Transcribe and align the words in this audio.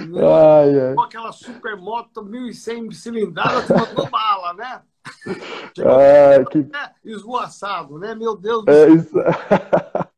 Ai, 0.00 0.80
ai. 0.88 0.94
Com 0.94 1.02
aquela 1.02 1.32
supermoto 1.32 2.24
1100 2.24 2.90
cilindrada, 2.92 3.62
tu 3.66 3.74
mandou 3.74 4.08
bala, 4.10 4.54
né? 4.54 4.82
Ai, 5.84 6.44
que... 6.46 6.58
É, 6.58 6.90
esvoaçado, 7.04 7.98
né? 7.98 8.14
Meu 8.14 8.36
Deus 8.36 8.64
do 8.64 8.70
É 8.70 8.86
céu. 8.86 8.96
isso. 8.96 9.14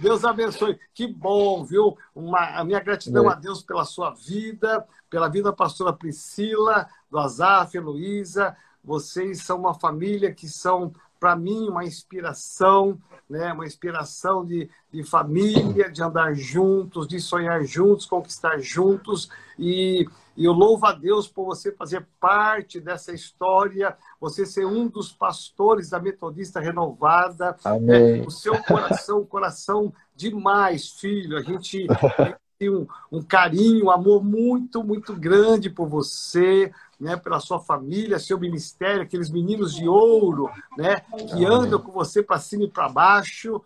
Deus 0.00 0.24
abençoe. 0.24 0.78
Que 0.94 1.06
bom, 1.06 1.64
viu? 1.64 1.96
Uma, 2.14 2.58
a 2.58 2.64
minha 2.64 2.80
gratidão 2.80 3.28
É. 3.30 3.32
a 3.32 3.36
Deus 3.36 3.62
pela 3.62 3.84
sua 3.84 4.10
vida, 4.10 4.86
pela 5.10 5.28
vida 5.28 5.50
da 5.50 5.56
pastora 5.56 5.92
Priscila, 5.92 6.88
do 7.10 7.18
Azaf, 7.18 7.76
Heloísa. 7.76 8.56
Vocês 8.82 9.42
são 9.42 9.58
uma 9.58 9.74
família 9.74 10.32
que 10.34 10.48
são, 10.48 10.92
para 11.22 11.36
mim, 11.36 11.68
uma 11.68 11.84
inspiração, 11.84 12.98
né? 13.30 13.52
uma 13.52 13.64
inspiração 13.64 14.44
de, 14.44 14.68
de 14.92 15.04
família, 15.04 15.88
de 15.88 16.02
andar 16.02 16.34
juntos, 16.34 17.06
de 17.06 17.20
sonhar 17.20 17.64
juntos, 17.64 18.06
conquistar 18.06 18.58
juntos. 18.58 19.30
E, 19.56 20.04
e 20.36 20.44
eu 20.44 20.50
louvo 20.50 20.84
a 20.84 20.90
Deus 20.90 21.28
por 21.28 21.44
você 21.44 21.70
fazer 21.70 22.04
parte 22.18 22.80
dessa 22.80 23.12
história, 23.12 23.96
você 24.20 24.44
ser 24.44 24.66
um 24.66 24.88
dos 24.88 25.12
pastores 25.12 25.90
da 25.90 26.00
Metodista 26.00 26.58
Renovada. 26.58 27.54
Amém. 27.64 28.22
É, 28.22 28.26
o 28.26 28.30
seu 28.30 28.60
coração, 28.64 29.24
coração 29.24 29.92
demais, 30.16 30.88
filho. 30.88 31.36
A 31.38 31.42
gente 31.42 31.86
tem 32.58 32.68
um, 32.68 32.84
um 33.12 33.22
carinho, 33.22 33.84
um 33.84 33.90
amor 33.92 34.24
muito, 34.24 34.82
muito 34.82 35.14
grande 35.14 35.70
por 35.70 35.88
você, 35.88 36.72
né, 37.02 37.16
pela 37.16 37.40
sua 37.40 37.58
família, 37.58 38.16
seu 38.20 38.38
ministério, 38.38 39.02
aqueles 39.02 39.28
meninos 39.28 39.74
de 39.74 39.88
ouro, 39.88 40.48
né, 40.78 41.00
que 41.00 41.44
andam 41.44 41.80
com 41.80 41.90
você 41.90 42.22
para 42.22 42.38
cima 42.38 42.62
e 42.62 42.70
para 42.70 42.88
baixo, 42.88 43.60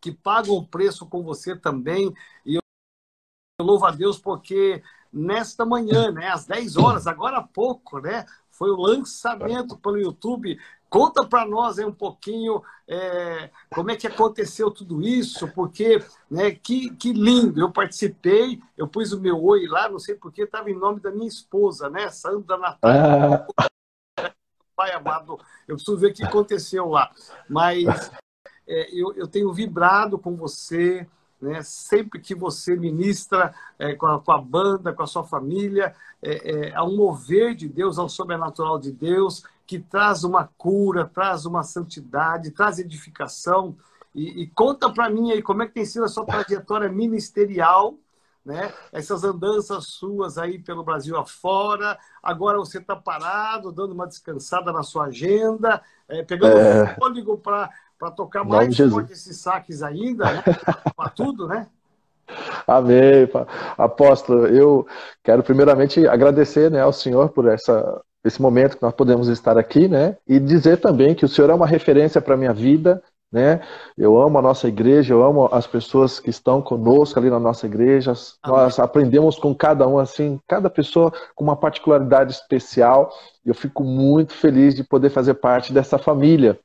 que 0.00 0.12
pagam 0.12 0.54
o 0.54 0.64
preço 0.64 1.04
com 1.06 1.24
você 1.24 1.56
também. 1.56 2.14
E 2.44 2.54
eu, 2.54 2.60
louvo 3.60 3.84
a 3.84 3.90
Deus 3.90 4.16
porque 4.16 4.80
nesta 5.12 5.66
manhã, 5.66 6.12
né, 6.12 6.28
às 6.28 6.46
10 6.46 6.76
horas, 6.76 7.08
agora 7.08 7.38
há 7.38 7.42
pouco, 7.42 7.98
né, 7.98 8.24
foi 8.48 8.70
o 8.70 8.76
lançamento 8.76 9.76
pelo 9.76 9.98
YouTube. 9.98 10.56
Conta 10.88 11.26
para 11.26 11.44
nós 11.44 11.78
aí 11.78 11.84
um 11.84 11.92
pouquinho 11.92 12.62
é, 12.88 13.50
como 13.70 13.90
é 13.90 13.96
que 13.96 14.06
aconteceu 14.06 14.70
tudo 14.70 15.02
isso, 15.02 15.48
porque 15.48 16.02
né, 16.30 16.52
que, 16.52 16.90
que 16.94 17.12
lindo. 17.12 17.60
Eu 17.60 17.72
participei, 17.72 18.60
eu 18.76 18.86
pus 18.86 19.12
o 19.12 19.20
meu 19.20 19.42
oi 19.42 19.66
lá, 19.66 19.88
não 19.88 19.98
sei 19.98 20.14
porque, 20.14 20.42
estava 20.42 20.70
em 20.70 20.78
nome 20.78 21.00
da 21.00 21.10
minha 21.10 21.26
esposa, 21.26 21.90
né? 21.90 22.08
Sandra 22.10 22.56
Natália. 22.56 23.46
Ah, 24.16 24.30
Pai 24.76 24.92
amado, 24.92 25.40
eu 25.66 25.76
preciso 25.76 25.96
ver 25.96 26.10
o 26.10 26.14
que 26.14 26.22
aconteceu 26.22 26.88
lá. 26.88 27.10
Mas 27.48 28.10
é, 28.66 28.90
eu, 28.92 29.12
eu 29.14 29.26
tenho 29.26 29.52
vibrado 29.52 30.18
com 30.18 30.36
você, 30.36 31.06
né? 31.40 31.62
sempre 31.62 32.20
que 32.20 32.34
você 32.34 32.76
ministra 32.76 33.54
é, 33.78 33.94
com, 33.94 34.06
a, 34.06 34.38
banda, 34.38 34.92
com 34.92 35.02
a 35.02 35.06
sua 35.06 35.24
família, 35.24 35.94
é, 36.22 36.70
é, 36.70 36.82
um 36.82 36.94
mover 36.94 37.54
de 37.54 37.68
Deus, 37.68 37.98
um 37.98 38.08
sobrenatural 38.08 38.78
de 38.78 38.92
Deus 38.92 39.42
que 39.66 39.78
traz 39.78 40.24
uma 40.24 40.48
cura, 40.56 41.04
traz 41.12 41.44
uma 41.44 41.62
santidade, 41.62 42.52
traz 42.52 42.78
edificação. 42.78 43.76
E, 44.14 44.42
e 44.42 44.46
conta 44.46 44.90
para 44.90 45.10
mim 45.10 45.32
aí 45.32 45.42
como 45.42 45.62
é 45.62 45.66
que 45.66 45.74
tem 45.74 45.84
sido 45.84 46.04
a 46.04 46.08
sua 46.08 46.24
trajetória 46.24 46.88
ministerial, 46.88 47.94
né? 48.44 48.72
Essas 48.92 49.24
andanças 49.24 49.86
suas 49.86 50.38
aí 50.38 50.58
pelo 50.58 50.84
Brasil 50.84 51.16
afora. 51.16 51.98
Agora 52.22 52.58
você 52.58 52.78
está 52.78 52.94
parado, 52.94 53.72
dando 53.72 53.92
uma 53.92 54.06
descansada 54.06 54.72
na 54.72 54.84
sua 54.84 55.06
agenda, 55.06 55.82
é, 56.08 56.22
pegando 56.22 56.56
É. 56.56 56.94
fôlego 56.94 57.36
para 57.36 57.70
tocar 58.14 58.44
Nome 58.44 58.66
mais 58.66 58.76
forte 58.76 59.12
esses 59.12 59.36
saques 59.38 59.82
ainda, 59.82 60.32
né? 60.32 60.44
Para 60.96 61.10
tudo, 61.10 61.48
né? 61.48 61.66
Amém. 62.66 63.28
Apóstolo, 63.76 64.46
eu 64.46 64.86
quero 65.22 65.42
primeiramente 65.42 66.06
agradecer 66.08 66.70
né, 66.70 66.80
ao 66.80 66.92
Senhor 66.92 67.28
por 67.30 67.46
essa, 67.48 68.02
esse 68.26 68.42
momento 68.42 68.76
que 68.76 68.82
nós 68.82 68.92
podemos 68.92 69.28
estar 69.28 69.56
aqui, 69.56 69.86
né? 69.86 70.16
E 70.26 70.40
dizer 70.40 70.78
também 70.78 71.14
que 71.14 71.24
o 71.24 71.28
Senhor 71.28 71.50
é 71.50 71.54
uma 71.54 71.66
referência 71.66 72.20
para 72.20 72.34
a 72.34 72.36
minha 72.36 72.52
vida, 72.52 73.02
né? 73.30 73.60
Eu 73.96 74.20
amo 74.20 74.38
a 74.38 74.42
nossa 74.42 74.66
igreja, 74.66 75.14
eu 75.14 75.22
amo 75.22 75.48
as 75.52 75.66
pessoas 75.66 76.18
que 76.18 76.30
estão 76.30 76.60
conosco 76.60 77.18
ali 77.18 77.30
na 77.30 77.38
nossa 77.38 77.66
igreja. 77.66 78.12
Nós 78.44 78.78
aprendemos 78.78 79.38
com 79.38 79.54
cada 79.54 79.86
um, 79.86 79.98
assim, 79.98 80.40
cada 80.46 80.68
pessoa 80.68 81.12
com 81.34 81.44
uma 81.44 81.56
particularidade 81.56 82.32
especial. 82.32 83.10
Eu 83.44 83.54
fico 83.54 83.84
muito 83.84 84.32
feliz 84.32 84.74
de 84.74 84.82
poder 84.82 85.10
fazer 85.10 85.34
parte 85.34 85.72
dessa 85.72 85.98
família, 85.98 86.58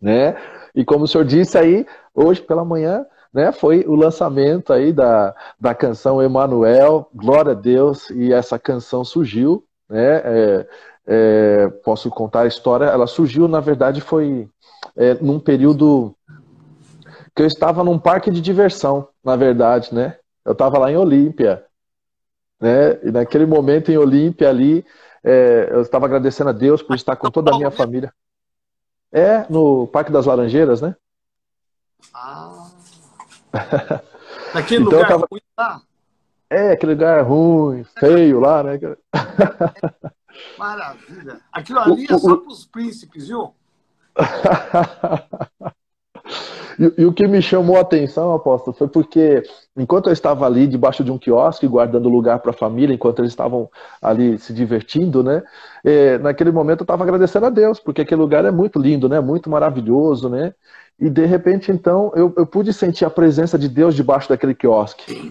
né? 0.00 0.36
E 0.74 0.84
como 0.84 1.04
o 1.04 1.08
senhor 1.08 1.24
disse 1.24 1.56
aí, 1.56 1.86
hoje 2.14 2.42
pela 2.42 2.64
manhã, 2.64 3.06
né, 3.32 3.50
foi 3.50 3.84
o 3.86 3.94
lançamento 3.94 4.72
aí 4.72 4.92
da, 4.92 5.34
da 5.58 5.74
canção 5.74 6.22
Emanuel, 6.22 7.08
glória 7.14 7.52
a 7.52 7.54
Deus, 7.54 8.10
e 8.10 8.32
essa 8.32 8.58
canção 8.58 9.04
surgiu, 9.04 9.64
né, 9.92 10.22
é, 10.24 10.66
é, 11.06 11.68
posso 11.84 12.08
contar 12.10 12.40
a 12.42 12.46
história, 12.46 12.86
ela 12.86 13.06
surgiu, 13.06 13.46
na 13.46 13.60
verdade, 13.60 14.00
foi 14.00 14.48
é, 14.96 15.14
num 15.14 15.38
período 15.38 16.14
que 17.34 17.42
eu 17.42 17.46
estava 17.46 17.84
num 17.84 17.98
parque 17.98 18.30
de 18.30 18.40
diversão, 18.40 19.08
na 19.22 19.36
verdade, 19.36 19.94
né, 19.94 20.16
eu 20.44 20.52
estava 20.52 20.78
lá 20.78 20.90
em 20.90 20.96
Olímpia, 20.96 21.64
né, 22.60 22.98
e 23.02 23.10
naquele 23.10 23.44
momento 23.46 23.90
em 23.92 23.98
Olímpia 23.98 24.48
ali, 24.48 24.84
é, 25.22 25.68
eu 25.70 25.82
estava 25.82 26.06
agradecendo 26.06 26.50
a 26.50 26.52
Deus 26.52 26.82
por 26.82 26.96
estar 26.96 27.14
com 27.16 27.30
toda 27.30 27.52
a 27.52 27.56
minha 27.56 27.70
família. 27.70 28.12
É, 29.12 29.44
no 29.50 29.86
Parque 29.88 30.10
das 30.10 30.24
Laranjeiras, 30.24 30.80
né? 30.80 30.96
Ah. 32.14 32.70
Naquele 34.54 34.82
Então, 34.84 34.92
eu 34.98 35.04
lugar 35.04 35.08
tava- 35.08 35.28
lá, 35.58 35.82
É, 36.52 36.72
aquele 36.72 36.92
lugar 36.92 37.22
ruim, 37.22 37.84
feio 37.98 38.40
lá, 38.40 38.62
né? 38.62 38.78
maravilha. 40.58 41.40
Aquilo 41.52 41.78
ali 41.78 42.06
é 42.08 42.18
só 42.18 42.36
para 42.36 42.48
os 42.52 42.64
príncipes, 42.66 43.28
viu? 43.28 43.54
E, 46.78 47.02
e 47.02 47.04
o 47.04 47.12
que 47.12 47.26
me 47.26 47.42
chamou 47.42 47.76
a 47.76 47.80
atenção, 47.80 48.32
apóstolo, 48.32 48.74
foi 48.74 48.88
porque 48.88 49.42
enquanto 49.76 50.06
eu 50.06 50.12
estava 50.12 50.46
ali 50.46 50.66
debaixo 50.66 51.04
de 51.04 51.10
um 51.10 51.18
quiosque, 51.18 51.66
guardando 51.66 52.08
lugar 52.08 52.38
para 52.38 52.50
a 52.50 52.54
família, 52.54 52.94
enquanto 52.94 53.18
eles 53.18 53.32
estavam 53.32 53.70
ali 54.00 54.38
se 54.38 54.52
divertindo, 54.52 55.22
né? 55.22 55.42
é, 55.84 56.18
naquele 56.18 56.50
momento 56.50 56.80
eu 56.80 56.84
estava 56.84 57.02
agradecendo 57.02 57.46
a 57.46 57.50
Deus, 57.50 57.78
porque 57.80 58.02
aquele 58.02 58.20
lugar 58.20 58.44
é 58.44 58.50
muito 58.50 58.78
lindo, 58.78 59.08
né? 59.08 59.20
Muito 59.20 59.50
maravilhoso, 59.50 60.28
né? 60.28 60.54
E 60.98 61.10
de 61.10 61.24
repente, 61.26 61.72
então, 61.72 62.12
eu, 62.14 62.32
eu 62.36 62.46
pude 62.46 62.72
sentir 62.72 63.04
a 63.04 63.10
presença 63.10 63.58
de 63.58 63.68
Deus 63.68 63.94
debaixo 63.94 64.28
daquele 64.28 64.54
quiosque. 64.54 65.28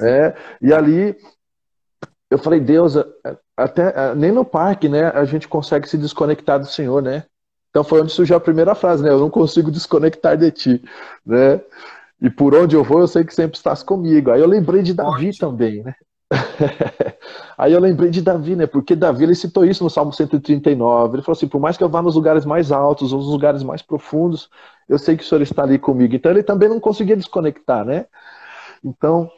Né? 0.00 0.34
E 0.60 0.72
ali 0.72 1.16
eu 2.30 2.38
falei, 2.38 2.60
Deus, 2.60 2.94
até 3.56 4.14
nem 4.14 4.32
no 4.32 4.44
parque, 4.44 4.88
né? 4.88 5.08
A 5.08 5.24
gente 5.24 5.48
consegue 5.48 5.88
se 5.88 5.98
desconectar 5.98 6.58
do 6.58 6.66
Senhor, 6.66 7.02
né? 7.02 7.24
Então 7.70 7.84
foi 7.84 8.00
onde 8.00 8.12
surgiu 8.12 8.36
a 8.36 8.40
primeira 8.40 8.74
frase, 8.74 9.02
né? 9.02 9.10
Eu 9.10 9.20
não 9.20 9.30
consigo 9.30 9.70
desconectar 9.70 10.36
de 10.36 10.50
ti, 10.50 10.84
né? 11.24 11.60
E 12.20 12.28
por 12.28 12.54
onde 12.54 12.76
eu 12.76 12.84
vou, 12.84 13.00
eu 13.00 13.08
sei 13.08 13.24
que 13.24 13.34
sempre 13.34 13.56
estás 13.56 13.82
comigo. 13.82 14.30
Aí 14.30 14.40
eu 14.40 14.46
lembrei 14.46 14.82
de 14.82 14.92
Davi 14.92 15.24
Forte. 15.26 15.38
também, 15.38 15.82
né? 15.82 15.94
Aí 17.56 17.72
eu 17.72 17.80
lembrei 17.80 18.10
de 18.10 18.22
Davi, 18.22 18.54
né? 18.54 18.66
Porque 18.66 18.94
Davi 18.94 19.24
ele 19.24 19.34
citou 19.34 19.64
isso 19.64 19.82
no 19.82 19.90
Salmo 19.90 20.12
139. 20.12 21.16
Ele 21.16 21.22
falou 21.22 21.36
assim: 21.36 21.48
por 21.48 21.60
mais 21.60 21.76
que 21.76 21.82
eu 21.82 21.88
vá 21.88 22.02
nos 22.02 22.14
lugares 22.14 22.44
mais 22.44 22.70
altos, 22.70 23.12
nos 23.12 23.26
lugares 23.26 23.62
mais 23.62 23.82
profundos, 23.82 24.48
eu 24.88 24.98
sei 24.98 25.16
que 25.16 25.24
o 25.24 25.26
Senhor 25.26 25.42
está 25.42 25.62
ali 25.62 25.78
comigo. 25.78 26.14
Então 26.14 26.30
ele 26.30 26.42
também 26.42 26.68
não 26.68 26.78
conseguia 26.78 27.16
desconectar, 27.16 27.84
né? 27.84 28.06
Então, 28.84 29.30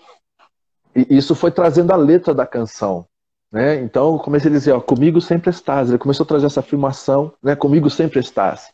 e 0.95 1.17
isso 1.17 1.35
foi 1.35 1.51
trazendo 1.51 1.93
a 1.93 1.97
letra 1.97 2.35
da 2.35 2.47
canção. 2.47 3.07
Né? 3.51 3.81
Então 3.83 4.19
comecei 4.19 4.51
a 4.51 4.55
dizer, 4.55 4.73
ó, 4.73 4.81
comigo 4.81 5.21
sempre 5.21 5.51
estás. 5.51 5.89
Ele 5.89 5.99
começou 5.99 6.25
a 6.25 6.27
trazer 6.27 6.47
essa 6.47 6.61
afirmação, 6.61 7.33
né? 7.43 7.55
Comigo 7.55 7.91
sempre 7.91 8.19
estás. 8.19 8.73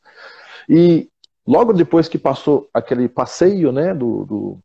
E 0.68 1.08
logo 1.46 1.72
depois 1.72 2.08
que 2.08 2.18
passou 2.18 2.68
aquele 2.72 3.08
passeio, 3.08 3.72
né, 3.72 3.92
do, 3.92 4.24
do, 4.24 4.58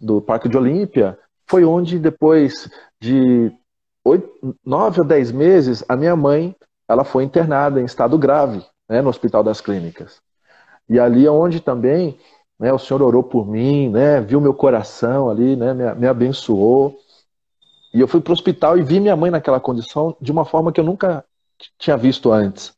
do 0.00 0.20
Parque 0.20 0.48
de 0.48 0.56
Olímpia, 0.56 1.18
foi 1.46 1.64
onde 1.64 1.98
depois 1.98 2.68
de 3.00 3.52
oito, 4.04 4.56
nove 4.64 5.00
ou 5.00 5.06
dez 5.06 5.30
meses, 5.30 5.84
a 5.88 5.96
minha 5.96 6.16
mãe, 6.16 6.54
ela 6.88 7.04
foi 7.04 7.24
internada 7.24 7.80
em 7.80 7.84
estado 7.84 8.18
grave, 8.18 8.64
né, 8.88 9.02
no 9.02 9.10
Hospital 9.10 9.44
das 9.44 9.60
Clínicas. 9.60 10.20
E 10.88 10.98
ali 10.98 11.26
é 11.26 11.30
onde 11.30 11.60
também, 11.60 12.18
né, 12.60 12.70
o 12.70 12.78
Senhor 12.78 13.00
orou 13.00 13.22
por 13.22 13.48
mim, 13.48 13.88
né, 13.88 14.20
viu 14.20 14.38
meu 14.38 14.52
coração 14.52 15.30
ali, 15.30 15.56
né, 15.56 15.72
me, 15.72 15.94
me 15.94 16.06
abençoou. 16.06 17.00
E 17.94 17.98
eu 17.98 18.06
fui 18.06 18.20
para 18.20 18.30
o 18.30 18.34
hospital 18.34 18.76
e 18.76 18.82
vi 18.82 19.00
minha 19.00 19.16
mãe 19.16 19.30
naquela 19.30 19.58
condição 19.58 20.14
de 20.20 20.30
uma 20.30 20.44
forma 20.44 20.70
que 20.70 20.78
eu 20.78 20.84
nunca 20.84 21.24
tinha 21.78 21.96
visto 21.96 22.30
antes. 22.30 22.72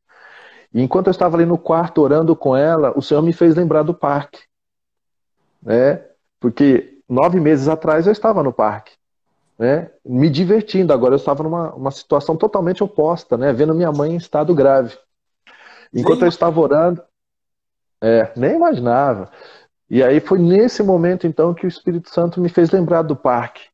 E 0.73 0.81
enquanto 0.81 1.09
eu 1.09 1.11
estava 1.11 1.37
ali 1.37 1.45
no 1.45 1.59
quarto 1.59 2.01
orando 2.01 2.35
com 2.37 2.57
ela, 2.57 2.97
o 2.97 3.03
Senhor 3.03 3.21
me 3.23 3.33
fez 3.33 3.57
lembrar 3.57 3.83
do 3.83 3.93
parque. 3.93 4.41
Né? 5.61 6.01
Porque 6.41 6.99
nove 7.09 7.41
meses 7.41 7.69
atrás 7.69 8.07
eu 8.07 8.13
estava 8.13 8.43
no 8.43 8.53
parque. 8.53 8.93
Né? 9.59 9.91
Me 10.03 10.31
divertindo. 10.31 10.93
Agora 10.93 11.13
eu 11.13 11.19
estava 11.19 11.43
numa 11.43 11.75
uma 11.75 11.91
situação 11.91 12.37
totalmente 12.37 12.83
oposta, 12.83 13.37
né? 13.37 13.53
vendo 13.53 13.75
minha 13.75 13.93
mãe 13.93 14.13
em 14.13 14.17
estado 14.17 14.55
grave. 14.55 14.97
Enquanto 15.93 16.23
eu 16.23 16.29
estava 16.29 16.59
orando, 16.59 17.03
é, 18.01 18.33
nem 18.35 18.57
imaginava. 18.57 19.31
E 19.93 20.03
aí 20.03 20.21
foi 20.21 20.39
nesse 20.39 20.83
momento 20.83 21.27
então 21.27 21.53
que 21.53 21.67
o 21.67 21.69
Espírito 21.69 22.09
Santo 22.09 22.41
me 22.41 22.49
fez 22.49 22.71
lembrar 22.71 23.03
do 23.03 23.15
parque. 23.15 23.65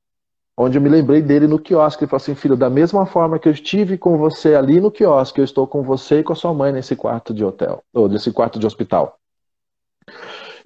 onde 0.56 0.76
eu 0.76 0.82
me 0.82 0.88
lembrei 0.88 1.22
dele 1.22 1.46
no 1.46 1.60
quiosque. 1.60 2.02
Ele 2.02 2.10
falou 2.10 2.20
assim: 2.20 2.34
Filho, 2.34 2.56
da 2.56 2.68
mesma 2.68 3.06
forma 3.06 3.38
que 3.38 3.48
eu 3.48 3.52
estive 3.52 3.96
com 3.96 4.18
você 4.18 4.56
ali 4.56 4.80
no 4.80 4.90
quiosque, 4.90 5.40
eu 5.40 5.44
estou 5.44 5.64
com 5.68 5.80
você 5.84 6.18
e 6.18 6.24
com 6.24 6.32
a 6.32 6.36
sua 6.36 6.52
mãe 6.52 6.72
nesse 6.72 6.96
quarto 6.96 7.32
de 7.32 7.44
hotel, 7.44 7.84
ou 7.94 8.08
nesse 8.08 8.32
quarto 8.32 8.58
de 8.58 8.66
hospital. 8.66 9.16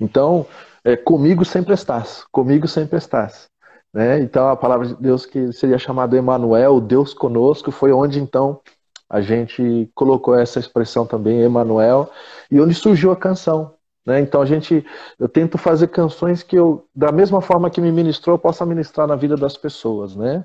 Então, 0.00 0.46
é, 0.82 0.96
comigo 0.96 1.44
sempre 1.44 1.74
estás, 1.74 2.24
comigo 2.32 2.66
sempre 2.66 2.96
estás. 2.96 3.50
Né? 3.92 4.20
Então, 4.20 4.48
a 4.48 4.56
palavra 4.56 4.86
de 4.86 4.94
Deus 4.94 5.26
que 5.26 5.52
seria 5.52 5.78
chamado 5.78 6.16
Emanuel, 6.16 6.80
Deus 6.80 7.12
conosco, 7.12 7.70
foi 7.70 7.92
onde 7.92 8.18
então 8.18 8.62
a 9.08 9.20
gente 9.20 9.90
colocou 9.94 10.34
essa 10.34 10.58
expressão 10.58 11.06
também, 11.06 11.42
Emanuel, 11.42 12.10
e 12.50 12.58
onde 12.58 12.74
surgiu 12.74 13.12
a 13.12 13.16
canção. 13.16 13.74
Né? 14.04 14.20
Então 14.20 14.42
a 14.42 14.46
gente, 14.46 14.84
eu 15.18 15.28
tento 15.28 15.56
fazer 15.56 15.88
canções 15.88 16.42
que 16.42 16.56
eu, 16.56 16.86
da 16.94 17.12
mesma 17.12 17.40
forma 17.40 17.70
que 17.70 17.80
me 17.80 17.92
ministrou, 17.92 18.34
eu 18.34 18.38
possa 18.38 18.66
ministrar 18.66 19.06
na 19.06 19.16
vida 19.16 19.36
das 19.36 19.56
pessoas, 19.56 20.16
né? 20.16 20.44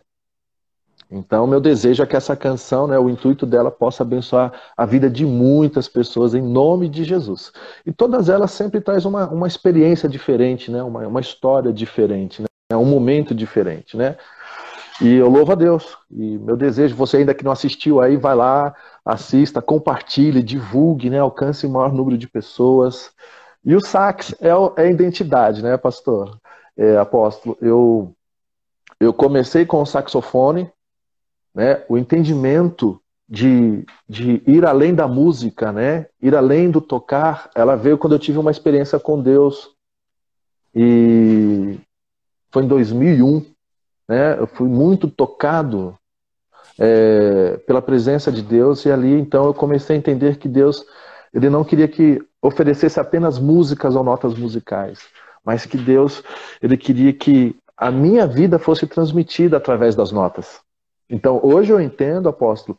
Então 1.10 1.48
meu 1.48 1.62
desejo 1.62 2.04
é 2.04 2.06
que 2.06 2.18
essa 2.18 2.36
canção, 2.36 2.86
né, 2.86 3.00
o 3.00 3.10
intuito 3.10 3.46
dela 3.46 3.72
possa 3.72 4.04
abençoar 4.04 4.52
a 4.76 4.86
vida 4.86 5.10
de 5.10 5.26
muitas 5.26 5.88
pessoas 5.88 6.36
em 6.36 6.42
nome 6.42 6.90
de 6.90 7.04
Jesus. 7.04 7.52
E 7.86 7.94
todas 7.94 8.28
elas 8.28 8.52
sempre 8.52 8.82
traz 8.82 9.06
uma, 9.06 9.28
uma 9.30 9.48
experiência 9.48 10.10
diferente, 10.10 10.70
né? 10.70 10.84
Uma, 10.84 11.08
uma 11.08 11.22
história 11.22 11.72
diferente, 11.72 12.42
né? 12.42 12.48
um 12.74 12.86
momento 12.86 13.34
diferente, 13.34 13.96
né? 13.96 14.18
E 15.00 15.14
eu 15.14 15.30
louvo 15.30 15.52
a 15.52 15.56
Deus. 15.56 15.98
E 16.12 16.38
meu 16.40 16.58
desejo, 16.58 16.96
você 16.96 17.18
ainda 17.18 17.34
que 17.34 17.44
não 17.44 17.52
assistiu 17.52 18.02
aí, 18.02 18.18
vai 18.18 18.36
lá, 18.36 18.76
assista, 19.06 19.62
compartilhe, 19.62 20.42
divulgue, 20.44 21.10
né? 21.10 21.20
Alcance 21.20 21.66
o 21.66 21.70
maior 21.70 21.94
número 21.94 22.18
de 22.18 22.28
pessoas. 22.28 23.12
E 23.68 23.76
o 23.76 23.82
sax 23.82 24.34
é, 24.40 24.48
é 24.48 24.88
a 24.88 24.90
identidade, 24.90 25.62
né, 25.62 25.76
pastor? 25.76 26.40
É, 26.78 26.96
apóstolo, 26.96 27.58
eu, 27.62 28.16
eu 28.98 29.14
comecei 29.14 29.66
com 29.66 29.82
o 29.82 29.86
saxofone, 29.86 30.72
né, 31.54 31.84
o 31.90 31.98
entendimento 31.98 33.02
de, 33.28 33.86
de 34.08 34.42
ir 34.48 34.66
além 34.66 34.96
da 34.96 35.06
música, 35.06 35.74
né, 35.74 36.08
ir 36.22 36.34
além 36.34 36.72
do 36.72 36.80
tocar, 36.80 37.52
ela 37.54 37.76
veio 37.76 37.98
quando 37.98 38.14
eu 38.14 38.20
tive 38.20 38.38
uma 38.38 38.52
experiência 38.52 38.98
com 38.98 39.22
Deus. 39.22 39.76
E 40.74 41.78
foi 42.50 42.64
em 42.64 42.68
2001, 42.68 43.46
né, 44.08 44.40
eu 44.40 44.48
fui 44.48 44.70
muito 44.70 45.10
tocado 45.10 45.98
é, 46.80 47.58
pela 47.68 47.82
presença 47.82 48.32
de 48.32 48.42
Deus 48.42 48.86
e 48.86 48.92
ali 48.92 49.12
então 49.12 49.44
eu 49.44 49.54
comecei 49.54 49.98
a 49.98 50.00
entender 50.00 50.38
que 50.38 50.48
Deus 50.48 50.86
ele 51.34 51.50
não 51.50 51.66
queria 51.66 51.88
que 51.88 52.26
oferecesse 52.48 53.00
apenas 53.00 53.38
músicas 53.38 53.96
ou 53.96 54.04
notas 54.04 54.34
musicais, 54.36 55.00
mas 55.44 55.66
que 55.66 55.78
Deus, 55.78 56.24
ele 56.62 56.78
queria 56.78 57.14
que 57.14 57.56
a 57.76 57.92
minha 57.92 58.26
vida 58.26 58.58
fosse 58.58 58.88
transmitida 58.88 59.58
através 59.58 59.96
das 59.96 60.12
notas. 60.12 60.60
Então, 61.10 61.40
hoje 61.44 61.72
eu 61.72 61.80
entendo, 61.80 62.28
apóstolo, 62.28 62.78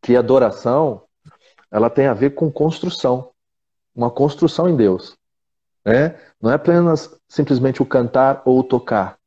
que 0.00 0.16
adoração, 0.16 1.02
ela 1.70 1.90
tem 1.90 2.06
a 2.06 2.14
ver 2.14 2.30
com 2.30 2.50
construção, 2.50 3.30
uma 3.94 4.10
construção 4.10 4.68
em 4.68 4.76
Deus. 4.76 5.16
Né? 5.84 6.16
Não 6.40 6.50
é 6.50 6.54
apenas 6.54 7.14
simplesmente 7.28 7.82
o 7.82 7.86
cantar 7.86 8.42
ou 8.44 8.60
o 8.60 8.64
tocar, 8.64 9.18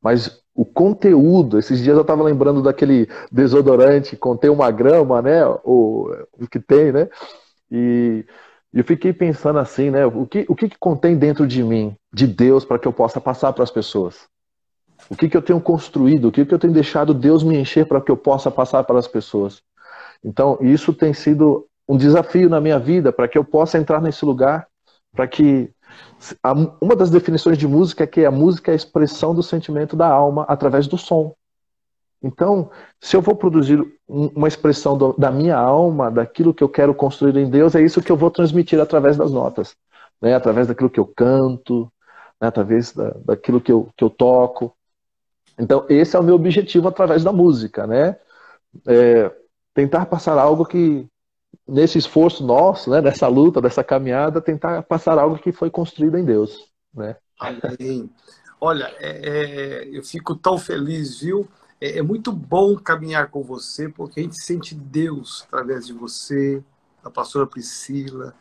mas 0.00 0.42
o 0.54 0.64
conteúdo. 0.64 1.58
Esses 1.58 1.82
dias 1.82 1.96
eu 1.96 2.02
estava 2.02 2.22
lembrando 2.22 2.62
daquele 2.62 3.08
desodorante 3.30 4.16
contém 4.16 4.50
uma 4.50 4.70
grama, 4.70 5.20
né? 5.20 5.44
O, 5.64 6.10
o 6.32 6.46
que 6.48 6.60
tem, 6.60 6.92
né? 6.92 7.08
E 7.70 8.24
eu 8.74 8.84
fiquei 8.84 9.12
pensando 9.12 9.60
assim, 9.60 9.90
né? 9.90 10.04
O 10.04 10.26
que, 10.26 10.44
o 10.48 10.54
que, 10.56 10.68
que 10.68 10.78
contém 10.78 11.16
dentro 11.16 11.46
de 11.46 11.62
mim, 11.62 11.94
de 12.12 12.26
Deus, 12.26 12.64
para 12.64 12.78
que 12.78 12.88
eu 12.88 12.92
possa 12.92 13.20
passar 13.20 13.52
para 13.52 13.62
as 13.62 13.70
pessoas? 13.70 14.26
O 15.08 15.16
que, 15.16 15.28
que 15.28 15.36
eu 15.36 15.42
tenho 15.42 15.60
construído? 15.60 16.28
O 16.28 16.32
que, 16.32 16.44
que 16.44 16.52
eu 16.52 16.58
tenho 16.58 16.72
deixado 16.72 17.14
Deus 17.14 17.44
me 17.44 17.56
encher 17.56 17.86
para 17.86 18.00
que 18.00 18.10
eu 18.10 18.16
possa 18.16 18.50
passar 18.50 18.82
para 18.82 18.98
as 18.98 19.06
pessoas? 19.06 19.62
Então, 20.24 20.58
isso 20.60 20.92
tem 20.92 21.12
sido 21.14 21.66
um 21.88 21.96
desafio 21.96 22.48
na 22.48 22.60
minha 22.60 22.78
vida, 22.78 23.12
para 23.12 23.28
que 23.28 23.38
eu 23.38 23.44
possa 23.44 23.78
entrar 23.78 24.00
nesse 24.00 24.24
lugar, 24.24 24.66
para 25.12 25.28
que. 25.28 25.70
Uma 26.80 26.96
das 26.96 27.10
definições 27.10 27.56
de 27.56 27.68
música 27.68 28.02
é 28.02 28.06
que 28.06 28.24
a 28.24 28.30
música 28.30 28.72
é 28.72 28.74
a 28.74 28.76
expressão 28.76 29.32
do 29.32 29.42
sentimento 29.42 29.94
da 29.94 30.08
alma 30.08 30.44
através 30.48 30.88
do 30.88 30.98
som. 30.98 31.32
Então, 32.24 32.70
se 32.98 33.14
eu 33.14 33.20
vou 33.20 33.36
produzir 33.36 33.78
uma 34.08 34.48
expressão 34.48 34.96
do, 34.96 35.12
da 35.12 35.30
minha 35.30 35.58
alma, 35.58 36.10
daquilo 36.10 36.54
que 36.54 36.64
eu 36.64 36.68
quero 36.70 36.94
construir 36.94 37.36
em 37.36 37.50
Deus, 37.50 37.74
é 37.74 37.82
isso 37.82 38.00
que 38.00 38.10
eu 38.10 38.16
vou 38.16 38.30
transmitir 38.30 38.80
através 38.80 39.18
das 39.18 39.30
notas, 39.30 39.76
né? 40.22 40.34
através 40.34 40.66
daquilo 40.66 40.88
que 40.88 40.98
eu 40.98 41.04
canto, 41.04 41.92
né? 42.40 42.48
através 42.48 42.92
da, 42.92 43.10
daquilo 43.26 43.60
que 43.60 43.70
eu, 43.70 43.90
que 43.94 44.02
eu 44.02 44.08
toco. 44.08 44.74
Então, 45.58 45.84
esse 45.86 46.16
é 46.16 46.18
o 46.18 46.22
meu 46.22 46.34
objetivo 46.34 46.88
através 46.88 47.22
da 47.22 47.30
música, 47.30 47.86
né? 47.86 48.16
É, 48.88 49.30
tentar 49.74 50.06
passar 50.06 50.38
algo 50.38 50.64
que, 50.64 51.06
nesse 51.68 51.98
esforço 51.98 52.42
nosso, 52.42 52.88
né? 52.90 53.02
nessa 53.02 53.28
luta, 53.28 53.60
dessa 53.60 53.84
caminhada, 53.84 54.40
tentar 54.40 54.82
passar 54.84 55.18
algo 55.18 55.38
que 55.38 55.52
foi 55.52 55.68
construído 55.68 56.16
em 56.16 56.24
Deus, 56.24 56.70
né? 56.94 57.16
Olha, 58.58 58.90
é, 58.98 59.10
é, 59.28 59.88
eu 59.92 60.02
fico 60.02 60.34
tão 60.34 60.56
feliz, 60.56 61.20
viu? 61.20 61.46
É, 61.84 61.98
é, 61.98 62.02
muito 62.02 62.32
bom 62.32 62.78
caminhar 62.78 63.28
com 63.28 63.42
você, 63.42 63.90
porque 63.90 64.18
a 64.18 64.22
gente 64.22 64.42
sente 64.42 64.74
Deus 64.74 65.44
através 65.46 65.86
de 65.86 65.92
você, 65.92 66.64
da 67.02 67.10
pastora 67.10 67.46
Priscila. 67.46 68.34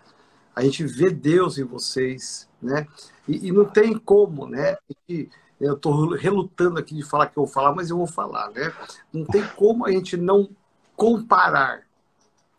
A 0.56 0.64
gente 0.64 0.86
vê 0.86 1.10
Deus 1.10 1.58
em 1.58 1.66
vocês, 1.66 2.48
né? 2.62 2.88
E, 3.28 3.50
e 3.50 3.52
não 3.52 3.66
tem 3.66 3.98
como, 3.98 4.48
né? 4.48 4.78
E, 5.10 5.28
eu 5.60 5.74
estou 5.74 6.12
relutando 6.12 6.80
aqui 6.80 6.96
de 6.96 7.04
falar 7.04 7.28
que 7.28 7.38
eu 7.38 7.44
vou 7.44 7.54
falar, 7.54 7.76
mas 7.76 7.90
eu 7.90 7.98
vou 7.98 8.08
falar, 8.08 8.50
né? 8.52 8.72
Não 9.12 9.26
tem 9.26 9.46
como 9.58 9.86
a 9.86 9.92
gente 9.92 10.16
não 10.16 10.50
comparar, 10.96 11.82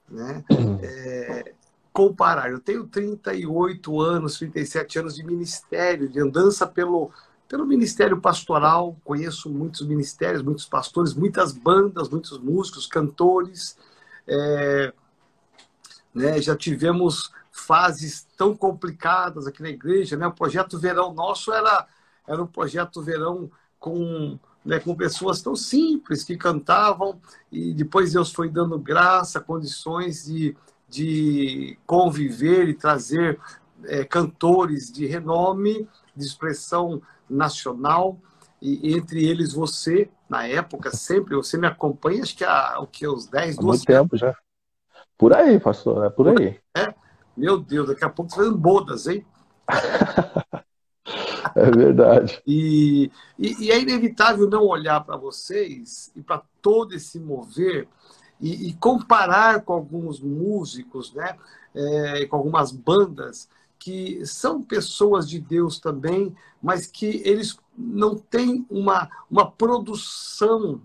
né? 0.07 0.45
É, 0.83 1.55
comparar. 1.95 2.51
Eu 2.51 2.61
tenho 2.61 2.87
38 2.87 4.03
anos, 4.03 4.39
37 4.39 4.99
anos 4.99 5.15
de 5.15 5.25
ministério, 5.25 6.11
de 6.11 6.21
andança 6.21 6.67
pelo, 6.67 7.11
pelo 7.55 7.69
ministério 7.69 8.21
pastoral, 8.21 8.97
conheço 9.05 9.49
muitos 9.49 9.87
ministérios, 9.87 10.43
muitos 10.43 10.65
pastores, 10.65 11.15
muitas 11.15 11.53
bandas, 11.53 12.09
muitos 12.09 12.37
músicos, 12.37 12.85
cantores. 12.85 13.79
É, 14.27 14.93
né, 16.12 16.43
já 16.43 16.56
tivemos 16.56 17.31
fases 17.53 18.27
tão 18.37 18.56
complicadas 18.56 19.47
aqui 19.47 19.62
na 19.62 19.69
igreja. 19.69 20.17
Né? 20.17 20.27
O 20.27 20.33
projeto 20.33 20.81
Verão 20.81 21.15
nosso 21.15 21.53
era, 21.53 21.87
era 22.27 22.43
um 22.43 22.47
projeto 22.49 23.01
Verão 23.01 23.49
com, 23.79 24.37
né, 24.65 24.81
com 24.81 24.93
pessoas 24.97 25.41
tão 25.41 25.55
simples 25.55 26.25
que 26.25 26.37
cantavam 26.37 27.21
e 27.52 27.73
depois 27.73 28.14
Deus 28.14 28.33
foi 28.33 28.49
dando 28.49 28.76
graça, 28.81 29.38
condições 29.38 30.25
de, 30.25 30.57
de 30.88 31.78
conviver 31.87 32.69
e 32.69 32.75
trazer 32.75 33.38
é, 33.85 34.02
cantores 34.02 34.90
de 34.90 35.07
renome, 35.07 35.88
de 36.17 36.25
expressão 36.25 37.00
nacional, 37.28 38.19
e 38.61 38.95
entre 38.95 39.25
eles 39.25 39.52
você, 39.52 40.09
na 40.28 40.47
época, 40.47 40.90
sempre, 40.90 41.37
você 41.37 41.59
me 41.59 41.66
acompanha, 41.66 42.23
acho 42.23 42.37
que 42.37 42.45
há 42.45 42.78
o 42.81 42.87
que, 42.87 43.07
uns 43.07 43.26
10, 43.26 43.57
12 43.57 43.66
Muito 43.66 43.85
tempo 43.85 44.16
já. 44.16 44.35
Por 45.19 45.35
aí, 45.35 45.61
pastor, 45.61 46.07
é 46.07 46.11
por 46.11 46.28
aí. 46.28 46.59
É? 46.75 46.95
Meu 47.37 47.59
Deus, 47.59 47.88
daqui 47.88 48.04
a 48.04 48.09
pouco 48.09 48.31
você 48.31 48.38
fazendo 48.38 48.57
bodas, 48.57 49.07
hein? 49.07 49.25
é 51.54 51.71
verdade. 51.71 52.43
E, 52.47 53.11
e, 53.38 53.66
e, 53.66 53.71
é 53.71 53.81
inevitável 53.81 54.49
não 54.49 54.66
olhar 54.66 55.04
para 55.04 55.16
vocês 55.16 56.11
e 56.16 56.23
para 56.23 56.43
todo 56.62 56.95
esse 56.95 57.21
mover 57.21 57.87
e, 58.40 58.71
e, 58.71 58.75
comparar 58.75 59.62
com 59.62 59.73
alguns 59.73 60.21
músicos, 60.21 61.12
né? 61.12 61.37
É, 61.75 62.26
com 62.26 62.37
algumas 62.37 62.71
bandas 62.71 63.49
que 63.78 64.26
são 64.26 64.62
pessoas 64.62 65.28
de 65.28 65.38
Deus 65.38 65.78
também, 65.78 66.35
mas 66.62 66.87
que 66.87 67.21
eles 67.25 67.59
não 67.76 68.16
têm 68.16 68.64
uma, 68.71 69.11
uma 69.31 69.50
produção 69.50 70.81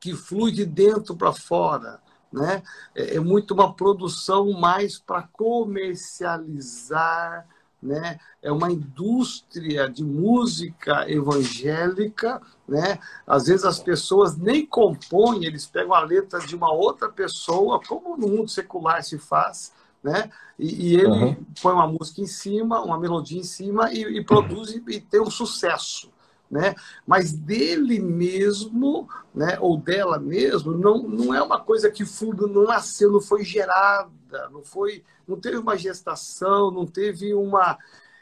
que 0.00 0.14
flui 0.14 0.52
de 0.52 0.64
dentro 0.64 1.16
para 1.16 1.32
fora. 1.32 2.00
Né? 2.32 2.62
É, 2.94 3.16
é 3.16 3.20
muito 3.20 3.52
uma 3.54 3.74
produção 3.74 4.52
mais 4.52 4.98
para 4.98 5.22
comercializar, 5.22 7.46
né? 7.82 8.18
É 8.42 8.50
uma 8.50 8.70
indústria 8.70 9.88
de 9.88 10.04
música 10.04 11.10
evangélica, 11.10 12.42
né? 12.66 12.98
Às 13.26 13.46
vezes 13.46 13.64
as 13.64 13.78
pessoas 13.78 14.36
nem 14.36 14.66
compõem, 14.66 15.44
eles 15.44 15.64
pegam 15.64 15.94
a 15.94 16.00
letra 16.00 16.40
de 16.40 16.56
uma 16.56 16.72
outra 16.72 17.08
pessoa, 17.08 17.80
como 17.86 18.16
no 18.16 18.28
mundo 18.28 18.50
secular 18.50 19.02
se 19.02 19.16
faz, 19.16 19.72
né? 20.02 20.30
E, 20.58 20.88
e 20.88 20.94
ele 20.96 21.06
uhum. 21.06 21.46
põe 21.60 21.72
uma 21.72 21.86
música 21.86 22.20
em 22.20 22.26
cima, 22.26 22.80
uma 22.80 22.98
melodia 22.98 23.38
em 23.38 23.44
cima 23.44 23.92
e, 23.92 24.02
e 24.02 24.24
produz 24.24 24.70
e, 24.70 24.82
e 24.88 25.00
tem 25.00 25.20
um 25.20 25.30
sucesso. 25.30 26.10
Né? 26.50 26.74
Mas 27.06 27.30
dele 27.30 28.00
mesmo, 28.00 29.06
né, 29.34 29.58
ou 29.60 29.76
dela 29.76 30.18
mesmo, 30.18 30.72
não, 30.72 31.02
não 31.02 31.34
é 31.34 31.42
uma 31.42 31.60
coisa 31.60 31.90
que 31.90 32.02
não 32.48 32.64
nasceu, 32.64 33.12
não 33.12 33.20
foi 33.20 33.44
gerada, 33.44 34.48
não 34.50 34.64
foi, 34.64 35.04
não 35.26 35.38
teve 35.38 35.58
uma 35.58 35.76
gestação, 35.76 36.70
não 36.70 36.86
teve 36.86 37.34
uma 37.34 37.76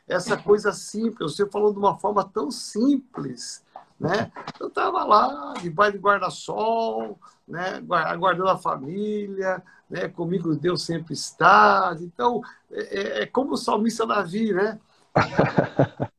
essa 0.09 0.37
coisa 0.37 0.73
simples. 0.73 1.35
Você 1.35 1.47
falou 1.47 1.73
de 1.73 1.79
uma 1.79 1.99
forma 1.99 2.25
tão 2.25 2.51
simples, 2.51 3.63
né? 3.99 4.31
Eu 4.61 4.69
estava 4.69 5.05
lá, 5.05 5.55
debaixo 5.61 5.93
de 5.93 5.99
guarda-sol, 5.99 7.19
né? 7.47 7.83
aguardando 7.91 8.51
a 8.51 8.59
família, 8.59 9.63
né? 9.89 10.09
comigo 10.09 10.55
Deus 10.55 10.83
sempre 10.83 11.15
está. 11.15 11.97
Então, 12.01 12.43
é, 12.71 13.01
é, 13.01 13.23
é 13.23 13.27
como 13.27 13.53
o 13.53 13.57
salmista 13.57 14.07
Davi, 14.07 14.53
né? 14.53 14.79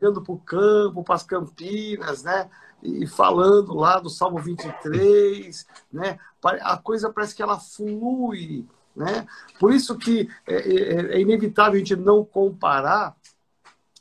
Indo 0.01 0.21
para 0.21 0.33
o 0.33 0.39
campo, 0.39 1.03
para 1.03 1.15
as 1.15 1.23
campinas, 1.23 2.23
né? 2.23 2.49
E 2.81 3.05
falando 3.05 3.75
lá 3.75 3.99
do 3.99 4.09
Salmo 4.09 4.39
23, 4.39 5.67
né? 5.91 6.17
A 6.43 6.77
coisa 6.77 7.11
parece 7.11 7.35
que 7.35 7.43
ela 7.43 7.59
flui, 7.59 8.65
né? 8.95 9.27
Por 9.59 9.71
isso 9.71 9.95
que 9.97 10.27
é, 10.47 10.55
é, 10.55 11.15
é 11.15 11.21
inevitável 11.21 11.75
a 11.75 11.77
gente 11.77 11.95
não 11.95 12.23
comparar 12.25 13.15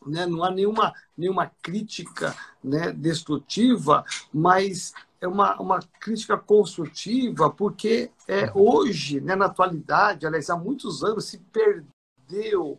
né? 0.06 0.26
não 0.26 0.44
há 0.44 0.50
nenhuma, 0.50 0.92
nenhuma 1.16 1.50
crítica 1.62 2.34
né, 2.62 2.92
destrutiva, 2.92 4.04
mas 4.32 4.92
é 5.20 5.26
uma, 5.26 5.60
uma 5.60 5.80
crítica 6.00 6.36
construtiva, 6.36 7.50
porque 7.50 8.10
é, 8.28 8.50
hoje, 8.54 9.20
né, 9.20 9.34
na 9.34 9.46
atualidade, 9.46 10.26
aliás, 10.26 10.50
há 10.50 10.56
muitos 10.56 11.02
anos, 11.02 11.26
se 11.26 11.38
perdeu 11.38 12.78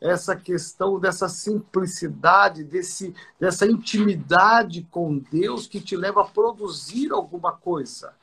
essa 0.00 0.34
questão 0.34 0.98
dessa 0.98 1.28
simplicidade, 1.28 2.64
desse, 2.64 3.14
dessa 3.38 3.66
intimidade 3.66 4.86
com 4.90 5.18
Deus 5.18 5.66
que 5.66 5.80
te 5.80 5.94
leva 5.94 6.22
a 6.22 6.28
produzir 6.28 7.12
alguma 7.12 7.52
coisa. 7.52 8.14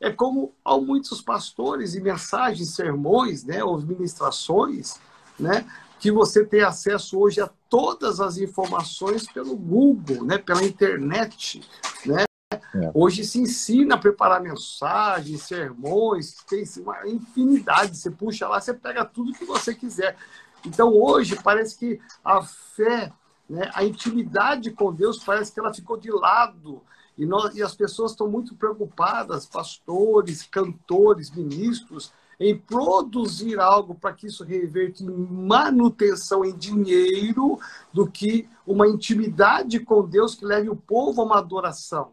É 0.00 0.10
como 0.10 0.52
há 0.64 0.76
muitos 0.78 1.20
pastores 1.20 1.94
e 1.94 2.00
mensagens, 2.00 2.74
sermões, 2.74 3.44
né, 3.44 3.62
ou 3.62 3.78
ministrações, 3.78 4.94
né, 5.38 5.66
que 5.98 6.10
você 6.10 6.44
tem 6.44 6.62
acesso 6.62 7.18
hoje 7.18 7.40
a 7.40 7.50
todas 7.68 8.20
as 8.20 8.38
informações 8.38 9.26
pelo 9.26 9.56
Google, 9.56 10.24
né, 10.24 10.38
pela 10.38 10.64
internet, 10.64 11.60
né? 12.04 12.24
É. 12.52 12.90
Hoje 12.94 13.24
se 13.24 13.40
ensina 13.40 13.94
a 13.94 13.98
preparar 13.98 14.40
mensagens, 14.40 15.42
sermões, 15.42 16.36
tem 16.48 16.62
uma 16.78 17.06
infinidade. 17.06 17.96
Você 17.96 18.10
puxa 18.10 18.46
lá, 18.46 18.60
você 18.60 18.72
pega 18.72 19.04
tudo 19.04 19.32
que 19.32 19.44
você 19.44 19.74
quiser. 19.74 20.16
Então 20.64 20.92
hoje 20.92 21.36
parece 21.42 21.76
que 21.76 22.00
a 22.24 22.42
fé, 22.42 23.12
né, 23.48 23.70
a 23.74 23.84
intimidade 23.84 24.70
com 24.70 24.92
Deus 24.92 25.22
parece 25.24 25.52
que 25.52 25.58
ela 25.58 25.74
ficou 25.74 25.96
de 25.96 26.10
lado. 26.10 26.82
E, 27.18 27.24
nós, 27.24 27.56
e 27.56 27.62
as 27.62 27.74
pessoas 27.74 28.12
estão 28.12 28.28
muito 28.28 28.54
preocupadas, 28.54 29.46
pastores, 29.46 30.42
cantores, 30.42 31.30
ministros, 31.30 32.12
em 32.38 32.56
produzir 32.56 33.58
algo 33.58 33.94
para 33.94 34.12
que 34.12 34.26
isso 34.26 34.44
reverte 34.44 35.04
em 35.04 35.10
manutenção 35.10 36.44
em 36.44 36.56
dinheiro 36.56 37.58
do 37.92 38.06
que 38.06 38.48
uma 38.66 38.86
intimidade 38.86 39.80
com 39.80 40.06
Deus 40.06 40.34
que 40.34 40.44
leve 40.44 40.68
o 40.68 40.76
povo 40.76 41.22
a 41.22 41.24
uma 41.24 41.38
adoração. 41.38 42.12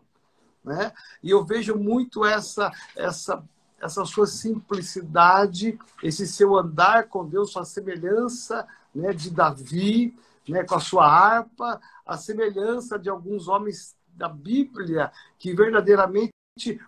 Né? 0.63 0.93
E 1.21 1.29
eu 1.29 1.43
vejo 1.43 1.75
muito 1.75 2.25
essa, 2.25 2.71
essa, 2.95 3.43
essa 3.81 4.05
sua 4.05 4.25
simplicidade, 4.25 5.77
esse 6.01 6.25
seu 6.25 6.55
andar 6.57 7.09
com 7.09 7.27
Deus, 7.27 7.51
sua 7.51 7.65
semelhança 7.65 8.65
né, 8.95 9.11
de 9.13 9.29
Davi, 9.29 10.17
né, 10.47 10.63
com 10.63 10.75
a 10.75 10.79
sua 10.79 11.05
harpa, 11.05 11.81
a 12.05 12.17
semelhança 12.17 12.97
de 12.97 13.09
alguns 13.09 13.47
homens 13.47 13.95
da 14.15 14.29
Bíblia 14.29 15.11
que 15.37 15.53
verdadeiramente 15.53 16.31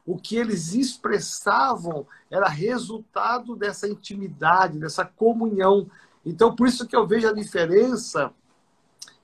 o 0.06 0.18
que 0.18 0.36
eles 0.36 0.74
expressavam 0.76 2.06
era 2.30 2.48
resultado 2.48 3.56
dessa 3.56 3.88
intimidade, 3.88 4.78
dessa 4.80 5.04
comunhão. 5.04 5.90
Então, 6.24 6.56
por 6.56 6.68
isso 6.68 6.88
que 6.88 6.96
eu 6.96 7.08
vejo 7.08 7.28
a 7.28 7.34
diferença 7.34 8.32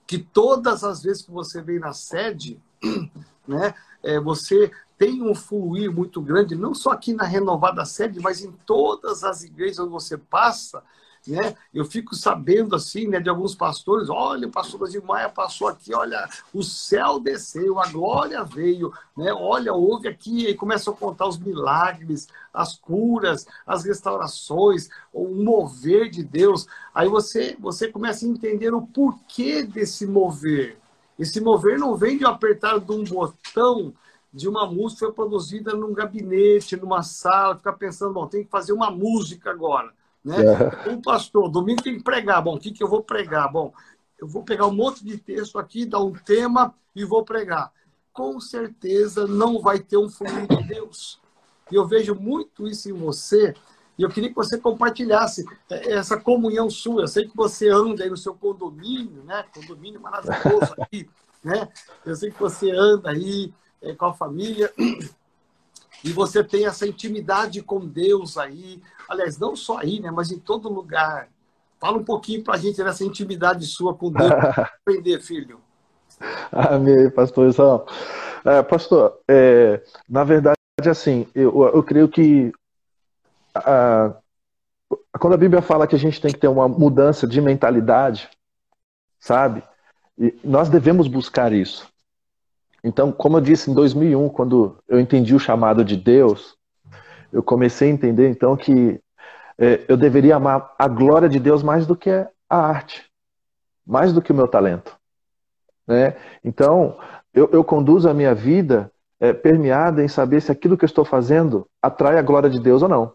que 0.08 0.18
todas 0.18 0.84
as 0.84 1.04
vezes 1.04 1.22
que 1.22 1.32
você 1.32 1.62
vem 1.62 1.80
na 1.80 1.94
sede, 1.94 2.60
né, 3.48 3.74
é, 4.04 4.20
você 4.20 4.72
tem 4.98 5.22
um 5.22 5.34
fluir 5.34 5.92
muito 5.92 6.22
grande, 6.22 6.56
não 6.56 6.74
só 6.74 6.92
aqui 6.92 7.14
na 7.14 7.24
renovada 7.24 7.86
sede, 7.86 8.20
mas 8.20 8.44
em 8.44 8.52
todas 8.66 9.24
as 9.24 9.44
igrejas 9.44 9.80
onde 9.80 9.92
você 9.92 10.18
passa, 10.18 10.84
né? 11.28 11.56
Eu 11.74 11.86
fico 11.86 12.16
sabendo 12.16 12.76
assim, 12.76 13.08
né, 13.08 13.20
de 13.20 13.30
alguns 13.30 13.54
pastores, 13.54 14.10
olha, 14.10 14.48
o 14.48 14.52
pastor 14.52 14.90
de 14.90 15.00
Maia 15.02 15.30
passou 15.30 15.68
aqui, 15.68 15.94
olha, 15.94 16.28
o 16.54 16.64
céu 16.64 17.20
desceu, 17.20 17.80
a 17.80 17.88
glória 17.88 18.44
veio, 18.44 18.92
né? 19.16 19.32
Olha, 19.34 19.74
houve 19.74 20.08
aqui 20.08 20.48
e 20.48 20.56
começam 20.56 20.94
a 20.94 20.98
contar 20.98 21.28
os 21.28 21.38
milagres, 21.38 22.28
as 22.54 22.76
curas, 22.76 23.46
as 23.66 23.84
restaurações, 23.86 24.90
o 25.14 25.28
mover 25.28 26.10
de 26.10 26.24
Deus. 26.24 26.66
Aí 26.94 27.08
você 27.08 27.56
você 27.60 27.88
começa 27.88 28.26
a 28.26 28.30
entender 28.30 28.74
o 28.74 28.82
porquê 28.82 29.64
desse 29.64 30.08
mover. 30.08 30.78
Esse 31.20 31.40
mover 31.40 31.78
não 31.78 31.96
vem 31.96 32.18
de 32.18 32.26
apertar 32.26 32.80
de 32.80 32.92
um 32.92 33.04
botão 33.04 33.94
de 34.34 34.48
uma 34.48 34.66
música 34.66 35.06
foi 35.06 35.14
produzida 35.14 35.74
num 35.74 35.94
gabinete, 35.94 36.78
numa 36.78 37.04
sala, 37.04 37.58
ficar 37.58 37.74
pensando, 37.74 38.14
bom, 38.14 38.28
tem 38.28 38.44
que 38.44 38.50
fazer 38.50 38.72
uma 38.74 38.90
música 38.90 39.52
agora. 39.52 39.94
Né? 40.24 40.36
É. 40.86 40.90
Um 40.90 41.02
pastor, 41.02 41.50
domingo 41.50 41.82
tem 41.82 41.98
que 41.98 42.04
pregar. 42.04 42.42
Bom, 42.42 42.56
o 42.56 42.60
que, 42.60 42.72
que 42.72 42.84
eu 42.84 42.88
vou 42.88 43.04
pregar? 43.04 43.52
Bom, 43.52 43.74
eu 44.20 44.28
vou 44.28 44.44
pegar 44.44 44.68
um 44.68 44.74
monte 44.74 45.04
de 45.04 45.18
texto 45.18 45.58
aqui, 45.58 45.86
dar 45.86 46.00
um 46.00 46.14
tema 46.14 46.74
e 46.96 47.04
vou 47.04 47.24
pregar. 47.24 47.72
Com 48.14 48.40
certeza 48.40 49.26
não 49.26 49.60
vai 49.60 49.80
ter 49.80 49.98
um 49.98 50.10
fluir 50.10 50.48
de 50.48 50.64
Deus. 50.64 51.20
E 51.72 51.76
eu 51.76 51.88
vejo 51.88 52.14
muito 52.14 52.68
isso 52.68 52.90
em 52.90 52.94
você. 52.94 53.54
E 53.98 54.04
eu 54.04 54.10
queria 54.10 54.30
que 54.30 54.36
você 54.36 54.58
compartilhasse 54.58 55.46
essa 55.70 56.20
comunhão 56.20 56.70
sua. 56.70 57.04
Eu 57.04 57.08
sei 57.08 57.28
que 57.28 57.36
você 57.36 57.70
anda 57.70 58.04
aí 58.04 58.10
no 58.10 58.18
seu 58.18 58.34
condomínio, 58.36 59.24
né? 59.24 59.46
Condomínio 59.54 60.02
maravilhoso 60.02 60.74
aqui, 60.80 61.10
né? 61.44 61.70
Eu 62.06 62.16
sei 62.16 62.32
que 62.32 62.40
você 62.40 62.72
anda 62.72 63.12
aí 63.12 63.54
é, 63.82 63.94
com 63.94 64.06
a 64.06 64.14
família 64.14 64.72
e 66.04 66.12
você 66.12 66.44
tem 66.44 66.66
essa 66.66 66.88
intimidade 66.88 67.62
com 67.62 67.80
Deus 67.80 68.38
aí, 68.38 68.82
aliás, 69.08 69.38
não 69.38 69.56
só 69.56 69.78
aí, 69.78 70.00
né, 70.00 70.12
mas 70.12 70.32
em 70.32 70.40
todo 70.40 70.72
lugar. 70.72 71.30
Fala 71.80 71.98
um 71.98 72.04
pouquinho 72.04 72.44
para 72.44 72.56
a 72.56 72.58
gente 72.58 72.84
dessa 72.84 73.04
intimidade 73.04 73.66
sua 73.66 73.94
com 73.94 74.12
Deus, 74.12 74.32
aprender, 74.82 75.20
filho. 75.22 75.60
Amém, 76.52 77.10
pastor. 77.10 77.52
É, 78.46 78.62
pastor, 78.62 79.20
é, 79.28 79.82
na 80.08 80.24
verdade, 80.24 80.58
assim, 80.88 81.28
eu, 81.34 81.64
eu 81.74 81.84
creio 81.84 82.08
que 82.08 82.52
a, 83.54 84.16
quando 85.20 85.34
a 85.34 85.38
Bíblia 85.38 85.62
fala 85.62 85.88
que 85.88 85.96
a 85.96 86.00
gente 86.00 86.22
tem 86.22 86.32
que 86.32 86.40
ter 86.40 86.48
uma 86.48 86.68
mudança 86.68 87.28
de 87.28 87.42
mentalidade, 87.42 88.30
sabe? 89.20 89.64
E 90.18 90.40
nós 90.44 90.70
devemos 90.70 91.08
buscar 91.08 91.52
isso. 91.52 91.91
Então, 92.84 93.12
como 93.12 93.38
eu 93.38 93.42
disse 93.42 93.70
em 93.70 93.74
2001, 93.74 94.30
quando 94.30 94.78
eu 94.88 95.00
entendi 95.00 95.36
o 95.36 95.40
chamado 95.40 95.86
de 95.86 95.96
Deus, 95.96 96.56
eu 97.32 97.44
comecei 97.44 97.90
a 97.90 97.94
entender 97.94 98.30
então 98.30 98.58
que 98.58 99.00
é, 99.58 99.86
eu 99.88 99.96
deveria 99.96 100.36
amar 100.36 100.74
a 100.78 100.88
glória 100.88 101.30
de 101.30 101.40
Deus 101.40 101.62
mais 101.62 101.86
do 101.86 101.96
que 101.96 102.10
a 102.10 102.28
arte, 102.50 103.06
mais 103.86 104.12
do 104.12 104.22
que 104.22 104.32
o 104.32 104.36
meu 104.36 104.48
talento. 104.48 104.98
Né? 105.88 106.16
Então, 106.44 106.98
eu, 107.34 107.50
eu 107.52 107.64
conduzo 107.64 108.10
a 108.10 108.14
minha 108.14 108.34
vida 108.34 108.92
é, 109.20 109.32
permeada 109.32 110.04
em 110.04 110.08
saber 110.08 110.42
se 110.42 110.52
aquilo 110.52 110.76
que 110.76 110.84
eu 110.84 110.88
estou 110.88 111.06
fazendo 111.06 111.68
atrai 111.82 112.18
a 112.18 112.24
glória 112.24 112.50
de 112.50 112.60
Deus 112.60 112.82
ou 112.82 112.90
não. 112.90 113.14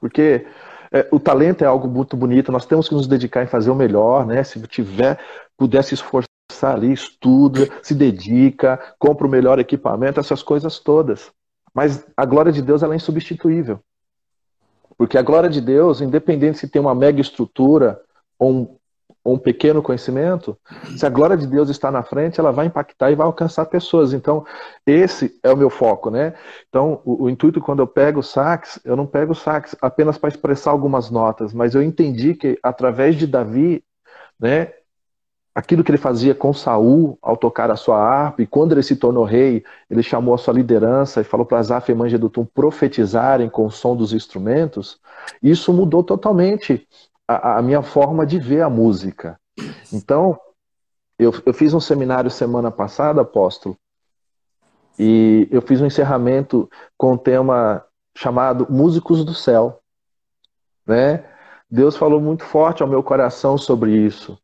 Porque 0.00 0.46
é, 0.90 1.06
o 1.12 1.20
talento 1.20 1.62
é 1.62 1.66
algo 1.66 1.86
muito 1.86 2.16
bonito, 2.16 2.50
nós 2.50 2.66
temos 2.66 2.88
que 2.88 2.94
nos 2.94 3.06
dedicar 3.06 3.44
em 3.44 3.46
fazer 3.46 3.70
o 3.70 3.76
melhor, 3.76 4.26
né? 4.26 4.42
Se 4.42 4.60
tiver, 4.66 5.20
puder 5.56 5.84
se 5.84 5.94
esforçar 6.60 6.74
ali, 6.74 6.92
estuda, 6.92 7.68
se 7.82 7.94
dedica, 7.94 8.78
compra 8.98 9.26
o 9.26 9.30
melhor 9.30 9.58
equipamento, 9.58 10.20
essas 10.20 10.42
coisas 10.42 10.78
todas. 10.78 11.30
Mas 11.74 12.06
a 12.16 12.24
glória 12.24 12.52
de 12.52 12.60
Deus 12.60 12.82
ela 12.82 12.94
é 12.94 12.96
insubstituível. 12.96 13.80
Porque 14.98 15.16
a 15.16 15.22
glória 15.22 15.48
de 15.48 15.60
Deus, 15.60 16.00
independente 16.00 16.58
se 16.58 16.68
tem 16.68 16.80
uma 16.80 16.94
mega 16.94 17.20
estrutura 17.20 18.00
ou 18.38 18.52
um, 18.52 18.76
ou 19.24 19.34
um 19.34 19.38
pequeno 19.38 19.82
conhecimento, 19.82 20.58
se 20.96 21.06
a 21.06 21.08
glória 21.08 21.36
de 21.36 21.46
Deus 21.46 21.70
está 21.70 21.90
na 21.90 22.02
frente, 22.02 22.40
ela 22.40 22.52
vai 22.52 22.66
impactar 22.66 23.10
e 23.10 23.14
vai 23.14 23.26
alcançar 23.26 23.64
pessoas. 23.66 24.12
Então, 24.12 24.44
esse 24.86 25.38
é 25.42 25.50
o 25.50 25.56
meu 25.56 25.70
foco, 25.70 26.10
né? 26.10 26.34
Então, 26.68 27.00
o, 27.04 27.24
o 27.24 27.30
intuito 27.30 27.60
quando 27.60 27.80
eu 27.80 27.86
pego 27.86 28.20
o 28.20 28.22
sax, 28.22 28.80
eu 28.84 28.96
não 28.96 29.06
pego 29.06 29.32
o 29.32 29.34
sax 29.34 29.76
apenas 29.80 30.18
para 30.18 30.28
expressar 30.28 30.70
algumas 30.70 31.10
notas, 31.10 31.54
mas 31.54 31.74
eu 31.74 31.82
entendi 31.82 32.34
que 32.34 32.58
através 32.62 33.16
de 33.16 33.26
Davi, 33.26 33.82
né, 34.38 34.72
aquilo 35.54 35.82
que 35.82 35.90
ele 35.90 35.98
fazia 35.98 36.34
com 36.34 36.52
Saul 36.52 37.18
ao 37.20 37.36
tocar 37.36 37.70
a 37.70 37.76
sua 37.76 37.98
harpa, 37.98 38.42
e 38.42 38.46
quando 38.46 38.72
ele 38.72 38.82
se 38.82 38.96
tornou 38.96 39.24
rei, 39.24 39.64
ele 39.90 40.02
chamou 40.02 40.34
a 40.34 40.38
sua 40.38 40.54
liderança 40.54 41.20
e 41.20 41.24
falou 41.24 41.44
para 41.44 41.58
Asaf 41.58 41.90
e 41.90 41.94
Mangedutum 41.94 42.44
profetizarem 42.44 43.48
com 43.48 43.66
o 43.66 43.70
som 43.70 43.96
dos 43.96 44.12
instrumentos, 44.12 45.00
isso 45.42 45.72
mudou 45.72 46.02
totalmente 46.02 46.86
a, 47.26 47.58
a 47.58 47.62
minha 47.62 47.82
forma 47.82 48.24
de 48.24 48.38
ver 48.38 48.62
a 48.62 48.70
música. 48.70 49.38
Então, 49.92 50.38
eu, 51.18 51.32
eu 51.44 51.52
fiz 51.52 51.74
um 51.74 51.80
seminário 51.80 52.30
semana 52.30 52.70
passada, 52.70 53.20
apóstolo, 53.22 53.76
e 54.98 55.48
eu 55.50 55.62
fiz 55.62 55.80
um 55.80 55.86
encerramento 55.86 56.70
com 56.96 57.08
o 57.08 57.14
um 57.14 57.18
tema 57.18 57.84
chamado 58.14 58.66
Músicos 58.70 59.24
do 59.24 59.34
Céu. 59.34 59.80
Né? 60.86 61.24
Deus 61.70 61.96
falou 61.96 62.20
muito 62.20 62.44
forte 62.44 62.82
ao 62.82 62.88
meu 62.88 63.02
coração 63.02 63.56
sobre 63.56 63.92
isso 63.92 64.38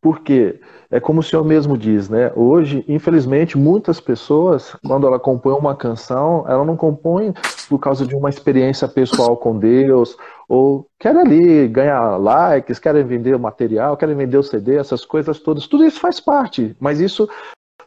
Porque 0.00 0.60
é 0.90 1.00
como 1.00 1.20
o 1.20 1.22
senhor 1.22 1.44
mesmo 1.44 1.76
diz, 1.76 2.08
né? 2.08 2.32
Hoje, 2.36 2.84
infelizmente, 2.86 3.58
muitas 3.58 4.00
pessoas, 4.00 4.76
quando 4.86 5.06
ela 5.06 5.18
compõe 5.18 5.54
uma 5.54 5.74
canção, 5.74 6.44
ela 6.48 6.64
não 6.64 6.76
compõe 6.76 7.34
por 7.68 7.78
causa 7.78 8.06
de 8.06 8.14
uma 8.14 8.30
experiência 8.30 8.86
pessoal 8.86 9.36
com 9.36 9.58
Deus, 9.58 10.16
ou 10.48 10.88
quer 10.98 11.16
ali 11.16 11.66
ganhar 11.66 12.16
likes, 12.16 12.78
querem 12.78 13.04
vender 13.04 13.34
o 13.34 13.40
material, 13.40 13.96
querem 13.96 14.14
vender 14.14 14.38
o 14.38 14.42
CD, 14.42 14.76
essas 14.76 15.04
coisas 15.04 15.40
todas. 15.40 15.66
Tudo 15.66 15.84
isso 15.84 16.00
faz 16.00 16.20
parte, 16.20 16.76
mas 16.78 17.00
isso 17.00 17.28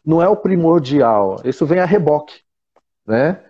não 0.04 0.22
é 0.22 0.28
o 0.28 0.36
primordial. 0.36 1.40
Isso 1.44 1.64
vem 1.64 1.80
a 1.80 1.86
reboque, 1.86 2.40
né? 3.06 3.40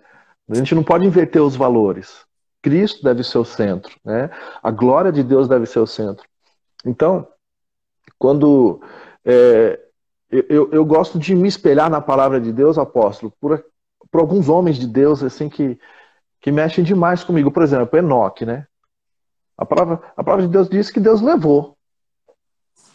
A 0.49 0.55
gente 0.55 0.73
não 0.73 0.83
pode 0.83 1.05
inverter 1.05 1.41
os 1.41 1.55
valores. 1.55 2.21
Cristo 2.61 3.03
deve 3.03 3.23
ser 3.23 3.37
o 3.37 3.45
centro, 3.45 3.93
né? 4.05 4.29
A 4.61 4.71
glória 4.71 5.11
de 5.11 5.21
Deus 5.21 5.47
deve 5.49 5.65
ser 5.65 5.79
o 5.79 5.87
centro. 5.87 6.25
Então, 6.85 7.27
quando 8.23 8.79
é, 9.25 9.77
eu, 10.31 10.71
eu 10.71 10.85
gosto 10.85 11.19
de 11.19 11.35
me 11.35 11.45
espelhar 11.45 11.89
na 11.89 11.99
palavra 11.99 12.39
de 12.39 12.53
Deus, 12.53 12.77
apóstolo, 12.77 13.33
por, 13.37 13.61
por 14.09 14.21
alguns 14.21 14.47
homens 14.47 14.77
de 14.77 14.87
Deus 14.87 15.21
assim 15.21 15.49
que, 15.49 15.77
que 16.39 16.49
mexem 16.49 16.85
demais 16.85 17.21
comigo. 17.21 17.51
Por 17.51 17.63
exemplo, 17.63 17.99
Enoque, 17.99 18.45
né? 18.45 18.65
A 19.57 19.65
palavra, 19.65 20.01
a 20.15 20.23
palavra 20.23 20.45
de 20.47 20.53
Deus 20.53 20.69
diz 20.69 20.89
que 20.89 21.01
Deus 21.01 21.19
levou. 21.19 21.75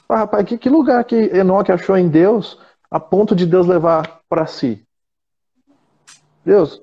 Ah, 0.08 0.20
rapaz, 0.20 0.46
que, 0.46 0.56
que 0.56 0.70
lugar 0.70 1.04
que 1.04 1.14
Enoque 1.14 1.72
achou 1.72 1.98
em 1.98 2.08
Deus 2.08 2.58
a 2.90 2.98
ponto 2.98 3.36
de 3.36 3.44
Deus 3.44 3.66
levar 3.66 4.22
para 4.30 4.46
si? 4.46 4.82
Deus, 6.42 6.76
o 6.76 6.82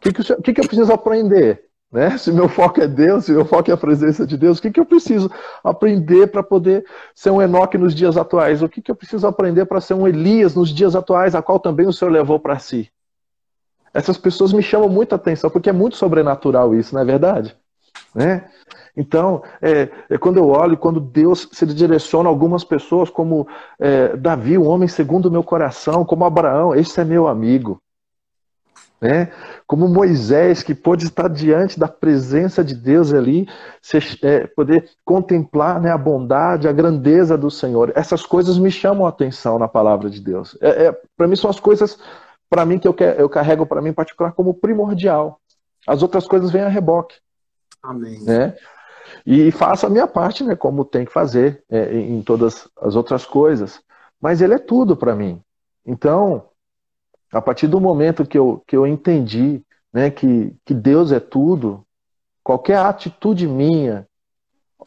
que, 0.00 0.12
que, 0.12 0.42
que, 0.42 0.54
que 0.54 0.60
eu 0.60 0.66
preciso 0.66 0.92
aprender? 0.92 1.65
Né? 1.90 2.18
Se 2.18 2.32
meu 2.32 2.48
foco 2.48 2.80
é 2.80 2.88
Deus, 2.88 3.24
se 3.24 3.32
meu 3.32 3.44
foco 3.44 3.70
é 3.70 3.74
a 3.74 3.76
presença 3.76 4.26
de 4.26 4.36
Deus, 4.36 4.58
o 4.58 4.62
que, 4.62 4.70
que 4.70 4.80
eu 4.80 4.84
preciso 4.86 5.30
aprender 5.62 6.26
para 6.26 6.42
poder 6.42 6.84
ser 7.14 7.30
um 7.30 7.40
Enoque 7.40 7.78
nos 7.78 7.94
dias 7.94 8.16
atuais? 8.16 8.62
O 8.62 8.68
que, 8.68 8.82
que 8.82 8.90
eu 8.90 8.96
preciso 8.96 9.26
aprender 9.26 9.64
para 9.66 9.80
ser 9.80 9.94
um 9.94 10.06
Elias 10.06 10.54
nos 10.54 10.70
dias 10.70 10.96
atuais, 10.96 11.34
a 11.34 11.42
qual 11.42 11.60
também 11.60 11.86
o 11.86 11.92
Senhor 11.92 12.10
levou 12.10 12.40
para 12.40 12.58
si? 12.58 12.90
Essas 13.94 14.18
pessoas 14.18 14.52
me 14.52 14.62
chamam 14.62 14.88
muita 14.88 15.14
atenção, 15.14 15.48
porque 15.48 15.70
é 15.70 15.72
muito 15.72 15.96
sobrenatural 15.96 16.74
isso, 16.74 16.94
não 16.94 17.00
é 17.00 17.04
verdade? 17.04 17.56
Né? 18.14 18.44
Então, 18.94 19.42
é, 19.62 19.88
é, 20.10 20.18
quando 20.18 20.38
eu 20.38 20.48
olho, 20.48 20.76
quando 20.76 21.00
Deus 21.00 21.48
se 21.52 21.64
direciona 21.66 22.28
a 22.28 22.32
algumas 22.32 22.64
pessoas, 22.64 23.08
como 23.08 23.46
é, 23.78 24.16
Davi, 24.16 24.58
um 24.58 24.66
homem 24.66 24.88
segundo 24.88 25.26
o 25.26 25.30
meu 25.30 25.42
coração, 25.42 26.04
como 26.04 26.24
Abraão, 26.24 26.74
esse 26.74 27.00
é 27.00 27.04
meu 27.04 27.28
amigo 27.28 27.80
né? 29.00 29.30
Como 29.66 29.88
Moisés, 29.88 30.62
que 30.62 30.74
pôde 30.74 31.04
estar 31.04 31.28
diante 31.28 31.78
da 31.78 31.88
presença 31.88 32.64
de 32.64 32.74
Deus 32.74 33.12
ali, 33.12 33.48
se, 33.82 33.98
é, 34.22 34.46
poder 34.46 34.90
contemplar 35.04 35.80
né, 35.80 35.90
a 35.90 35.98
bondade, 35.98 36.68
a 36.68 36.72
grandeza 36.72 37.36
do 37.36 37.50
Senhor. 37.50 37.92
Essas 37.94 38.24
coisas 38.24 38.58
me 38.58 38.70
chamam 38.70 39.06
a 39.06 39.10
atenção 39.10 39.58
na 39.58 39.68
palavra 39.68 40.08
de 40.08 40.20
Deus. 40.20 40.56
É, 40.60 40.86
é 40.86 41.00
para 41.16 41.28
mim 41.28 41.36
são 41.36 41.50
as 41.50 41.60
coisas, 41.60 41.98
para 42.48 42.64
mim 42.64 42.78
que 42.78 42.88
eu, 42.88 42.96
eu 43.18 43.28
carrego 43.28 43.66
para 43.66 43.82
mim 43.82 43.90
em 43.90 43.94
particular 43.94 44.32
como 44.32 44.54
primordial. 44.54 45.40
As 45.86 46.02
outras 46.02 46.26
coisas 46.26 46.50
vêm 46.50 46.62
a 46.62 46.68
reboque. 46.68 47.16
Amém. 47.82 48.22
Né? 48.24 48.56
E 49.24 49.50
faço 49.52 49.86
a 49.86 49.90
minha 49.90 50.06
parte, 50.06 50.42
né, 50.42 50.56
como 50.56 50.84
tem 50.84 51.04
que 51.04 51.12
fazer 51.12 51.62
é, 51.70 51.96
em 51.96 52.22
todas 52.22 52.68
as 52.80 52.96
outras 52.96 53.24
coisas. 53.24 53.80
Mas 54.20 54.40
ele 54.40 54.54
é 54.54 54.58
tudo 54.58 54.96
para 54.96 55.14
mim. 55.14 55.40
Então, 55.84 56.48
a 57.32 57.40
partir 57.40 57.66
do 57.66 57.80
momento 57.80 58.26
que 58.26 58.38
eu, 58.38 58.62
que 58.66 58.76
eu 58.76 58.86
entendi 58.86 59.62
né, 59.92 60.10
que, 60.10 60.54
que 60.64 60.74
Deus 60.74 61.12
é 61.12 61.20
tudo, 61.20 61.84
qualquer 62.42 62.78
atitude 62.78 63.46
minha, 63.46 64.06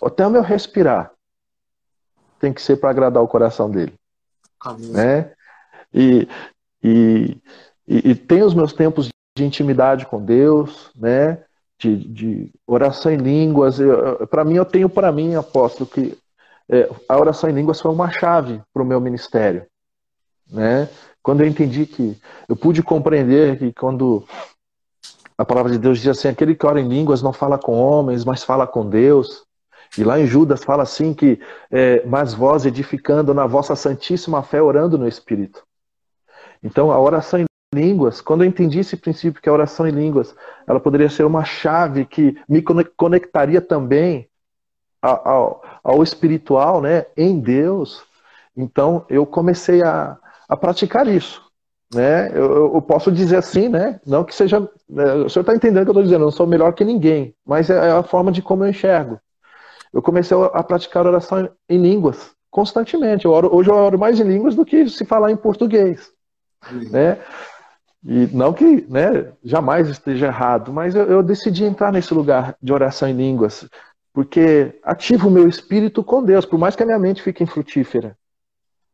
até 0.02 0.26
o 0.26 0.30
meu 0.30 0.42
respirar, 0.42 1.12
tem 2.40 2.54
que 2.54 2.62
ser 2.62 2.78
para 2.78 2.90
agradar 2.90 3.22
o 3.22 3.28
coração 3.28 3.70
dele. 3.70 3.94
Amém. 4.60 4.92
Né? 4.92 5.32
E, 5.94 6.28
e, 6.84 7.38
e, 7.88 8.12
e 8.12 8.16
tem 8.16 8.44
os 8.44 8.54
meus 8.54 8.72
tempos 8.72 9.10
de 9.36 9.44
intimidade 9.44 10.06
com 10.06 10.24
Deus, 10.24 10.92
né? 10.96 11.44
De, 11.78 11.96
de 11.96 12.52
oração 12.68 13.12
em 13.12 13.18
línguas. 13.18 13.78
Para 14.30 14.44
mim, 14.44 14.56
eu 14.56 14.66
tenho 14.66 14.90
para 14.90 15.12
mim, 15.12 15.36
apóstolo, 15.36 15.90
que 15.90 16.18
é, 16.70 16.90
a 17.08 17.18
oração 17.18 17.50
em 17.50 17.54
línguas 17.54 17.80
foi 17.80 17.92
uma 17.92 18.12
chave 18.12 18.62
para 18.74 18.84
o 18.84 18.86
meu 18.86 19.00
ministério, 19.00 19.66
né? 20.48 20.90
Quando 21.22 21.42
eu 21.42 21.48
entendi 21.48 21.86
que 21.86 22.18
eu 22.48 22.56
pude 22.56 22.82
compreender 22.82 23.58
que 23.58 23.74
quando 23.74 24.26
a 25.38 25.46
palavra 25.46 25.72
de 25.72 25.78
Deus 25.78 26.00
diz 26.00 26.08
assim, 26.08 26.28
aquele 26.28 26.56
que 26.56 26.66
ora 26.66 26.82
em 26.82 26.88
línguas 26.88 27.22
não 27.22 27.32
fala 27.32 27.58
com 27.58 27.78
homens, 27.78 28.26
mas 28.26 28.44
fala 28.44 28.68
com 28.68 28.88
Deus. 28.88 29.46
E 29.98 30.04
lá 30.04 30.20
em 30.20 30.26
Judas 30.28 30.64
fala 30.64 30.84
assim 30.84 31.14
que, 31.14 31.40
é, 31.72 32.06
mas 32.06 32.34
vós 32.34 32.66
edificando 32.66 33.34
na 33.34 33.48
vossa 33.48 33.76
santíssima 33.76 34.44
fé, 34.44 34.62
orando 34.62 34.98
no 34.98 35.08
Espírito. 35.08 35.64
Então 36.62 36.92
a 36.92 37.00
oração 37.00 37.40
em 37.40 37.46
línguas, 37.74 38.20
quando 38.20 38.44
eu 38.44 38.48
entendi 38.48 38.80
esse 38.80 38.98
princípio 38.98 39.42
que 39.42 39.50
a 39.50 39.54
oração 39.54 39.88
em 39.88 39.92
línguas, 39.92 40.36
ela 40.68 40.80
poderia 40.80 41.10
ser 41.10 41.24
uma 41.24 41.44
chave 41.44 42.06
que 42.06 42.36
me 42.48 42.64
conectaria 42.98 43.62
também 43.62 44.28
ao, 45.02 45.64
ao 45.84 46.04
espiritual, 46.04 46.82
né, 46.82 47.06
em 47.16 47.40
Deus. 47.40 48.04
Então 48.56 49.06
eu 49.10 49.26
comecei 49.26 49.82
a, 49.82 50.18
a 50.50 50.58
praticar 50.58 51.08
isso. 51.08 51.42
Né? 51.94 52.30
Eu, 52.38 52.74
eu 52.76 52.82
posso 52.82 53.12
dizer 53.12 53.38
assim, 53.38 53.70
né? 53.70 54.00
Não 54.06 54.24
que 54.24 54.36
seja. 54.36 54.60
Né? 54.90 55.14
O 55.14 55.30
senhor 55.30 55.42
está 55.42 55.56
entendendo 55.56 55.84
o 55.84 55.86
que 55.86 55.90
eu 55.90 55.94
estou 55.94 56.04
dizendo, 56.04 56.22
eu 56.22 56.26
não 56.26 56.32
sou 56.32 56.46
melhor 56.46 56.74
que 56.74 56.84
ninguém, 56.84 57.34
mas 57.46 57.70
é, 57.70 57.76
é 57.76 57.92
a 57.92 58.04
forma 58.04 58.32
de 58.32 58.42
como 58.42 58.64
eu 58.64 58.70
enxergo. 58.70 59.20
Eu 59.94 60.02
comecei 60.02 60.38
a 60.54 60.64
praticar 60.64 61.06
oração 61.06 61.50
em 61.68 61.82
línguas 61.82 62.32
constantemente. 62.52 63.26
Eu 63.26 63.32
oro, 63.32 63.56
hoje 63.56 63.70
eu 63.70 63.76
oro 63.76 63.98
mais 63.98 64.20
em 64.20 64.24
línguas 64.24 64.56
do 64.56 64.66
que 64.66 64.88
se 64.90 65.06
falar 65.06 65.32
em 65.32 65.38
português. 65.38 66.12
Né? 66.92 67.18
E 68.04 68.28
não 68.28 68.54
que 68.54 68.86
né, 68.90 69.32
jamais 69.44 69.90
esteja 69.90 70.28
errado, 70.28 70.72
mas 70.72 70.96
eu, 70.96 71.06
eu, 71.06 71.24
decidi 71.24 71.64
entrar 71.64 71.92
nesse 71.92 72.14
lugar 72.14 72.56
de 72.62 72.72
oração 72.72 73.10
em 73.10 73.14
línguas, 73.14 73.68
porque 74.14 74.80
ativa 74.84 75.28
o 75.28 75.32
meu 75.32 75.50
espírito 75.50 76.04
com 76.04 76.24
Deus, 76.24 76.46
por 76.46 76.58
mais 76.58 76.76
que 76.76 76.84
a 76.84 76.86
minha 76.86 77.00
mente 77.00 77.22
fique 77.22 77.44
infrutífera. 77.44 78.16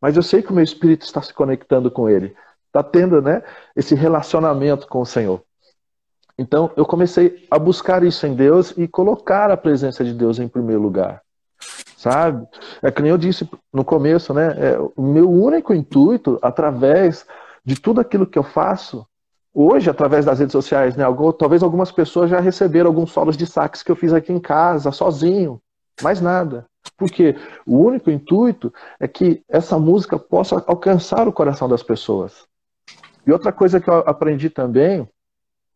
Mas 0.05 0.15
eu 0.15 0.21
sei 0.21 0.43
que 0.43 0.51
o 0.51 0.53
meu 0.53 0.63
espírito 0.63 1.03
está 1.03 1.19
se 1.19 1.33
conectando 1.33 1.89
com 1.89 2.07
Ele, 2.07 2.35
está 2.67 2.83
tendo 2.83 3.23
né, 3.23 3.41
esse 3.75 3.95
relacionamento 3.95 4.87
com 4.87 5.01
o 5.01 5.05
Senhor. 5.05 5.41
Então 6.37 6.69
eu 6.77 6.85
comecei 6.85 7.47
a 7.49 7.57
buscar 7.57 8.03
isso 8.03 8.27
em 8.27 8.35
Deus 8.35 8.71
e 8.77 8.87
colocar 8.87 9.49
a 9.49 9.57
presença 9.57 10.05
de 10.05 10.13
Deus 10.13 10.37
em 10.37 10.47
primeiro 10.47 10.79
lugar. 10.79 11.23
Sabe? 11.97 12.47
É 12.83 12.91
que 12.91 13.01
nem 13.01 13.09
eu 13.09 13.17
disse 13.17 13.49
no 13.73 13.83
começo, 13.83 14.31
né? 14.31 14.55
É, 14.59 14.77
o 14.95 15.01
meu 15.01 15.27
único 15.27 15.73
intuito, 15.73 16.37
através 16.39 17.25
de 17.65 17.73
tudo 17.73 17.99
aquilo 17.99 18.27
que 18.27 18.37
eu 18.37 18.43
faço, 18.43 19.07
hoje, 19.51 19.89
através 19.89 20.23
das 20.23 20.37
redes 20.37 20.51
sociais, 20.51 20.95
né? 20.95 21.03
talvez 21.39 21.63
algumas 21.63 21.91
pessoas 21.91 22.29
já 22.29 22.39
receberam 22.39 22.91
alguns 22.91 23.11
solos 23.11 23.35
de 23.35 23.47
sax 23.47 23.81
que 23.81 23.91
eu 23.91 23.95
fiz 23.95 24.13
aqui 24.13 24.31
em 24.31 24.39
casa, 24.39 24.91
sozinho. 24.91 25.59
Mais 25.99 26.21
nada. 26.21 26.67
Porque 26.97 27.35
o 27.65 27.77
único 27.77 28.09
intuito 28.09 28.73
é 28.99 29.07
que 29.07 29.43
essa 29.49 29.77
música 29.77 30.17
possa 30.17 30.63
alcançar 30.67 31.27
o 31.27 31.33
coração 31.33 31.67
das 31.67 31.83
pessoas. 31.83 32.45
E 33.25 33.31
outra 33.31 33.51
coisa 33.51 33.79
que 33.79 33.89
eu 33.89 33.99
aprendi 34.05 34.49
também, 34.49 35.07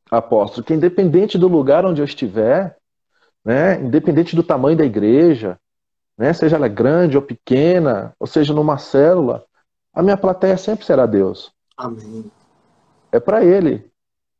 apóstolo, 0.10 0.64
que 0.64 0.74
independente 0.74 1.38
do 1.38 1.48
lugar 1.48 1.86
onde 1.86 2.02
eu 2.02 2.06
estiver, 2.06 2.78
né, 3.44 3.80
independente 3.82 4.36
do 4.36 4.44
tamanho 4.44 4.78
da 4.78 4.86
igreja, 4.86 5.60
né, 6.18 6.32
seja 6.34 6.58
ela 6.58 6.68
grande 6.68 7.18
ou 7.18 7.24
pequena, 7.24 8.14
ou 8.20 8.28
seja 8.28 8.54
numa 8.54 8.78
célula, 8.78 9.46
a 9.94 10.04
minha 10.04 10.18
plateia 10.18 10.58
sempre 10.58 10.86
será 10.86 11.06
Deus. 11.06 11.52
Amém. 11.76 12.32
É 13.12 13.20
para 13.20 13.44
Ele. 13.44 13.90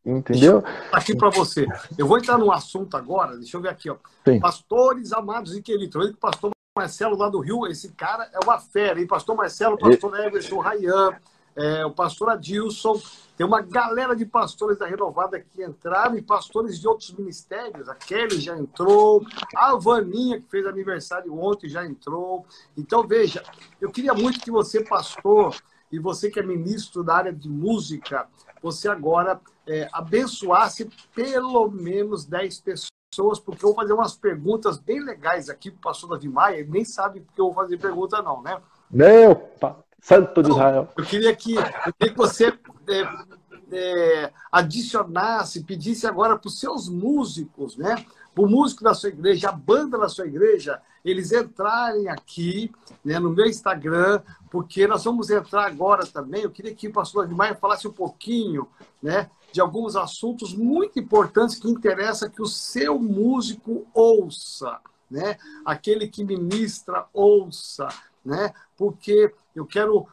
Entendeu? 0.06 0.64
Aqui 0.92 1.16
para 1.16 1.30
você. 1.30 1.68
Eu 1.98 2.08
vou 2.08 2.18
entrar 2.18 2.38
num 2.38 2.52
assunto 2.52 2.96
agora, 2.96 3.36
deixa 3.38 3.58
eu 3.58 3.62
ver 3.62 3.70
aqui, 3.70 3.90
ó. 3.90 3.98
Sim. 4.26 4.40
Pastores 4.40 5.12
amados 5.12 5.56
e 5.56 5.62
queridos. 5.62 6.08
Eu 6.08 6.14
pastor 6.16 6.52
Marcelo 6.80 7.18
lá 7.18 7.28
do 7.28 7.40
Rio, 7.40 7.68
esse 7.68 7.90
cara 7.90 8.30
é 8.34 8.40
uma 8.42 8.58
fera, 8.58 9.02
hein? 9.02 9.06
Pastor 9.06 9.36
Marcelo, 9.36 9.78
pastor 9.78 10.18
e... 10.18 10.26
Everson, 10.26 10.60
Rayan, 10.60 11.20
é, 11.56 11.86
o 11.86 11.92
pastor 11.92 12.30
Adilson, 12.30 13.02
tem 13.36 13.46
uma 13.46 13.62
galera 13.62 14.16
de 14.16 14.26
pastores 14.26 14.78
da 14.78 14.86
Renovada 14.86 15.42
que 15.42 15.62
entraram 15.62 16.18
e 16.18 16.22
pastores 16.22 16.80
de 16.80 16.88
outros 16.88 17.12
ministérios. 17.12 17.90
A 17.90 17.96
Kelly 17.96 18.40
já 18.40 18.58
entrou, 18.58 19.26
a 19.54 19.76
Vaninha, 19.76 20.40
que 20.40 20.50
fez 20.50 20.66
aniversário 20.66 21.38
ontem, 21.38 21.68
já 21.68 21.86
entrou. 21.86 22.46
Então, 22.78 23.06
veja, 23.06 23.44
eu 23.82 23.92
queria 23.92 24.14
muito 24.14 24.40
que 24.40 24.50
você, 24.50 24.82
pastor, 24.86 25.54
e 25.92 26.00
você 26.00 26.30
que 26.32 26.40
é 26.40 26.44
ministro 26.44 27.04
da 27.04 27.16
área 27.16 27.34
de 27.34 27.50
música, 27.50 28.26
você 28.62 28.88
agora 28.88 29.42
é, 29.68 29.90
abençoasse 29.92 30.90
pelo 31.14 31.70
menos 31.70 32.24
10 32.26 32.62
pessoas 32.62 32.99
pessoas, 33.20 33.40
porque 33.40 33.64
eu 33.64 33.70
vou 33.70 33.76
fazer 33.76 33.94
umas 33.94 34.16
perguntas 34.16 34.78
bem 34.78 35.04
legais 35.04 35.50
aqui 35.50 35.70
para 35.70 35.78
o 35.78 35.82
pastor 35.82 36.10
Davi 36.12 36.30
Maia. 36.30 36.58
Ele 36.58 36.72
nem 36.72 36.86
sabe 36.86 37.20
porque 37.20 37.42
eu 37.42 37.46
vou 37.46 37.54
fazer 37.54 37.78
pergunta, 37.78 38.22
não, 38.22 38.42
né? 38.42 38.58
Meu 38.90 39.50
santo 40.02 40.42
de 40.42 40.50
Israel. 40.50 40.88
Eu 40.98 41.04
queria 41.04 41.36
que, 41.36 41.56
eu 41.56 41.94
queria 41.94 42.14
que 42.14 42.18
você 42.18 42.48
é, 42.88 43.08
é, 43.72 44.32
adicionasse, 44.52 45.64
pedisse 45.64 46.08
agora 46.08 46.38
para 46.38 46.48
os 46.48 46.60
seus 46.60 46.88
músicos, 46.88 47.76
né? 47.76 48.06
para 48.34 48.44
o 48.44 48.50
músico 48.50 48.84
da 48.84 48.94
sua 48.94 49.10
igreja, 49.10 49.50
a 49.50 49.52
banda 49.52 49.98
da 49.98 50.08
sua 50.08 50.26
igreja, 50.26 50.80
eles 51.04 51.32
entrarem 51.32 52.08
aqui 52.08 52.72
né, 53.04 53.20
no 53.20 53.32
meu 53.32 53.46
Instagram, 53.46 54.22
porque 54.50 54.88
nós 54.88 55.04
vamos 55.04 55.30
entrar 55.30 55.66
agora 55.66 56.06
também. 56.06 56.44
Eu 56.44 56.52
queria 56.52 56.74
que 56.74 56.88
o 56.88 56.94
pastor 56.94 57.26
Admaia 57.26 57.56
falasse 57.56 57.88
um 57.88 57.92
pouquinho 57.92 58.68
né, 59.02 59.30
de 59.52 59.62
alguns 59.62 59.96
assuntos 59.96 60.54
muito 60.54 61.00
importantes 61.00 61.58
que 61.58 61.70
interessa 61.70 62.30
que 62.30 62.42
o 62.42 62.48
seu 62.48 63.00
músico 63.00 63.86
ouça, 63.94 64.80
né? 65.10 65.38
aquele 65.66 66.08
que 66.08 66.24
ministra 66.24 67.06
ouça, 67.14 67.88
né? 68.24 68.54
porque 68.78 69.34
eu 69.56 69.66
quero 69.66 70.08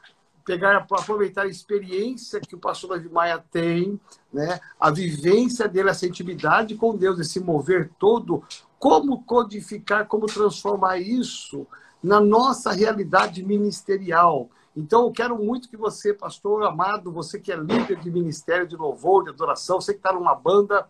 pegar 0.46 0.76
aproveitar 0.76 1.42
a 1.42 1.48
experiência 1.48 2.40
que 2.40 2.54
o 2.54 2.58
pastor 2.58 2.90
Davi 2.90 3.08
Maia 3.08 3.44
tem, 3.50 4.00
né? 4.32 4.60
A 4.78 4.92
vivência 4.92 5.66
dele, 5.66 5.90
essa 5.90 6.06
intimidade 6.06 6.76
com 6.76 6.96
Deus, 6.96 7.18
esse 7.18 7.40
mover 7.40 7.90
todo, 7.98 8.44
como 8.78 9.24
codificar, 9.24 10.06
como 10.06 10.26
transformar 10.26 10.98
isso 10.98 11.66
na 12.00 12.20
nossa 12.20 12.70
realidade 12.70 13.42
ministerial. 13.42 14.48
Então, 14.76 15.06
eu 15.06 15.12
quero 15.12 15.42
muito 15.42 15.68
que 15.68 15.76
você, 15.76 16.12
pastor 16.12 16.62
amado, 16.64 17.10
você 17.10 17.40
que 17.40 17.50
é 17.50 17.56
líder 17.56 17.98
de 17.98 18.10
ministério 18.10 18.66
de 18.66 18.76
louvor, 18.76 19.24
de 19.24 19.30
adoração, 19.30 19.80
você 19.80 19.94
que 19.94 20.00
está 20.00 20.12
numa 20.12 20.34
banda, 20.34 20.86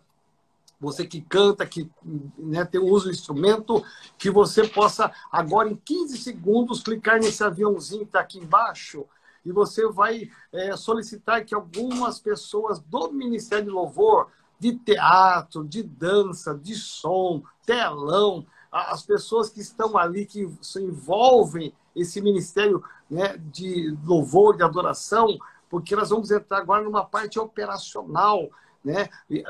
você 0.79 1.07
que 1.07 1.21
canta, 1.21 1.65
que 1.65 1.89
né, 2.37 2.65
tem 2.65 2.81
uso 2.81 3.09
instrumento, 3.09 3.83
que 4.17 4.29
você 4.29 4.67
possa, 4.67 5.11
agora 5.31 5.69
em 5.69 5.75
15 5.75 6.17
segundos, 6.17 6.83
clicar 6.83 7.19
nesse 7.19 7.43
aviãozinho 7.43 8.01
que 8.01 8.09
está 8.09 8.19
aqui 8.19 8.39
embaixo 8.39 9.05
e 9.45 9.51
você 9.51 9.87
vai 9.87 10.29
é, 10.51 10.75
solicitar 10.75 11.45
que 11.45 11.55
algumas 11.55 12.19
pessoas 12.19 12.79
do 12.79 13.13
Ministério 13.13 13.65
de 13.65 13.71
Louvor, 13.71 14.27
de 14.59 14.75
teatro, 14.75 15.63
de 15.63 15.81
dança, 15.81 16.53
de 16.53 16.75
som, 16.75 17.41
telão, 17.65 18.45
as 18.69 19.03
pessoas 19.03 19.49
que 19.49 19.61
estão 19.61 19.97
ali, 19.97 20.25
que 20.25 20.51
se 20.61 20.83
envolvem 20.83 21.73
esse 21.95 22.21
ministério 22.21 22.83
né, 23.09 23.37
de 23.37 23.95
louvor, 24.05 24.57
de 24.57 24.63
adoração, 24.63 25.37
porque 25.69 25.95
nós 25.95 26.09
vamos 26.09 26.31
entrar 26.31 26.59
agora 26.59 26.83
numa 26.83 27.05
parte 27.05 27.39
operacional 27.39 28.49
né? 28.87 29.09
E, 29.29 29.43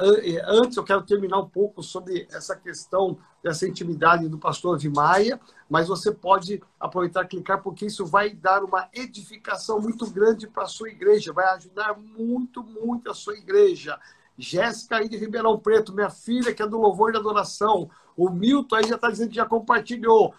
antes, 0.45 0.77
eu 0.77 0.83
quero 0.83 1.03
terminar 1.03 1.37
um 1.37 1.47
pouco 1.47 1.83
sobre 1.83 2.27
essa 2.31 2.55
questão 2.55 3.19
dessa 3.43 3.67
intimidade 3.67 4.27
do 4.27 4.39
pastor 4.39 4.79
Vimaia, 4.79 5.39
mas 5.69 5.87
você 5.87 6.11
pode 6.11 6.59
aproveitar 6.79 7.23
e 7.23 7.27
clicar, 7.27 7.61
porque 7.61 7.85
isso 7.85 8.03
vai 8.03 8.31
dar 8.31 8.63
uma 8.63 8.89
edificação 8.91 9.79
muito 9.79 10.09
grande 10.09 10.47
para 10.47 10.63
a 10.63 10.67
sua 10.67 10.89
igreja, 10.89 11.31
vai 11.31 11.45
ajudar 11.53 11.95
muito, 11.99 12.63
muito 12.63 13.11
a 13.11 13.13
sua 13.13 13.37
igreja. 13.37 13.99
Jéssica 14.35 14.97
aí 14.97 15.07
de 15.07 15.17
Ribeirão 15.17 15.59
Preto, 15.59 15.93
minha 15.93 16.09
filha, 16.09 16.51
que 16.51 16.63
é 16.63 16.67
do 16.67 16.79
Louvor 16.79 17.13
e 17.13 17.17
Adoração. 17.17 17.91
O 18.15 18.31
Milton 18.31 18.75
aí 18.75 18.87
já 18.87 18.95
está 18.95 19.11
dizendo 19.11 19.29
que 19.29 19.35
já 19.35 19.45
compartilhou. 19.45 20.33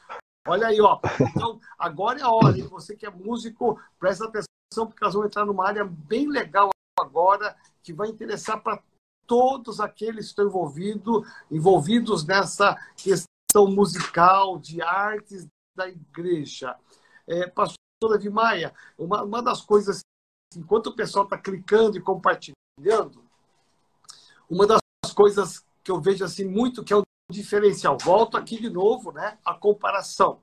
Olha 0.49 0.69
aí, 0.69 0.81
ó. 0.81 0.99
Então, 1.37 1.61
agora 1.79 2.21
é 2.21 2.23
a 2.23 2.31
hora, 2.31 2.57
hein? 2.57 2.67
Você 2.69 2.97
que 2.97 3.05
é 3.05 3.11
músico, 3.11 3.81
presta 3.99 4.25
atenção, 4.25 4.87
porque 4.87 5.05
nós 5.05 5.13
vamos 5.13 5.29
entrar 5.29 5.45
numa 5.45 5.67
área 5.67 5.85
bem 5.85 6.27
legal 6.27 6.71
agora, 6.99 7.55
que 7.83 7.93
vai 7.93 8.09
interessar 8.09 8.63
para 8.63 8.83
todos 9.27 9.79
aqueles 9.79 10.25
que 10.25 10.31
estão 10.31 10.47
envolvido, 10.47 11.23
envolvidos 11.51 12.25
nessa 12.25 12.75
questão 12.97 13.67
musical, 13.69 14.59
de 14.59 14.81
artes 14.81 15.47
da 15.77 15.87
igreja. 15.87 16.75
É, 17.27 17.47
Pastor 17.47 17.77
Davi 18.11 18.31
Maia, 18.31 18.75
uma, 18.99 19.23
uma 19.23 19.43
das 19.43 19.61
coisas, 19.61 20.01
enquanto 20.57 20.89
o 20.89 20.97
pessoal 20.97 21.25
está 21.25 21.37
clicando 21.37 21.99
e 21.99 22.01
compartilhando, 22.01 23.23
uma 24.49 24.67
das 24.67 24.81
coisas 25.15 25.63
que 25.85 25.91
eu 25.91 26.01
vejo 26.01 26.25
assim 26.25 26.45
muito 26.45 26.83
que 26.83 26.93
é 26.93 26.97
um 26.97 27.03
diferencial, 27.31 27.99
volto 27.99 28.37
aqui 28.37 28.61
de 28.61 28.71
novo, 28.71 29.13
né, 29.13 29.37
a 29.45 29.55
comparação. 29.55 30.41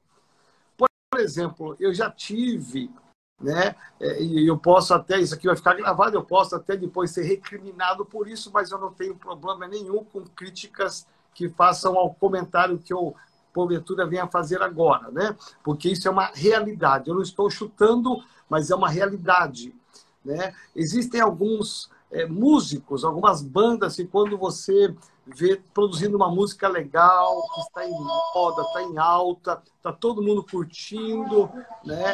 Por 0.77 1.19
exemplo, 1.19 1.75
eu 1.79 1.93
já 1.93 2.11
tive 2.11 2.91
né? 3.39 3.75
É, 3.99 4.21
e 4.21 4.47
eu 4.47 4.57
posso 4.57 4.93
até, 4.93 5.19
isso 5.19 5.33
aqui 5.33 5.47
vai 5.47 5.55
ficar 5.55 5.73
gravado, 5.73 6.15
eu 6.15 6.23
posso 6.23 6.55
até 6.55 6.75
depois 6.75 7.11
ser 7.11 7.23
recriminado 7.23 8.05
por 8.05 8.27
isso, 8.27 8.51
mas 8.53 8.71
eu 8.71 8.79
não 8.79 8.91
tenho 8.93 9.15
problema 9.15 9.67
nenhum 9.67 10.03
com 10.03 10.23
críticas 10.23 11.05
que 11.33 11.49
façam 11.49 11.97
ao 11.97 12.13
comentário 12.13 12.79
que 12.79 12.93
eu, 12.93 13.13
porventura, 13.53 14.07
venha 14.07 14.27
fazer 14.27 14.61
agora, 14.61 15.11
né? 15.11 15.35
Porque 15.63 15.89
isso 15.89 16.07
é 16.07 16.11
uma 16.11 16.31
realidade. 16.33 17.09
Eu 17.09 17.15
não 17.15 17.21
estou 17.21 17.49
chutando, 17.49 18.23
mas 18.49 18.71
é 18.71 18.75
uma 18.75 18.89
realidade, 18.89 19.75
né? 20.23 20.55
Existem 20.73 21.19
alguns 21.19 21.89
é, 22.11 22.25
músicos, 22.25 23.03
algumas 23.03 23.41
bandas 23.41 23.95
que 23.95 24.05
quando 24.05 24.37
você 24.37 24.93
ver 25.25 25.63
produzindo 25.73 26.15
uma 26.15 26.29
música 26.29 26.67
legal, 26.67 27.41
que 27.53 27.61
está 27.61 27.85
em 27.85 27.91
moda, 27.91 28.61
está 28.61 28.83
em 28.83 28.97
alta, 28.97 29.61
está 29.75 29.91
todo 29.91 30.21
mundo 30.21 30.43
curtindo, 30.43 31.49
né? 31.83 32.13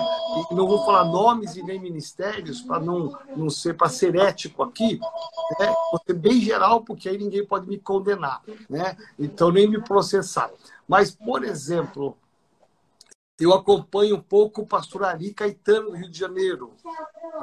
E 0.50 0.56
não 0.56 0.66
vou 0.66 0.86
falar 0.86 1.04
nomes 1.06 1.58
e 1.58 1.64
nem 1.64 1.80
ministérios 1.80 2.62
para 2.62 2.80
não, 2.80 3.18
não 3.36 3.50
ser 3.50 3.76
para 3.76 3.90
ser 3.90 4.16
ético 4.16 4.64
aqui, 4.64 4.98
né? 5.60 5.74
Vou 5.92 6.02
ser 6.06 6.14
bem 6.14 6.40
geral 6.40 6.82
porque 6.82 7.10
aí 7.10 7.18
ninguém 7.18 7.46
pode 7.46 7.68
me 7.68 7.78
condenar, 7.78 8.42
né? 8.70 8.96
Então 9.20 9.52
nem 9.52 9.70
me 9.70 9.82
processar. 9.82 10.50
Mas 10.88 11.12
por 11.12 11.44
exemplo, 11.44 12.18
eu 13.44 13.54
acompanho 13.54 14.18
um 14.18 14.22
pouco 14.22 14.62
o 14.62 14.68
pastor 14.68 15.04
Ari 15.04 15.34
Caetano 15.34 15.92
do 15.92 15.96
Rio 15.98 16.10
de 16.10 16.20
Janeiro. 16.20 16.74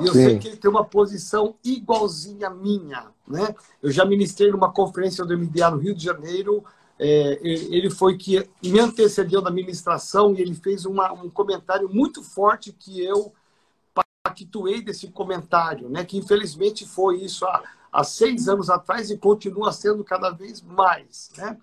E 0.00 0.06
eu 0.06 0.12
Sim. 0.12 0.24
sei 0.24 0.38
que 0.38 0.48
ele 0.48 0.56
tem 0.56 0.70
uma 0.70 0.84
posição 0.84 1.56
igualzinha 1.64 2.46
à 2.46 2.50
minha. 2.50 3.06
Né? 3.26 3.54
Eu 3.82 3.90
já 3.90 4.04
ministrei 4.04 4.50
numa 4.52 4.72
conferência 4.72 5.24
do 5.24 5.37
MDA 5.37 5.70
no 5.70 5.78
Rio 5.78 5.94
de 5.94 6.04
Janeiro. 6.04 6.64
É, 6.98 7.38
ele 7.42 7.90
foi 7.90 8.16
que 8.16 8.48
me 8.62 8.78
antecedeu 8.78 9.40
na 9.40 9.50
ministração 9.50 10.34
e 10.34 10.40
ele 10.40 10.54
fez 10.54 10.84
uma, 10.84 11.12
um 11.12 11.28
comentário 11.28 11.88
muito 11.88 12.22
forte 12.22 12.72
que 12.72 13.00
eu 13.02 13.32
pactuei 14.22 14.82
desse 14.82 15.08
comentário, 15.08 15.88
né? 15.88 16.04
que 16.04 16.16
infelizmente 16.16 16.87
foi 16.87 17.22
isso 17.22 17.44
há, 17.44 17.62
há 17.92 18.04
seis 18.04 18.48
anos 18.48 18.70
atrás 18.70 19.11
e 19.11 19.18
continua 19.18 19.72
sendo 19.72 20.04
cada 20.04 20.30
vez 20.30 20.62
mais. 20.62 21.30
Né? 21.37 21.56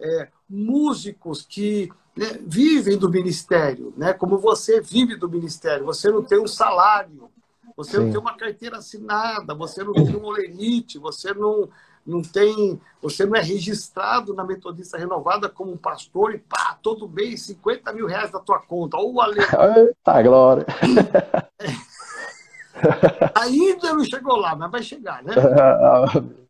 É, 0.00 0.28
músicos 0.48 1.42
que 1.42 1.90
né, 2.16 2.38
vivem 2.46 2.96
do 2.96 3.10
ministério, 3.10 3.92
né? 3.96 4.12
Como 4.12 4.38
você 4.38 4.80
vive 4.80 5.16
do 5.16 5.28
ministério, 5.28 5.84
você 5.84 6.10
não 6.10 6.22
tem 6.22 6.40
um 6.40 6.46
salário, 6.46 7.28
você 7.76 7.92
Sim. 7.92 8.04
não 8.04 8.10
tem 8.10 8.20
uma 8.20 8.36
carteira 8.36 8.78
assinada, 8.78 9.54
você 9.54 9.82
não 9.82 9.92
tem 9.92 10.16
um 10.16 10.24
olerite, 10.24 10.98
você 10.98 11.34
não 11.34 11.68
não 12.06 12.20
tem, 12.20 12.78
você 13.00 13.24
não 13.24 13.34
é 13.34 13.40
registrado 13.40 14.34
na 14.34 14.44
Metodista 14.44 14.98
Renovada 14.98 15.48
como 15.48 15.72
um 15.72 15.76
pastor 15.76 16.34
e 16.34 16.38
pá, 16.38 16.78
todo 16.82 17.08
mês 17.08 17.46
50 17.46 17.92
mil 17.94 18.06
reais 18.06 18.30
da 18.30 18.38
tua 18.38 18.60
conta. 18.60 18.98
Ou 18.98 19.20
Ale... 19.20 19.40
Tá, 20.04 20.20
glória. 20.20 20.66
Ainda 23.34 23.94
não 23.94 24.04
chegou 24.04 24.36
lá, 24.36 24.54
mas 24.54 24.70
vai 24.70 24.82
chegar, 24.82 25.22
né? 25.22 25.32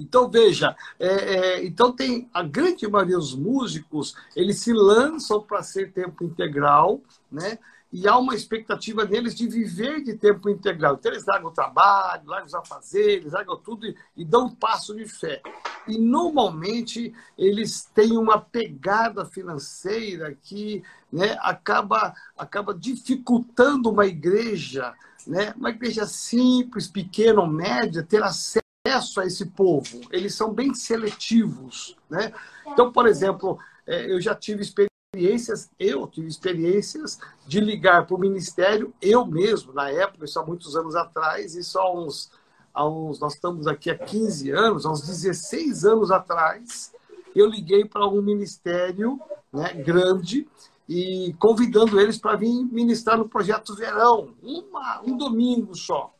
Então, 0.00 0.30
veja, 0.30 0.74
é, 0.98 1.08
é, 1.08 1.64
então 1.64 1.92
tem 1.92 2.28
a 2.32 2.42
grande 2.42 2.88
maioria 2.88 3.18
dos 3.18 3.34
músicos, 3.34 4.16
eles 4.34 4.58
se 4.58 4.72
lançam 4.72 5.42
para 5.42 5.62
ser 5.62 5.92
tempo 5.92 6.24
integral, 6.24 7.02
né? 7.30 7.58
E 7.92 8.08
há 8.08 8.16
uma 8.16 8.36
expectativa 8.36 9.04
neles 9.04 9.34
de 9.34 9.48
viver 9.48 10.00
de 10.02 10.14
tempo 10.14 10.48
integral. 10.48 10.94
Então, 10.94 11.10
eles 11.10 11.26
largam 11.26 11.50
o 11.50 11.52
trabalho, 11.52 12.22
largam 12.24 12.46
os 12.46 12.54
afazeres, 12.54 13.32
largam 13.32 13.56
tudo 13.56 13.84
e, 13.84 13.96
e 14.16 14.24
dão 14.24 14.46
um 14.46 14.54
passo 14.54 14.94
de 14.94 15.04
fé. 15.06 15.42
E, 15.88 15.98
normalmente, 15.98 17.12
eles 17.36 17.90
têm 17.92 18.16
uma 18.16 18.40
pegada 18.40 19.26
financeira 19.26 20.36
que 20.40 20.84
né, 21.12 21.36
acaba, 21.40 22.14
acaba 22.38 22.72
dificultando 22.72 23.90
uma 23.90 24.06
igreja, 24.06 24.94
né, 25.26 25.52
uma 25.56 25.70
igreja 25.70 26.06
simples, 26.06 26.86
pequena 26.86 27.40
ou 27.40 27.48
média, 27.48 28.06
ter 28.08 28.22
acesso 28.22 28.69
acesso 28.90 29.20
a 29.20 29.26
esse 29.26 29.46
povo, 29.46 30.00
eles 30.10 30.34
são 30.34 30.52
bem 30.52 30.74
seletivos. 30.74 31.96
Né? 32.08 32.32
Então, 32.66 32.92
por 32.92 33.06
exemplo, 33.06 33.58
é, 33.86 34.12
eu 34.12 34.20
já 34.20 34.34
tive 34.34 34.62
experiências, 34.62 35.70
eu 35.78 36.06
tive 36.06 36.28
experiências 36.28 37.18
de 37.46 37.60
ligar 37.60 38.06
para 38.06 38.16
o 38.16 38.20
ministério, 38.20 38.92
eu 39.00 39.24
mesmo, 39.24 39.72
na 39.72 39.90
época, 39.90 40.24
isso 40.24 40.38
há 40.38 40.44
muitos 40.44 40.76
anos 40.76 40.94
atrás, 40.94 41.54
isso 41.54 41.78
há 41.78 41.92
uns, 41.92 42.30
há 42.72 42.86
uns, 42.86 43.18
nós 43.20 43.34
estamos 43.34 43.66
aqui 43.66 43.90
há 43.90 43.98
15 43.98 44.50
anos, 44.50 44.86
há 44.86 44.90
uns 44.90 45.02
16 45.02 45.84
anos 45.84 46.10
atrás, 46.10 46.92
eu 47.34 47.46
liguei 47.46 47.84
para 47.84 48.06
um 48.06 48.22
ministério 48.22 49.20
né, 49.52 49.72
grande 49.72 50.48
e 50.88 51.34
convidando 51.38 52.00
eles 52.00 52.18
para 52.18 52.36
vir 52.36 52.64
ministrar 52.64 53.16
no 53.16 53.28
projeto 53.28 53.76
Verão, 53.76 54.34
uma, 54.42 55.00
um 55.02 55.16
domingo 55.16 55.74
só. 55.74 56.12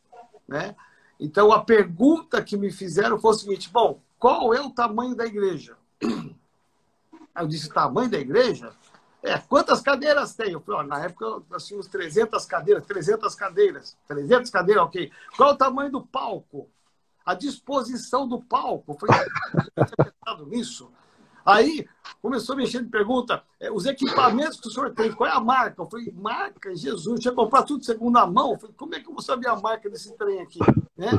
Né? 0.47 0.75
Então, 1.21 1.51
a 1.51 1.63
pergunta 1.63 2.43
que 2.43 2.57
me 2.57 2.71
fizeram 2.71 3.19
foi 3.19 3.31
o 3.31 3.35
seguinte: 3.35 3.69
bom, 3.69 4.01
qual 4.17 4.55
é 4.55 4.59
o 4.59 4.71
tamanho 4.71 5.15
da 5.15 5.23
igreja? 5.23 5.77
Eu 7.39 7.47
disse: 7.47 7.69
tamanho 7.69 8.09
da 8.09 8.17
igreja? 8.17 8.73
É, 9.21 9.37
quantas 9.37 9.81
cadeiras 9.81 10.33
tem? 10.33 10.53
Eu 10.53 10.61
falei, 10.61 10.87
na 10.87 11.05
época 11.05 11.43
nós 11.47 11.67
tínhamos 11.67 11.87
300 11.87 12.43
cadeiras, 12.45 12.83
300 12.87 13.35
cadeiras, 13.35 13.95
300 14.07 14.49
cadeiras, 14.49 14.83
ok. 14.83 15.11
Qual 15.37 15.51
é 15.51 15.53
o 15.53 15.57
tamanho 15.57 15.91
do 15.91 16.01
palco? 16.01 16.67
A 17.23 17.35
disposição 17.35 18.27
do 18.27 18.41
palco? 18.41 18.93
Eu 18.93 18.97
falei, 18.97 19.27
eu 19.77 19.85
tinha 19.85 20.11
pensado 20.11 20.47
nisso. 20.47 20.91
Aí 21.45 21.87
começou 22.21 22.53
a 22.53 22.57
mexer 22.57 22.83
de 22.83 22.89
pergunta, 22.89 23.43
é, 23.59 23.71
os 23.71 23.85
equipamentos 23.85 24.59
que 24.59 24.67
o 24.67 24.71
senhor 24.71 24.93
tem, 24.93 25.11
qual 25.11 25.29
é 25.29 25.33
a 25.33 25.39
marca? 25.39 25.81
Eu 25.81 25.89
falei, 25.89 26.13
marca, 26.15 26.75
Jesus, 26.75 27.19
tinha 27.19 27.31
que 27.31 27.35
comprar 27.35 27.63
tudo 27.63 27.79
de 27.79 27.85
segunda 27.85 28.25
mão. 28.25 28.51
Eu 28.51 28.59
falei, 28.59 28.75
como 28.77 28.95
é 28.95 28.99
que 28.99 29.07
eu 29.09 29.13
vou 29.13 29.21
saber 29.21 29.47
a 29.47 29.55
marca 29.55 29.89
desse 29.89 30.15
trem 30.15 30.41
aqui? 30.41 30.59
Né? 30.95 31.09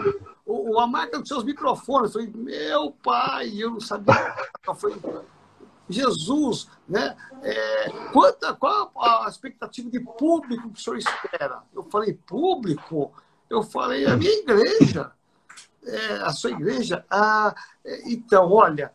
O, 0.46 0.78
a 0.78 0.86
marca 0.86 1.18
dos 1.18 1.28
seus 1.28 1.44
microfones. 1.44 2.14
Eu 2.14 2.20
falei, 2.20 2.32
meu 2.34 2.92
pai, 3.02 3.52
eu 3.56 3.70
não 3.70 3.80
sabia. 3.80 4.34
Eu 4.66 4.74
falei, 4.74 4.96
Jesus, 5.88 6.68
né? 6.88 7.16
É, 7.42 7.90
quanta, 8.12 8.54
qual 8.54 8.92
a 8.96 9.28
expectativa 9.28 9.90
de 9.90 10.00
público 10.00 10.70
que 10.70 10.78
o 10.78 10.82
senhor 10.82 10.96
espera? 10.96 11.62
Eu 11.74 11.84
falei, 11.84 12.14
público? 12.14 13.12
Eu 13.50 13.62
falei, 13.62 14.06
a 14.06 14.16
minha 14.16 14.32
igreja. 14.32 15.12
É, 15.84 16.12
a 16.22 16.30
sua 16.30 16.52
igreja? 16.52 17.04
Ah, 17.10 17.54
é, 17.84 18.12
então, 18.12 18.52
olha, 18.52 18.92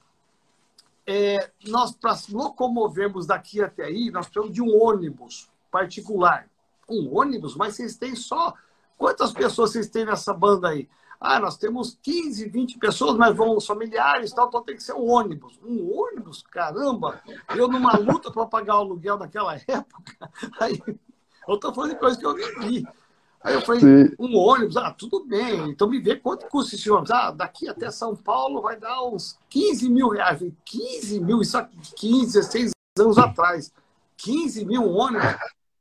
é, 1.08 1.50
nós, 1.66 1.92
para 1.94 2.18
locomovermos 2.30 3.26
daqui 3.26 3.64
até 3.64 3.86
aí, 3.86 4.12
nós 4.12 4.26
precisamos 4.28 4.54
de 4.54 4.62
um 4.62 4.78
ônibus 4.78 5.50
particular. 5.72 6.50
Um 6.90 7.18
ônibus? 7.18 7.56
Mas 7.56 7.76
vocês 7.76 7.96
têm 7.96 8.14
só. 8.14 8.54
Quantas 8.98 9.32
pessoas 9.32 9.72
vocês 9.72 9.88
têm 9.88 10.06
nessa 10.06 10.34
banda 10.34 10.68
aí? 10.68 10.90
Ah, 11.20 11.40
nós 11.40 11.58
temos 11.58 11.98
15, 12.04 12.50
20 12.50 12.78
pessoas, 12.78 13.16
mas 13.16 13.36
vão 13.36 13.60
familiares, 13.60 14.34
tal, 14.34 14.50
então 14.50 14.62
tem 14.62 14.76
que 14.76 14.84
ser 14.84 14.94
um 14.94 15.10
ônibus. 15.10 15.58
Um 15.64 15.92
ônibus? 15.92 16.44
Caramba! 16.44 17.22
Eu 17.56 17.68
numa 17.68 17.98
luta 17.98 18.30
para 18.30 18.46
pagar 18.46 18.76
o 18.76 18.82
aluguel 18.82 19.18
naquela 19.18 19.56
época. 19.68 20.30
Aí, 20.60 20.80
eu 21.48 21.56
estou 21.56 21.74
falando 21.74 21.92
de 21.92 22.00
coisa 22.00 22.20
que 22.20 22.26
eu 22.26 22.36
vivi. 22.36 22.86
Aí 23.48 23.54
eu 23.54 23.62
falei, 23.62 23.80
Sim. 23.80 24.14
um 24.20 24.36
ônibus, 24.36 24.76
ah, 24.76 24.92
tudo 24.92 25.24
bem, 25.24 25.70
então 25.70 25.90
me 25.90 26.02
vê 26.02 26.18
quanto 26.18 26.48
custa 26.48 26.76
esse 26.76 26.92
ônibus. 26.92 27.12
Ah, 27.12 27.32
daqui 27.32 27.70
até 27.70 27.90
São 27.90 28.14
Paulo 28.14 28.62
vai 28.62 28.78
dar 28.78 29.02
uns 29.06 29.40
15 29.50 29.90
mil 29.90 30.10
reais. 30.10 30.34
Eu 30.34 30.38
falei, 30.40 30.54
15 30.66 31.20
mil, 31.22 31.42
isso 31.42 31.58
aqui, 31.58 31.78
15, 31.96 32.40
16 32.40 32.72
anos 33.00 33.18
atrás. 33.18 33.72
15 34.18 34.66
mil 34.66 34.92
ônibus. 34.92 35.34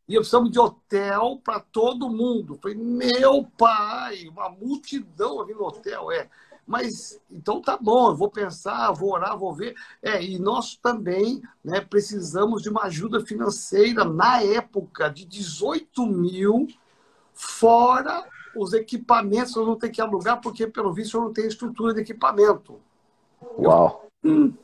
E 0.09 0.14
eu 0.14 0.20
precisamos 0.20 0.52
de 0.52 0.61
hotel 0.61 1.40
para 1.42 1.59
todo 1.59 2.09
mundo. 2.09 2.55
Eu 2.55 2.59
falei, 2.59 2.76
meu 2.76 3.44
pai, 3.59 4.29
uma 4.29 4.48
multidão 4.48 5.40
ali 5.40 5.52
no 5.52 5.64
hotel, 5.64 6.12
é. 6.12 6.29
Mas 6.64 7.20
então 7.29 7.61
tá 7.61 7.76
bom, 7.76 8.11
eu 8.11 8.16
vou 8.16 8.31
pensar, 8.31 8.92
vou 8.92 9.12
orar, 9.12 9.37
vou 9.37 9.52
ver. 9.52 9.74
É, 10.00 10.22
e 10.22 10.38
nós 10.38 10.76
também 10.76 11.42
né, 11.64 11.81
precisamos 11.81 12.62
de 12.62 12.68
uma 12.68 12.85
ajuda 12.85 13.26
financeira 13.26 14.05
na 14.05 14.40
época 14.40 15.09
de 15.09 15.24
18 15.24 16.07
mil 16.07 16.68
fora 17.37 18.25
os 18.57 18.72
equipamentos, 18.72 19.55
eu 19.55 19.66
não 19.66 19.77
tenho 19.77 19.92
que 19.92 20.01
alugar, 20.01 20.40
porque, 20.40 20.66
pelo 20.66 20.92
visto, 20.92 21.16
eu 21.16 21.20
não 21.20 21.33
tenho 21.33 21.46
estrutura 21.46 21.92
de 21.92 22.01
equipamento. 22.01 22.81
Uau! 23.59 24.09
Eu, 24.25 24.31
hum, 24.31 24.55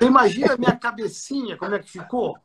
imagina 0.00 0.54
a 0.54 0.58
minha 0.58 0.74
cabecinha, 0.74 1.56
como 1.56 1.74
é 1.74 1.78
que 1.78 1.90
ficou? 1.90 2.38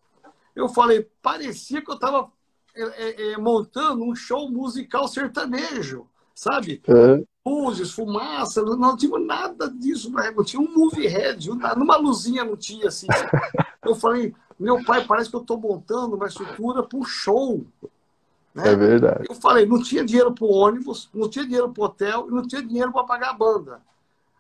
Eu 0.54 0.68
falei, 0.68 1.10
parecia 1.22 1.82
que 1.82 1.90
eu 1.90 1.96
estava 1.96 2.30
é, 2.76 2.84
é, 2.84 3.32
é, 3.32 3.38
montando 3.38 4.04
um 4.04 4.14
show 4.14 4.52
musical 4.52 5.08
sertanejo, 5.08 6.06
sabe? 6.36 6.82
Uhum. 6.88 7.26
Luzes, 7.46 7.92
fumaça, 7.92 8.62
não, 8.62 8.76
não 8.76 8.98
tinha 8.98 9.18
nada 9.18 9.70
disso, 9.70 10.12
não 10.12 10.44
tinha 10.44 10.62
um 10.62 10.72
movie 10.72 11.08
head, 11.08 11.50
numa 11.50 11.96
luzinha 11.96 12.44
não 12.44 12.58
tinha 12.58 12.90
assim. 12.90 13.08
Eu 13.84 13.96
falei, 13.96 14.36
meu 14.60 14.84
pai, 14.84 15.04
parece 15.06 15.28
que 15.28 15.36
eu 15.36 15.42
estou 15.42 15.60
montando 15.60 16.16
uma 16.16 16.28
estrutura 16.28 16.84
para 16.84 17.00
um 17.00 17.04
show. 17.04 17.66
Né? 18.54 18.70
É 18.70 18.76
verdade. 18.76 19.26
Eu 19.30 19.36
falei, 19.36 19.66
não 19.66 19.82
tinha 19.82 20.04
dinheiro 20.04 20.34
para 20.34 20.46
o 20.46 20.52
ônibus, 20.52 21.10
não 21.14 21.30
tinha 21.30 21.46
dinheiro 21.46 21.70
para 21.70 21.82
o 21.82 21.86
hotel, 21.86 22.28
não 22.30 22.46
tinha 22.46 22.62
dinheiro 22.62 22.92
para 22.92 23.04
pagar 23.04 23.30
a 23.30 23.34
banda. 23.34 23.82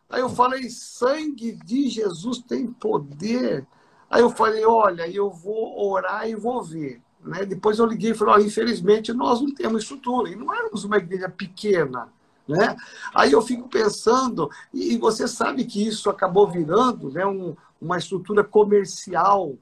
Aí 0.09 0.21
eu 0.21 0.29
falei, 0.29 0.69
sangue 0.69 1.53
de 1.53 1.89
Jesus 1.89 2.39
tem 2.39 2.67
poder. 2.67 3.65
Aí 4.09 4.21
eu 4.21 4.29
falei, 4.29 4.65
olha, 4.65 5.09
eu 5.09 5.31
vou 5.31 5.89
orar 5.89 6.27
e 6.27 6.35
vou 6.35 6.61
ver. 6.61 7.01
Né? 7.23 7.45
Depois 7.45 7.79
eu 7.79 7.85
liguei 7.85 8.11
e 8.11 8.13
falei, 8.13 8.35
oh, 8.35 8.45
infelizmente 8.45 9.13
nós 9.13 9.39
não 9.39 9.53
temos 9.53 9.83
estrutura. 9.83 10.29
E 10.29 10.35
não 10.35 10.53
éramos 10.53 10.83
uma 10.83 10.97
igreja 10.97 11.29
pequena. 11.29 12.09
Né? 12.45 12.75
Aí 13.15 13.31
eu 13.31 13.41
fico 13.41 13.69
pensando, 13.69 14.49
e 14.73 14.97
você 14.97 15.27
sabe 15.27 15.63
que 15.63 15.87
isso 15.87 16.09
acabou 16.09 16.49
virando 16.49 17.09
né, 17.09 17.25
um, 17.25 17.55
uma 17.79 17.97
estrutura 17.97 18.43
comercial 18.43 19.55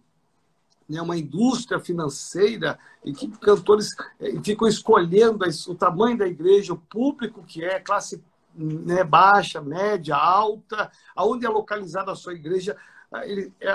né, 0.90 1.02
uma 1.02 1.16
indústria 1.16 1.80
financeira 1.80 2.80
e 3.06 3.14
que 3.14 3.28
cantores 3.28 3.96
eh, 4.20 4.34
ficam 4.44 4.68
escolhendo 4.68 5.46
o 5.68 5.76
tamanho 5.76 6.18
da 6.18 6.28
igreja, 6.28 6.74
o 6.74 6.78
público 6.78 7.44
que 7.44 7.64
é, 7.64 7.80
classe 7.80 8.24
né, 8.56 9.04
baixa, 9.04 9.62
média, 9.62 10.16
alta, 10.16 10.92
aonde 11.16 11.46
é 11.46 11.50
localizada 11.50 12.12
a 12.12 12.16
sua 12.16 12.34
igreja. 12.34 12.76
Ah, 13.12 13.26
ele, 13.26 13.54
é, 13.62 13.72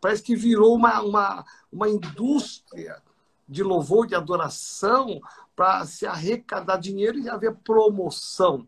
parece 0.00 0.22
que 0.22 0.34
virou 0.34 0.74
uma, 0.74 1.00
uma, 1.02 1.44
uma 1.70 1.88
indústria 1.88 3.02
de 3.46 3.62
louvor, 3.62 4.06
de 4.06 4.14
adoração, 4.14 5.20
para 5.54 5.84
se 5.84 6.06
arrecadar 6.06 6.78
dinheiro 6.78 7.18
e 7.18 7.28
haver 7.28 7.54
promoção. 7.56 8.66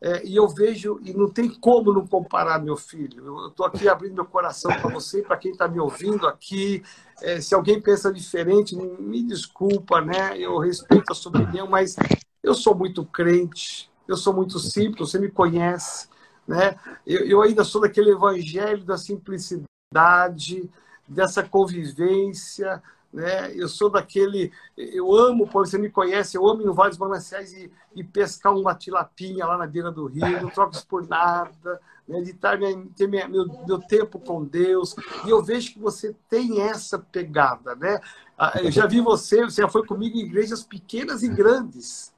É, 0.00 0.24
e 0.24 0.36
eu 0.36 0.46
vejo, 0.48 1.00
e 1.02 1.12
não 1.12 1.28
tem 1.28 1.48
como 1.48 1.92
não 1.92 2.06
comparar, 2.06 2.60
meu 2.60 2.76
filho. 2.76 3.24
Eu 3.24 3.48
estou 3.48 3.66
aqui 3.66 3.88
abrindo 3.88 4.14
meu 4.14 4.24
coração 4.24 4.70
para 4.70 4.90
você, 4.90 5.22
para 5.22 5.36
quem 5.36 5.50
está 5.50 5.66
me 5.66 5.80
ouvindo 5.80 6.26
aqui. 6.28 6.84
É, 7.22 7.40
se 7.40 7.54
alguém 7.54 7.80
pensa 7.80 8.12
diferente, 8.12 8.76
me 8.76 9.22
desculpa, 9.22 10.00
né? 10.00 10.38
Eu 10.38 10.58
respeito 10.58 11.10
a 11.10 11.14
sua 11.14 11.30
opinião, 11.30 11.66
mas 11.66 11.96
eu 12.42 12.54
sou 12.54 12.74
muito 12.74 13.04
crente, 13.04 13.90
eu 14.06 14.16
sou 14.16 14.32
muito 14.32 14.58
simples, 14.58 15.10
você 15.10 15.18
me 15.18 15.30
conhece, 15.30 16.08
né? 16.46 16.76
Eu, 17.06 17.26
eu 17.26 17.42
ainda 17.42 17.64
sou 17.64 17.80
daquele 17.80 18.10
evangelho 18.10 18.84
da 18.84 18.96
simplicidade, 18.96 20.70
dessa 21.06 21.42
convivência, 21.42 22.82
né? 23.12 23.52
Eu 23.54 23.68
sou 23.68 23.90
daquele, 23.90 24.52
eu 24.76 25.14
amo, 25.14 25.46
você 25.46 25.78
me 25.78 25.90
conhece, 25.90 26.36
eu 26.36 26.46
amo 26.46 26.62
ir 26.62 26.66
no 26.66 26.74
Vale 26.74 26.90
dos 26.90 26.98
Mananciais 26.98 27.52
e, 27.52 27.72
e, 27.94 28.04
pescar 28.04 28.54
uma 28.54 28.74
tilapinha 28.74 29.46
lá 29.46 29.56
na 29.56 29.66
beira 29.66 29.90
do 29.90 30.06
rio, 30.06 30.42
não 30.42 30.50
troco 30.50 30.74
isso 30.74 30.86
por 30.86 31.06
nada, 31.06 31.80
estar, 32.08 32.58
ter 32.96 33.06
meu, 33.06 33.46
meu 33.66 33.78
tempo 33.78 34.18
com 34.18 34.44
Deus. 34.44 34.94
E 35.26 35.30
eu 35.30 35.42
vejo 35.42 35.72
que 35.72 35.78
você 35.78 36.14
tem 36.28 36.62
essa 36.62 36.98
pegada, 36.98 37.74
né? 37.74 38.00
Ah, 38.36 38.52
eu 38.62 38.70
já 38.70 38.86
vi 38.86 39.00
você, 39.00 39.44
você 39.44 39.62
já 39.62 39.68
foi 39.68 39.84
comigo 39.84 40.16
em 40.16 40.20
igrejas 40.20 40.62
pequenas 40.62 41.22
e 41.22 41.28
grandes. 41.28 42.12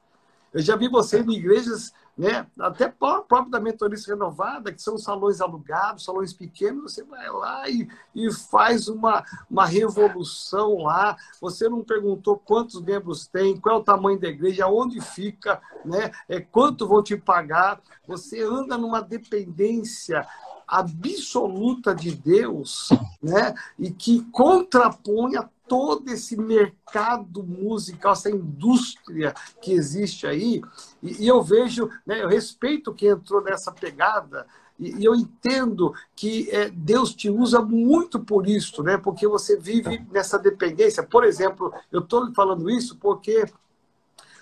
Eu 0.53 0.61
já 0.61 0.75
vi 0.75 0.87
você 0.87 1.19
em 1.19 1.31
igrejas 1.33 1.93
né? 2.21 2.45
Até 2.59 2.87
próprio 2.87 3.49
da 3.49 3.59
mentorista 3.59 4.11
renovada, 4.11 4.71
que 4.71 4.79
são 4.79 4.95
salões 4.95 5.41
alugados, 5.41 6.03
salões 6.03 6.31
pequenos, 6.31 6.93
você 6.93 7.03
vai 7.03 7.27
lá 7.31 7.67
e, 7.67 7.87
e 8.13 8.31
faz 8.31 8.87
uma, 8.87 9.25
uma 9.49 9.65
revolução 9.65 10.83
lá. 10.83 11.17
Você 11.41 11.67
não 11.67 11.83
perguntou 11.83 12.37
quantos 12.37 12.79
membros 12.79 13.25
tem, 13.25 13.59
qual 13.59 13.77
é 13.77 13.79
o 13.79 13.83
tamanho 13.83 14.19
da 14.19 14.27
igreja, 14.27 14.67
onde 14.67 15.01
fica, 15.01 15.59
né? 15.83 16.11
É, 16.29 16.39
quanto 16.39 16.87
vão 16.87 17.01
te 17.01 17.17
pagar. 17.17 17.81
Você 18.05 18.43
anda 18.43 18.77
numa 18.77 19.01
dependência 19.01 20.23
absoluta 20.67 21.95
de 21.95 22.13
Deus, 22.13 22.89
né? 23.19 23.55
E 23.79 23.89
que 23.89 24.21
contrapõe 24.31 25.37
a 25.37 25.49
todo 25.71 26.09
esse 26.09 26.35
mercado 26.35 27.41
musical, 27.41 28.11
essa 28.11 28.29
indústria 28.29 29.33
que 29.61 29.71
existe 29.71 30.27
aí. 30.27 30.61
E, 31.01 31.23
e 31.23 31.27
eu 31.29 31.41
vejo, 31.41 31.89
né, 32.05 32.21
eu 32.21 32.27
respeito 32.27 32.93
quem 32.93 33.07
entrou 33.07 33.41
nessa 33.41 33.71
pegada, 33.71 34.45
e, 34.77 34.99
e 34.99 35.05
eu 35.05 35.15
entendo 35.15 35.93
que 36.13 36.49
é, 36.51 36.69
Deus 36.69 37.15
te 37.15 37.29
usa 37.29 37.61
muito 37.61 38.19
por 38.19 38.49
isso, 38.49 38.83
né? 38.83 38.97
Porque 38.97 39.25
você 39.25 39.55
vive 39.57 40.05
nessa 40.11 40.37
dependência. 40.37 41.03
Por 41.03 41.23
exemplo, 41.23 41.73
eu 41.89 42.01
estou 42.01 42.33
falando 42.33 42.69
isso 42.69 42.97
porque 42.97 43.45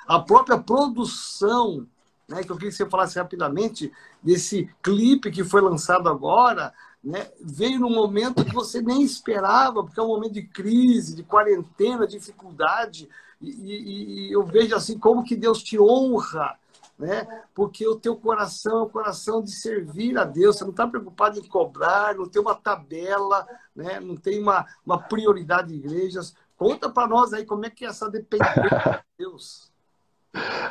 a 0.07 0.17
própria 0.17 0.57
produção 0.57 1.85
né, 2.27 2.43
que 2.43 2.51
eu 2.51 2.55
queria 2.55 2.71
que 2.71 2.75
você 2.75 2.89
falasse 2.89 3.19
rapidamente 3.19 3.91
desse 4.23 4.67
clipe 4.81 5.29
que 5.29 5.43
foi 5.43 5.61
lançado 5.61 6.09
agora, 6.09 6.73
né, 7.03 7.27
veio 7.41 7.79
num 7.79 7.93
momento 7.93 8.43
que 8.43 8.53
você 8.53 8.81
nem 8.81 9.01
esperava, 9.01 9.83
porque 9.83 9.99
é 9.99 10.03
um 10.03 10.07
momento 10.07 10.33
de 10.33 10.43
crise, 10.43 11.15
de 11.15 11.23
quarentena, 11.23 12.05
dificuldade, 12.05 13.09
e, 13.41 13.49
e, 13.49 14.27
e 14.27 14.31
eu 14.31 14.43
vejo 14.43 14.75
assim 14.75 14.99
como 14.99 15.23
que 15.23 15.35
Deus 15.35 15.63
te 15.63 15.79
honra, 15.79 16.57
né? 16.97 17.25
Porque 17.55 17.87
o 17.87 17.95
teu 17.95 18.17
coração 18.17 18.79
é 18.79 18.81
o 18.81 18.89
coração 18.89 19.41
de 19.41 19.51
servir 19.51 20.17
a 20.17 20.25
Deus. 20.25 20.57
Você 20.57 20.65
não 20.65 20.71
está 20.71 20.85
preocupado 20.85 21.39
em 21.39 21.47
cobrar, 21.47 22.15
não 22.15 22.27
tem 22.27 22.41
uma 22.41 22.55
tabela, 22.55 23.47
né? 23.73 24.01
Não 24.01 24.17
tem 24.17 24.41
uma, 24.41 24.65
uma 24.85 24.99
prioridade 25.01 25.69
de 25.69 25.75
igrejas. 25.75 26.35
Conta 26.57 26.89
para 26.89 27.07
nós 27.07 27.31
aí 27.31 27.45
como 27.45 27.65
é 27.65 27.69
que 27.69 27.85
é 27.85 27.87
essa 27.87 28.09
dependência 28.09 28.61
de 28.61 29.03
Deus. 29.17 29.71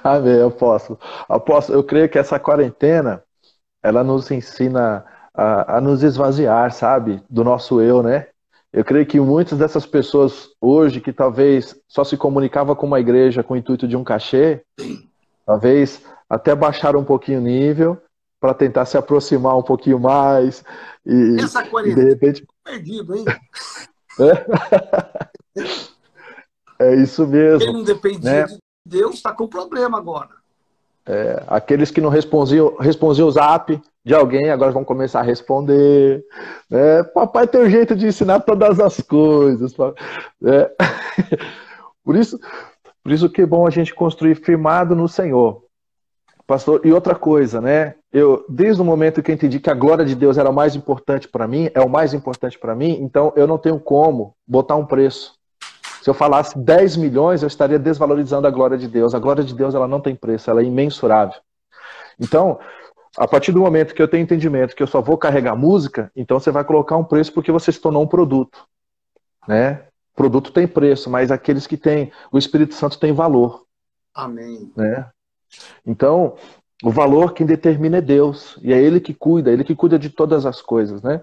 Amém, 0.05 0.43
apóstolo. 0.43 1.01
Apóstolo, 1.27 1.79
eu 1.79 1.85
creio 1.85 2.11
que 2.11 2.19
essa 2.19 2.39
quarentena, 2.39 3.25
ela 3.83 4.05
nos 4.05 4.31
ensina 4.31 5.07
a, 5.39 5.77
a 5.77 5.81
nos 5.81 6.03
esvaziar, 6.03 6.73
sabe? 6.73 7.23
Do 7.31 7.45
nosso 7.45 7.81
eu, 7.81 8.03
né? 8.03 8.27
Eu 8.73 8.85
creio 8.85 9.07
que 9.07 9.21
muitas 9.21 9.57
dessas 9.57 9.87
pessoas 9.87 10.49
hoje 10.61 11.01
que 11.01 11.13
talvez 11.13 11.77
só 11.87 12.03
se 12.03 12.17
comunicava 12.17 12.75
com 12.75 12.87
uma 12.87 12.99
igreja 12.99 13.45
com 13.45 13.55
o 13.55 13.57
intuito 13.57 13.87
de 13.87 13.97
um 13.97 14.03
cachê, 14.03 14.63
talvez 15.47 16.03
até 16.29 16.57
baixaram 16.57 16.99
um 17.01 17.05
pouquinho 17.05 17.39
o 17.39 17.43
nível 17.43 17.97
para 18.41 18.53
tentar 18.53 18.85
se 18.85 18.99
aproximar 18.99 19.57
um 19.57 19.63
pouquinho 19.63 20.01
mais. 20.01 20.65
E, 21.07 21.37
Essa 21.41 21.65
quarentena, 21.65 22.03
de 22.03 22.11
repente. 22.11 22.47
perdido, 22.65 23.15
hein? 23.15 23.25
É, 26.81 26.91
é 26.91 26.97
isso 26.97 27.25
mesmo. 27.25 27.61
Quem 27.61 27.73
não 27.73 27.85
dependia 27.85 28.31
né? 28.33 28.45
de 28.47 28.59
Deus 28.85 29.15
está 29.15 29.33
com 29.33 29.47
problema 29.47 29.97
agora. 29.97 30.31
É, 31.07 31.45
aqueles 31.47 31.93
que 31.93 32.01
não 32.01 32.11
respondiam, 32.11 32.77
respondiam 32.81 33.29
o 33.29 33.31
zap 33.31 33.81
de 34.09 34.15
alguém, 34.15 34.49
agora 34.49 34.73
vão 34.73 34.85
começar 34.85 35.21
a 35.21 35.23
responder. 35.23 36.25
Né? 36.71 37.03
Papai 37.03 37.47
tem 37.47 37.61
um 37.61 37.69
jeito 37.69 37.95
de 37.95 38.07
ensinar 38.07 38.41
todas 38.41 38.81
as 38.81 38.99
coisas. 39.03 39.77
Né? 40.41 40.71
Por 42.03 42.17
isso, 42.17 42.41
por 43.03 43.13
isso 43.13 43.29
que 43.29 43.43
é 43.43 43.47
bom 43.47 43.67
a 43.67 43.71
gente 43.71 43.95
construir 43.95 44.35
firmado 44.37 44.97
no 44.97 45.07
Senhor. 45.07 45.63
Pastor, 46.47 46.81
e 46.87 46.91
outra 46.91 47.15
coisa, 47.15 47.61
né? 47.61 47.97
Eu, 48.11 48.47
desde 48.49 48.81
o 48.81 48.85
momento 48.85 49.23
que 49.23 49.31
eu 49.31 49.35
entendi 49.35 49.61
que 49.61 49.69
a 49.69 49.75
glória 49.75 50.07
de 50.07 50.15
Deus 50.15 50.39
era 50.39 50.49
o 50.49 50.55
mais 50.55 50.75
importante 50.75 51.29
para 51.29 51.47
mim, 51.47 51.69
é 51.75 51.81
o 51.83 51.91
mais 51.91 52.15
importante 52.15 52.59
para 52.59 52.75
mim, 52.75 52.97
então 53.03 53.31
eu 53.37 53.47
não 53.47 53.59
tenho 53.59 53.79
como 53.79 54.35
botar 54.47 54.77
um 54.77 54.87
preço. 54.87 55.35
Se 56.01 56.09
eu 56.09 56.15
falasse 56.15 56.59
10 56.59 56.97
milhões, 56.97 57.43
eu 57.43 57.47
estaria 57.47 57.79
desvalorizando 57.79 58.47
a 58.47 58.51
glória 58.51 58.79
de 58.79 58.89
Deus. 58.89 59.15
A 59.15 59.19
glória 59.19 59.45
de 59.45 59.55
Deus 59.55 59.75
ela 59.75 59.87
não 59.87 60.01
tem 60.01 60.17
preço, 60.17 60.51
ela 60.51 60.63
é 60.63 60.65
imensurável. 60.65 61.39
Então, 62.19 62.59
a 63.17 63.27
partir 63.27 63.53
do 63.53 63.61
momento 63.61 63.95
que 63.95 64.03
eu 64.03 64.09
tenho 64.09 64.23
entendimento 64.23 64.75
que 64.75 64.83
eu 64.83 64.87
só 64.87 65.01
vou 65.01 65.17
carregar 65.17 65.57
música, 65.57 66.11
então 66.15 66.39
você 66.39 66.51
vai 66.51 66.65
colocar 66.65 66.97
um 66.97 67.05
preço 67.05 67.33
porque 67.33 67.53
você 67.53 67.73
se 67.73 67.81
tornou 67.81 68.03
um 68.03 68.09
produto. 68.09 68.67
Né? 69.47 69.85
O 70.13 70.17
produto 70.17 70.53
tem 70.53 70.67
preço, 70.67 71.09
mas 71.09 71.31
aqueles 71.31 71.67
que 71.67 71.77
têm 71.77 72.13
o 72.31 72.39
Espírito 72.39 72.75
Santo 72.75 72.99
tem 72.99 73.13
valor. 73.13 73.65
Amém. 74.15 74.73
Né? 74.77 75.07
Então, 75.87 76.37
o 76.83 76.91
valor 76.91 77.33
quem 77.33 77.47
determina 77.47 77.99
é 77.99 78.01
Deus. 78.01 78.59
E 78.63 78.73
é 78.73 78.81
Ele 78.81 79.01
que 79.01 79.15
cuida, 79.15 79.51
Ele 79.51 79.65
que 79.65 79.75
cuida 79.75 79.99
de 79.99 80.11
todas 80.11 80.47
as 80.47 80.61
coisas, 80.61 81.03
né? 81.03 81.23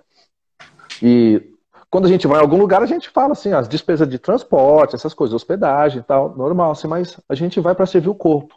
E 1.02 1.56
quando 1.90 2.06
a 2.06 2.10
gente 2.10 2.28
vai 2.28 2.40
em 2.40 2.42
algum 2.42 2.58
lugar, 2.58 2.82
a 2.82 2.86
gente 2.86 3.10
fala 3.10 3.32
assim, 3.32 3.54
as 3.54 3.70
despesas 3.70 4.08
de 4.08 4.20
transporte, 4.20 4.96
essas 4.96 5.14
coisas, 5.14 5.34
hospedagem 5.34 6.00
e 6.00 6.04
tal, 6.04 6.36
normal, 6.36 6.72
assim, 6.72 6.88
mas 6.88 7.18
a 7.30 7.36
gente 7.36 7.60
vai 7.60 7.74
para 7.74 7.86
servir 7.86 8.10
o 8.10 8.16
corpo, 8.16 8.56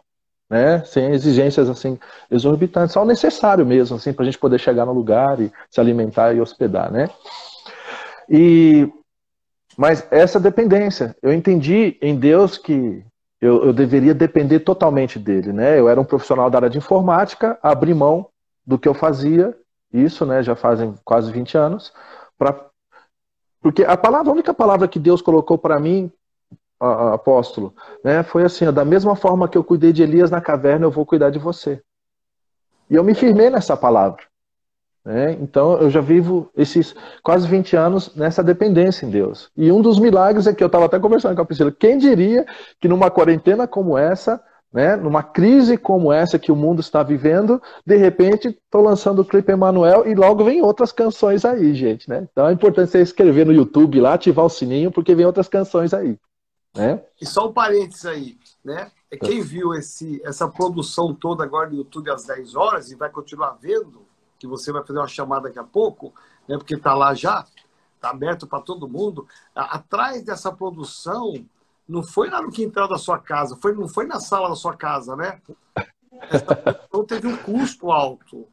né? 0.49 0.83
Sem 0.83 1.11
exigências 1.11 1.69
assim 1.69 1.99
exorbitantes, 2.31 2.93
só 2.93 3.03
o 3.03 3.05
necessário 3.05 3.65
mesmo, 3.65 3.97
assim, 3.97 4.11
para 4.11 4.23
a 4.23 4.25
gente 4.25 4.39
poder 4.39 4.59
chegar 4.59 4.85
no 4.85 4.93
lugar 4.93 5.39
e 5.39 5.51
se 5.69 5.79
alimentar 5.79 6.33
e 6.33 6.41
hospedar, 6.41 6.91
né? 6.91 7.09
E 8.29 8.91
mas 9.77 10.05
essa 10.11 10.39
dependência, 10.39 11.15
eu 11.21 11.31
entendi 11.31 11.97
em 12.01 12.15
Deus 12.15 12.57
que 12.57 13.01
eu, 13.39 13.63
eu, 13.63 13.71
deveria 13.71 14.13
depender 14.13 14.59
totalmente 14.59 15.17
dele, 15.17 15.53
né? 15.53 15.79
Eu 15.79 15.87
era 15.87 16.01
um 16.01 16.03
profissional 16.03 16.49
da 16.49 16.57
área 16.57 16.69
de 16.69 16.77
informática, 16.77 17.57
abri 17.63 17.93
mão 17.93 18.27
do 18.65 18.77
que 18.77 18.89
eu 18.89 18.93
fazia, 18.93 19.55
isso, 19.93 20.25
né? 20.25 20.43
Já 20.43 20.53
fazem 20.53 20.93
quase 21.05 21.31
20 21.31 21.57
anos, 21.57 21.93
para 22.37 22.67
porque 23.61 23.83
a 23.83 23.95
palavra, 23.97 24.29
a 24.29 24.33
única 24.33 24.53
palavra 24.53 24.87
que 24.87 24.99
Deus 24.99 25.21
colocou 25.21 25.57
para 25.57 25.79
mim, 25.79 26.11
apóstolo, 26.79 27.73
né, 28.03 28.23
foi 28.23 28.43
assim: 28.43 28.65
ó, 28.65 28.71
da 28.71 28.85
mesma 28.85 29.15
forma 29.15 29.47
que 29.47 29.57
eu 29.57 29.63
cuidei 29.63 29.91
de 29.91 30.03
Elias 30.03 30.31
na 30.31 30.41
caverna, 30.41 30.85
eu 30.85 30.91
vou 30.91 31.05
cuidar 31.05 31.29
de 31.29 31.39
você. 31.39 31.81
E 32.89 32.95
eu 32.95 33.03
me 33.03 33.13
firmei 33.13 33.49
nessa 33.49 33.77
palavra. 33.77 34.23
Né? 35.05 35.37
Então 35.41 35.79
eu 35.79 35.89
já 35.89 36.01
vivo 36.01 36.51
esses 36.55 36.93
quase 37.23 37.47
20 37.47 37.75
anos 37.75 38.15
nessa 38.15 38.43
dependência 38.43 39.05
em 39.05 39.09
Deus. 39.09 39.49
E 39.55 39.71
um 39.71 39.81
dos 39.81 39.99
milagres 39.99 40.45
é 40.45 40.53
que 40.53 40.63
eu 40.63 40.67
estava 40.67 40.85
até 40.85 40.99
conversando 40.99 41.35
com 41.35 41.41
a 41.41 41.45
Priscila. 41.45 41.71
Quem 41.71 41.97
diria 41.97 42.45
que 42.79 42.87
numa 42.87 43.09
quarentena 43.09 43.65
como 43.65 43.97
essa, 43.97 44.41
né, 44.71 44.95
numa 44.95 45.23
crise 45.23 45.77
como 45.77 46.11
essa 46.11 46.37
que 46.37 46.51
o 46.51 46.55
mundo 46.55 46.81
está 46.81 47.01
vivendo, 47.01 47.61
de 47.85 47.95
repente 47.95 48.49
estou 48.49 48.81
lançando 48.81 49.23
o 49.23 49.25
clipe 49.25 49.51
Emanuel 49.51 50.05
e 50.05 50.13
logo 50.13 50.43
vem 50.43 50.61
outras 50.61 50.91
canções 50.91 51.43
aí, 51.43 51.73
gente, 51.73 52.07
né? 52.07 52.27
Então 52.31 52.47
é 52.47 52.51
importante 52.51 52.91
você 52.91 53.01
escrever 53.01 53.45
no 53.45 53.53
YouTube 53.53 53.99
lá, 53.99 54.13
ativar 54.13 54.45
o 54.45 54.49
sininho, 54.49 54.91
porque 54.91 55.15
vem 55.15 55.25
outras 55.25 55.47
canções 55.47 55.93
aí, 55.93 56.17
né? 56.75 57.03
E 57.19 57.25
só 57.25 57.47
um 57.47 57.53
parênteses 57.53 58.05
aí, 58.05 58.37
né? 58.63 58.91
É 59.11 59.17
quem 59.17 59.41
viu 59.41 59.73
esse, 59.73 60.21
essa 60.23 60.47
produção 60.47 61.13
toda 61.13 61.43
agora 61.43 61.69
no 61.69 61.77
YouTube 61.77 62.11
às 62.11 62.25
10 62.25 62.55
horas 62.55 62.91
e 62.91 62.95
vai 62.95 63.09
continuar 63.09 63.57
vendo, 63.59 64.05
que 64.37 64.47
você 64.47 64.71
vai 64.71 64.85
fazer 64.85 64.99
uma 64.99 65.07
chamada 65.07 65.47
daqui 65.47 65.59
a 65.59 65.63
pouco, 65.63 66.13
né? 66.47 66.57
Porque 66.57 66.75
está 66.75 66.93
lá 66.93 67.13
já, 67.13 67.45
está 67.95 68.11
aberto 68.11 68.47
para 68.47 68.61
todo 68.61 68.87
mundo. 68.87 69.27
Atrás 69.55 70.23
dessa 70.23 70.51
produção 70.51 71.33
não 71.87 72.03
foi 72.03 72.29
lá 72.29 72.41
no 72.41 72.51
quintal 72.51 72.87
da 72.87 72.97
sua 72.97 73.17
casa, 73.17 73.57
foi, 73.57 73.73
não 73.73 73.87
foi 73.87 74.05
na 74.05 74.19
sala 74.19 74.49
da 74.49 74.55
sua 74.55 74.75
casa, 74.75 75.15
né? 75.15 75.41
Então 76.89 77.05
teve 77.05 77.27
um 77.27 77.37
custo 77.37 77.91
alto. 77.91 78.45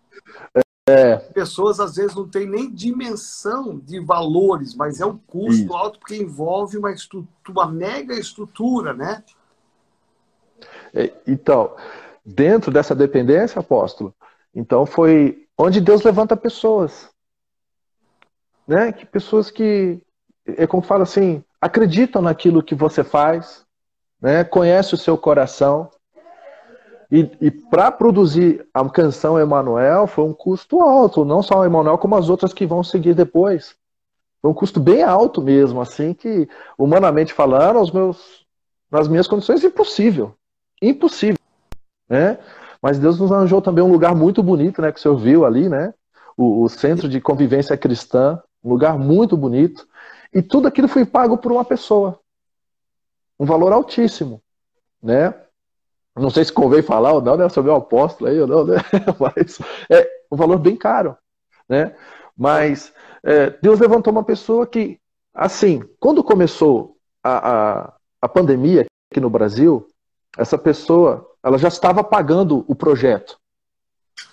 É. 0.88 1.16
Pessoas 1.16 1.80
às 1.80 1.96
vezes 1.96 2.14
não 2.14 2.28
têm 2.28 2.46
nem 2.48 2.72
dimensão 2.72 3.78
de 3.78 3.98
valores, 3.98 4.74
mas 4.74 5.00
é 5.00 5.06
um 5.06 5.18
custo 5.18 5.64
Isso. 5.64 5.74
alto 5.74 5.98
porque 5.98 6.16
envolve 6.16 6.78
uma, 6.78 6.94
uma 7.48 7.66
mega 7.66 8.14
estrutura, 8.14 8.94
né? 8.94 9.24
É, 10.94 11.12
então, 11.26 11.74
dentro 12.24 12.70
dessa 12.70 12.94
dependência, 12.94 13.58
apóstolo, 13.58 14.14
então 14.54 14.86
foi 14.86 15.46
onde 15.58 15.80
Deus 15.80 16.02
levanta 16.02 16.36
pessoas, 16.36 17.10
né? 18.66 18.92
Que 18.92 19.04
pessoas 19.04 19.50
que 19.50 20.00
é 20.46 20.66
como 20.66 20.82
fala 20.82 21.02
assim, 21.02 21.42
acreditam 21.60 22.22
naquilo 22.22 22.62
que 22.62 22.74
você 22.74 23.02
faz, 23.02 23.64
né? 24.20 24.44
conhece 24.44 24.94
o 24.94 24.98
seu 24.98 25.18
coração. 25.18 25.90
E, 27.10 27.30
e 27.40 27.50
para 27.50 27.90
produzir 27.90 28.66
a 28.74 28.88
canção 28.88 29.38
Emanuel 29.38 30.06
foi 30.06 30.24
um 30.24 30.32
custo 30.32 30.80
alto, 30.80 31.24
não 31.24 31.42
só 31.42 31.60
o 31.60 31.64
Emanuel, 31.64 31.98
como 31.98 32.16
as 32.16 32.28
outras 32.28 32.52
que 32.52 32.66
vão 32.66 32.82
seguir 32.82 33.14
depois. 33.14 33.76
Foi 34.42 34.50
um 34.50 34.54
custo 34.54 34.80
bem 34.80 35.02
alto 35.02 35.40
mesmo, 35.40 35.80
assim, 35.80 36.12
que, 36.12 36.48
humanamente 36.76 37.32
falando, 37.32 37.78
aos 37.78 37.90
meus, 37.90 38.44
nas 38.90 39.08
minhas 39.08 39.26
condições, 39.26 39.64
impossível. 39.64 40.34
Impossível. 40.82 41.38
Né? 42.08 42.38
Mas 42.82 42.98
Deus 42.98 43.18
nos 43.18 43.32
arranjou 43.32 43.62
também 43.62 43.82
um 43.82 43.90
lugar 43.90 44.14
muito 44.14 44.42
bonito, 44.42 44.80
né? 44.80 44.92
Que 44.92 44.98
o 44.98 45.02
senhor 45.02 45.16
viu 45.16 45.44
ali, 45.44 45.68
né? 45.68 45.92
O, 46.36 46.62
o 46.62 46.68
Centro 46.68 47.08
de 47.08 47.20
Convivência 47.20 47.76
Cristã, 47.76 48.40
um 48.62 48.70
lugar 48.70 48.98
muito 48.98 49.36
bonito. 49.36 49.86
E 50.32 50.42
tudo 50.42 50.68
aquilo 50.68 50.86
foi 50.86 51.04
pago 51.04 51.38
por 51.38 51.50
uma 51.50 51.64
pessoa. 51.64 52.20
Um 53.38 53.46
valor 53.46 53.72
altíssimo, 53.72 54.40
né? 55.02 55.34
Não 56.16 56.30
sei 56.30 56.44
se 56.44 56.52
convém 56.52 56.82
falar 56.82 57.12
ou 57.12 57.20
não, 57.20 57.36
né? 57.36 57.48
Sobre 57.48 57.70
o 57.70 57.74
apóstolo 57.74 58.30
aí 58.30 58.40
ou 58.40 58.46
não, 58.46 58.64
né? 58.64 58.76
Mas 59.20 59.58
é 59.90 60.08
um 60.30 60.36
valor 60.36 60.58
bem 60.58 60.76
caro, 60.76 61.16
né? 61.68 61.94
Mas 62.36 62.92
é, 63.22 63.50
Deus 63.62 63.78
levantou 63.78 64.12
uma 64.12 64.24
pessoa 64.24 64.66
que, 64.66 64.98
assim, 65.34 65.82
quando 66.00 66.24
começou 66.24 66.96
a, 67.22 67.50
a, 67.50 67.92
a 68.22 68.28
pandemia 68.28 68.86
aqui 69.10 69.20
no 69.20 69.30
Brasil, 69.30 69.86
essa 70.38 70.56
pessoa, 70.56 71.30
ela 71.42 71.58
já 71.58 71.68
estava 71.68 72.02
pagando 72.02 72.64
o 72.66 72.74
projeto, 72.74 73.38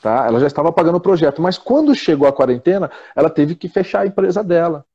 tá? 0.01 0.25
Ela 0.25 0.39
já 0.39 0.47
estava 0.47 0.71
pagando 0.71 0.97
o 0.97 1.01
projeto, 1.01 1.41
mas 1.41 1.57
quando 1.57 1.93
chegou 1.93 2.27
a 2.27 2.33
quarentena, 2.33 2.89
ela 3.15 3.29
teve 3.29 3.55
que 3.55 3.67
fechar 3.67 4.01
a 4.01 4.07
empresa 4.07 4.43
dela 4.43 4.85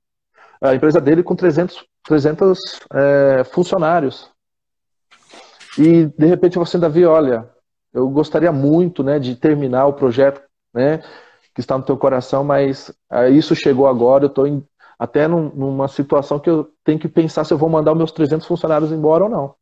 a 0.61 0.75
empresa 0.75 1.01
dele 1.01 1.23
com 1.23 1.37
300, 1.37 1.85
300 2.05 2.59
é, 2.93 3.45
funcionários. 3.45 4.31
E 5.79 6.07
de 6.07 6.27
repente 6.27 6.59
você, 6.59 6.77
Davi, 6.77 7.05
olha, 7.05 7.49
eu 7.93 8.09
gostaria 8.09 8.51
muito 8.51 9.03
né, 9.03 9.19
de 9.19 9.37
terminar 9.37 9.87
o 9.87 9.93
projeto 9.93 10.43
né, 10.75 10.99
que 11.55 11.61
está 11.61 11.79
no 11.79 11.85
teu 11.85 11.97
coração, 11.97 12.43
mas 12.45 12.93
é, 13.11 13.31
isso 13.31 13.55
chegou 13.55 13.87
agora, 13.87 14.25
eu 14.25 14.29
estou 14.29 14.63
até 14.99 15.29
num, 15.29 15.49
numa 15.51 15.87
situação 15.87 16.39
que 16.39 16.51
eu 16.51 16.69
tenho 16.85 16.99
que 16.99 17.09
pensar 17.09 17.45
se 17.45 17.55
eu 17.55 17.59
vou 17.59 17.69
mandar 17.69 17.93
os 17.93 17.99
meus 17.99 18.13
300 18.13 18.47
funcionários 18.47 18.91
embora 18.91 19.25
ou 19.25 19.31
não. 19.31 19.55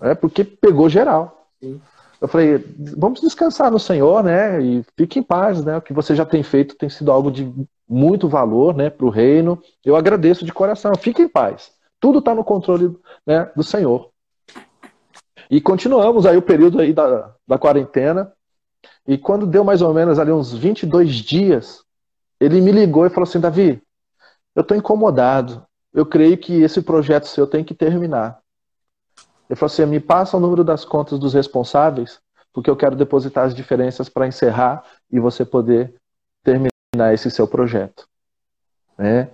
É 0.00 0.14
porque 0.14 0.44
pegou 0.44 0.88
geral. 0.88 1.48
Sim. 1.60 1.80
Eu 2.20 2.28
falei, 2.28 2.64
vamos 2.96 3.20
descansar 3.20 3.68
no 3.68 3.80
Senhor, 3.80 4.22
né? 4.22 4.62
E 4.62 4.84
fique 4.96 5.18
em 5.18 5.22
paz, 5.24 5.64
né? 5.64 5.76
O 5.76 5.82
que 5.82 5.92
você 5.92 6.14
já 6.14 6.24
tem 6.24 6.44
feito 6.44 6.76
tem 6.76 6.88
sido 6.88 7.10
algo 7.10 7.32
de 7.32 7.52
muito 7.88 8.28
valor 8.28 8.76
né, 8.76 8.88
para 8.90 9.04
o 9.04 9.10
reino. 9.10 9.60
Eu 9.84 9.96
agradeço 9.96 10.44
de 10.44 10.52
coração. 10.52 10.92
Fique 10.96 11.20
em 11.20 11.28
paz. 11.28 11.72
Tudo 11.98 12.20
está 12.20 12.32
no 12.32 12.44
controle 12.44 12.96
né, 13.26 13.50
do 13.56 13.64
Senhor. 13.64 14.11
E 15.52 15.60
continuamos 15.60 16.24
aí 16.24 16.34
o 16.34 16.40
período 16.40 16.80
aí 16.80 16.94
da, 16.94 17.30
da 17.46 17.58
quarentena. 17.58 18.32
E 19.06 19.18
quando 19.18 19.46
deu 19.46 19.62
mais 19.62 19.82
ou 19.82 19.92
menos 19.92 20.18
ali 20.18 20.32
uns 20.32 20.50
22 20.50 21.16
dias, 21.16 21.84
ele 22.40 22.58
me 22.62 22.72
ligou 22.72 23.04
e 23.04 23.10
falou 23.10 23.28
assim: 23.28 23.38
Davi, 23.38 23.82
eu 24.56 24.62
estou 24.62 24.74
incomodado. 24.74 25.62
Eu 25.92 26.06
creio 26.06 26.38
que 26.38 26.62
esse 26.62 26.80
projeto 26.80 27.26
seu 27.26 27.46
tem 27.46 27.62
que 27.62 27.74
terminar. 27.74 28.40
Ele 29.46 29.54
falou 29.54 29.70
assim: 29.70 29.84
me 29.84 30.00
passa 30.00 30.38
o 30.38 30.40
número 30.40 30.64
das 30.64 30.86
contas 30.86 31.18
dos 31.18 31.34
responsáveis, 31.34 32.18
porque 32.50 32.70
eu 32.70 32.76
quero 32.76 32.96
depositar 32.96 33.44
as 33.44 33.54
diferenças 33.54 34.08
para 34.08 34.26
encerrar 34.26 34.82
e 35.10 35.20
você 35.20 35.44
poder 35.44 35.94
terminar 36.42 37.12
esse 37.12 37.30
seu 37.30 37.46
projeto. 37.46 38.08
Né? 38.96 39.30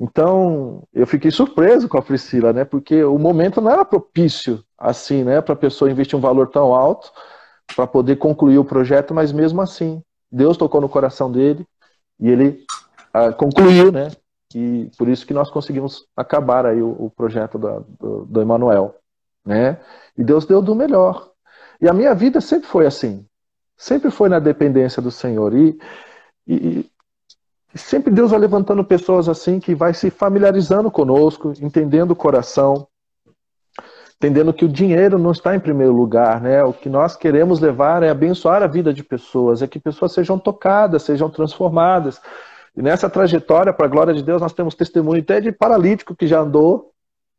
Então, 0.00 0.82
eu 0.92 1.06
fiquei 1.06 1.30
surpreso 1.30 1.88
com 1.88 1.96
a 1.96 2.02
Priscila, 2.02 2.52
né? 2.52 2.64
Porque 2.64 3.04
o 3.04 3.18
momento 3.18 3.60
não 3.60 3.70
era 3.70 3.84
propício 3.84 4.64
assim, 4.76 5.22
né, 5.22 5.40
para 5.40 5.52
a 5.52 5.56
pessoa 5.56 5.90
investir 5.90 6.18
um 6.18 6.20
valor 6.20 6.48
tão 6.48 6.74
alto, 6.74 7.12
para 7.76 7.86
poder 7.86 8.16
concluir 8.16 8.58
o 8.58 8.64
projeto, 8.64 9.14
mas 9.14 9.30
mesmo 9.32 9.60
assim, 9.60 10.02
Deus 10.30 10.56
tocou 10.56 10.80
no 10.80 10.88
coração 10.88 11.30
dele 11.30 11.64
e 12.18 12.28
ele 12.28 12.64
uh, 13.14 13.32
concluiu, 13.36 13.92
né? 13.92 14.10
E 14.54 14.90
por 14.98 15.08
isso 15.08 15.26
que 15.26 15.32
nós 15.32 15.50
conseguimos 15.50 16.06
acabar 16.16 16.66
aí 16.66 16.82
o, 16.82 16.90
o 16.90 17.10
projeto 17.10 17.58
do, 17.58 17.86
do, 17.98 18.24
do 18.26 18.40
Emanuel, 18.40 18.96
né? 19.44 19.78
E 20.16 20.24
Deus 20.24 20.44
deu 20.44 20.60
do 20.60 20.74
melhor. 20.74 21.30
E 21.80 21.88
a 21.88 21.92
minha 21.92 22.14
vida 22.14 22.40
sempre 22.40 22.68
foi 22.68 22.86
assim, 22.86 23.24
sempre 23.76 24.10
foi 24.10 24.28
na 24.28 24.38
dependência 24.38 25.00
do 25.00 25.10
Senhor. 25.10 25.54
E, 25.54 25.78
e, 26.46 26.90
e 27.74 27.78
sempre 27.78 28.12
Deus 28.12 28.30
vai 28.30 28.40
levantando 28.40 28.84
pessoas 28.84 29.28
assim 29.28 29.58
que 29.58 29.74
vai 29.74 29.94
se 29.94 30.10
familiarizando 30.10 30.90
conosco, 30.90 31.52
entendendo 31.60 32.10
o 32.10 32.16
coração, 32.16 32.86
entendendo 34.16 34.52
que 34.52 34.64
o 34.64 34.68
dinheiro 34.68 35.18
não 35.18 35.32
está 35.32 35.56
em 35.56 35.60
primeiro 35.60 35.92
lugar, 35.92 36.40
né? 36.40 36.62
O 36.62 36.72
que 36.72 36.88
nós 36.88 37.16
queremos 37.16 37.60
levar 37.60 38.02
é 38.02 38.10
abençoar 38.10 38.62
a 38.62 38.66
vida 38.66 38.92
de 38.92 39.02
pessoas, 39.02 39.62
é 39.62 39.66
que 39.66 39.80
pessoas 39.80 40.12
sejam 40.12 40.38
tocadas, 40.38 41.02
sejam 41.02 41.30
transformadas. 41.30 42.20
E 42.76 42.82
nessa 42.82 43.08
trajetória, 43.08 43.72
para 43.72 43.86
a 43.86 43.88
glória 43.88 44.14
de 44.14 44.22
Deus, 44.22 44.40
nós 44.40 44.52
temos 44.52 44.74
testemunho 44.74 45.20
até 45.20 45.40
de 45.40 45.50
paralítico 45.50 46.14
que 46.14 46.26
já 46.26 46.40
andou. 46.40 46.92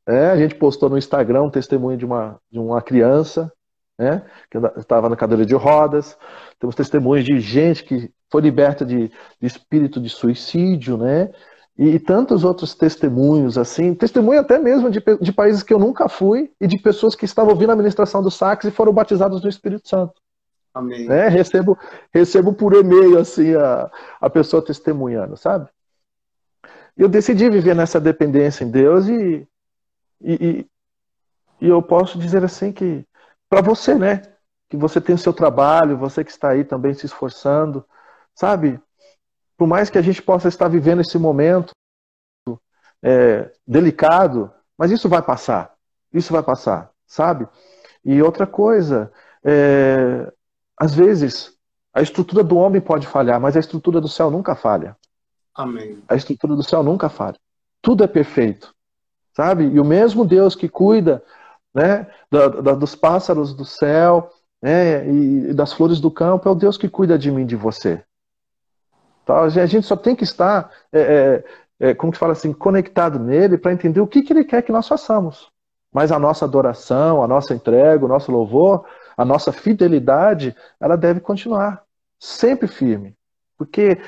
Né? 0.08 0.32
A 0.32 0.38
gente 0.38 0.56
postou 0.56 0.90
no 0.90 0.98
Instagram 0.98 1.44
um 1.44 1.50
testemunho 1.50 1.98
de 1.98 2.06
uma, 2.06 2.38
de 2.52 2.60
uma 2.60 2.82
criança 2.82 3.52
né? 3.98 4.24
que 4.50 4.58
estava 4.78 5.10
na 5.10 5.16
cadeira 5.16 5.46
de 5.46 5.56
rodas. 5.56 6.18
Temos 6.60 6.76
testemunhos 6.76 7.26
de 7.26 7.40
gente 7.40 7.84
que 7.84 8.12
foi 8.30 8.42
liberta 8.42 8.86
de, 8.86 9.08
de 9.08 9.48
espírito 9.48 10.02
de 10.02 10.10
suicídio, 10.10 10.98
né? 10.98 11.32
E, 11.78 11.90
e, 11.90 12.00
tantos 12.00 12.44
outros 12.44 12.76
testemunhos, 12.76 13.58
assim, 13.58 13.96
testemunho 13.96 14.40
até 14.40 14.60
mesmo 14.60 14.92
de, 14.92 15.04
de 15.20 15.32
países 15.32 15.64
que 15.64 15.74
eu 15.74 15.80
nunca 15.80 16.08
fui 16.08 16.52
e 16.62 16.68
de 16.68 16.80
pessoas 16.80 17.16
que 17.16 17.26
estavam 17.26 17.52
ouvindo 17.52 17.72
a 17.72 17.76
ministração 17.76 18.22
do 18.22 18.30
sax 18.30 18.66
e 18.66 18.72
foram 18.72 18.94
batizados 18.94 19.42
no 19.42 19.50
Espírito 19.50 19.90
Santo. 19.90 20.14
Amém. 20.72 21.08
Né? 21.08 21.28
Recebo, 21.30 21.78
recebo 22.14 22.54
por 22.54 22.74
e-mail, 22.74 23.18
assim, 23.18 23.56
a, 23.56 23.92
a 24.22 24.30
pessoa 24.30 24.64
testemunhando, 24.64 25.36
sabe? 25.36 25.68
Eu 26.96 27.10
decidi 27.10 27.50
viver 27.50 27.76
nessa 27.76 28.00
dependência 28.00 28.64
em 28.64 28.70
Deus 28.70 29.08
e, 29.08 29.48
e, 30.22 30.66
e 31.60 31.68
eu 31.68 31.82
posso 31.82 32.20
dizer 32.20 32.44
assim 32.44 32.72
que, 32.72 33.06
para 33.54 33.62
você, 33.62 33.96
né? 33.96 34.22
Que 34.70 34.78
você 34.78 35.00
tem 35.00 35.16
o 35.16 35.18
seu 35.18 35.34
trabalho, 35.34 35.98
você 35.98 36.24
que 36.24 36.32
está 36.32 36.50
aí 36.50 36.64
também 36.64 36.94
se 36.94 37.06
esforçando, 37.06 37.86
sabe? 38.34 38.82
por 39.58 39.68
mais 39.68 39.90
que 39.90 39.98
a 39.98 40.02
gente 40.02 40.22
possa 40.22 40.48
estar 40.48 40.68
vivendo 40.68 41.02
esse 41.02 41.18
momento 41.18 41.72
é, 43.02 43.52
delicado, 43.66 44.52
mas 44.78 44.92
isso 44.92 45.08
vai 45.08 45.22
passar. 45.22 45.74
Isso 46.14 46.34
vai 46.34 46.44
passar, 46.44 46.92
sabe? 47.08 47.48
E 48.04 48.22
outra 48.22 48.46
coisa, 48.46 49.12
é, 49.44 50.32
às 50.78 50.94
vezes 50.94 51.54
a 51.94 52.02
estrutura 52.02 52.44
do 52.44 52.58
homem 52.58 52.82
pode 52.82 53.08
falhar, 53.08 53.40
mas 53.40 53.56
a 53.56 53.60
estrutura 53.60 54.02
do 54.02 54.08
céu 54.08 54.30
nunca 54.30 54.56
falha. 54.56 54.98
Amém. 55.56 56.04
A 56.08 56.16
estrutura 56.16 56.56
do 56.56 56.64
céu 56.64 56.84
nunca 56.84 57.08
falha. 57.08 57.38
Tudo 57.82 58.04
é 58.04 58.08
perfeito, 58.08 58.74
sabe? 59.34 59.66
E 59.66 59.80
o 59.80 59.86
mesmo 59.86 60.26
Deus 60.26 60.56
que 60.56 60.68
cuida, 60.68 61.24
né, 61.74 62.08
da, 62.30 62.48
da, 62.48 62.74
dos 62.74 62.96
pássaros 62.96 63.54
do 63.54 63.66
céu, 63.66 64.30
né, 64.62 65.08
e 65.08 65.54
das 65.54 65.74
flores 65.74 66.00
do 66.00 66.12
campo, 66.12 66.48
é 66.48 66.52
o 66.52 66.56
Deus 66.56 66.78
que 66.78 66.88
cuida 66.88 67.18
de 67.18 67.32
mim, 67.32 67.46
de 67.46 67.56
você. 67.56 68.04
Tá? 69.26 69.42
A 69.42 69.50
gente 69.50 69.86
só 69.86 69.96
tem 69.96 70.16
que 70.16 70.24
estar, 70.24 70.70
é, 70.92 71.44
é, 71.80 71.90
é 71.90 71.94
como 71.94 72.12
que 72.12 72.18
fala 72.18 72.34
assim, 72.34 72.54
conectado 72.54 73.20
nele 73.20 73.58
para 73.58 73.74
entender 73.74 74.02
o 74.02 74.08
que, 74.08 74.22
que 74.22 74.34
ele 74.34 74.44
quer 74.44 74.62
que 74.62 74.72
nós 74.72 74.88
façamos. 74.88 75.52
Mas 75.92 76.12
a 76.12 76.18
nossa 76.18 76.46
adoração, 76.46 77.24
a 77.24 77.28
nossa 77.28 77.54
entrega, 77.54 78.04
o 78.04 78.08
nosso 78.08 78.32
louvor, 78.32 78.86
a 79.16 79.24
nossa 79.24 79.52
fidelidade, 79.52 80.56
ela 80.80 80.96
deve 80.96 81.20
continuar 81.20 81.84
sempre 82.20 82.68
firme. 82.68 83.16
Porque 83.58 84.00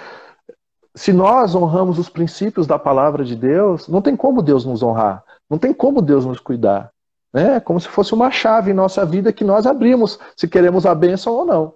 se 0.96 1.12
nós 1.12 1.54
honramos 1.54 2.00
os 2.00 2.10
princípios 2.10 2.66
da 2.66 2.80
palavra 2.80 3.24
de 3.24 3.36
Deus, 3.36 3.88
não 3.88 4.02
tem 4.02 4.16
como 4.16 4.42
Deus 4.42 4.66
nos 4.66 4.82
honrar, 4.82 5.24
não 5.50 5.58
tem 5.58 5.74
como 5.74 6.02
Deus 6.02 6.26
nos 6.26 6.40
cuidar. 6.40 6.92
Né? 7.36 7.60
Como 7.60 7.78
se 7.82 7.90
fosse 7.90 8.14
uma 8.14 8.32
chave 8.32 8.72
em 8.72 8.74
nossa 8.74 9.06
vida 9.06 9.34
que 9.34 9.44
nós 9.44 9.66
abrimos, 9.66 10.18
se 10.38 10.48
queremos 10.48 10.86
a 10.86 10.96
bênção 10.96 11.34
ou 11.34 11.46
não. 11.46 11.76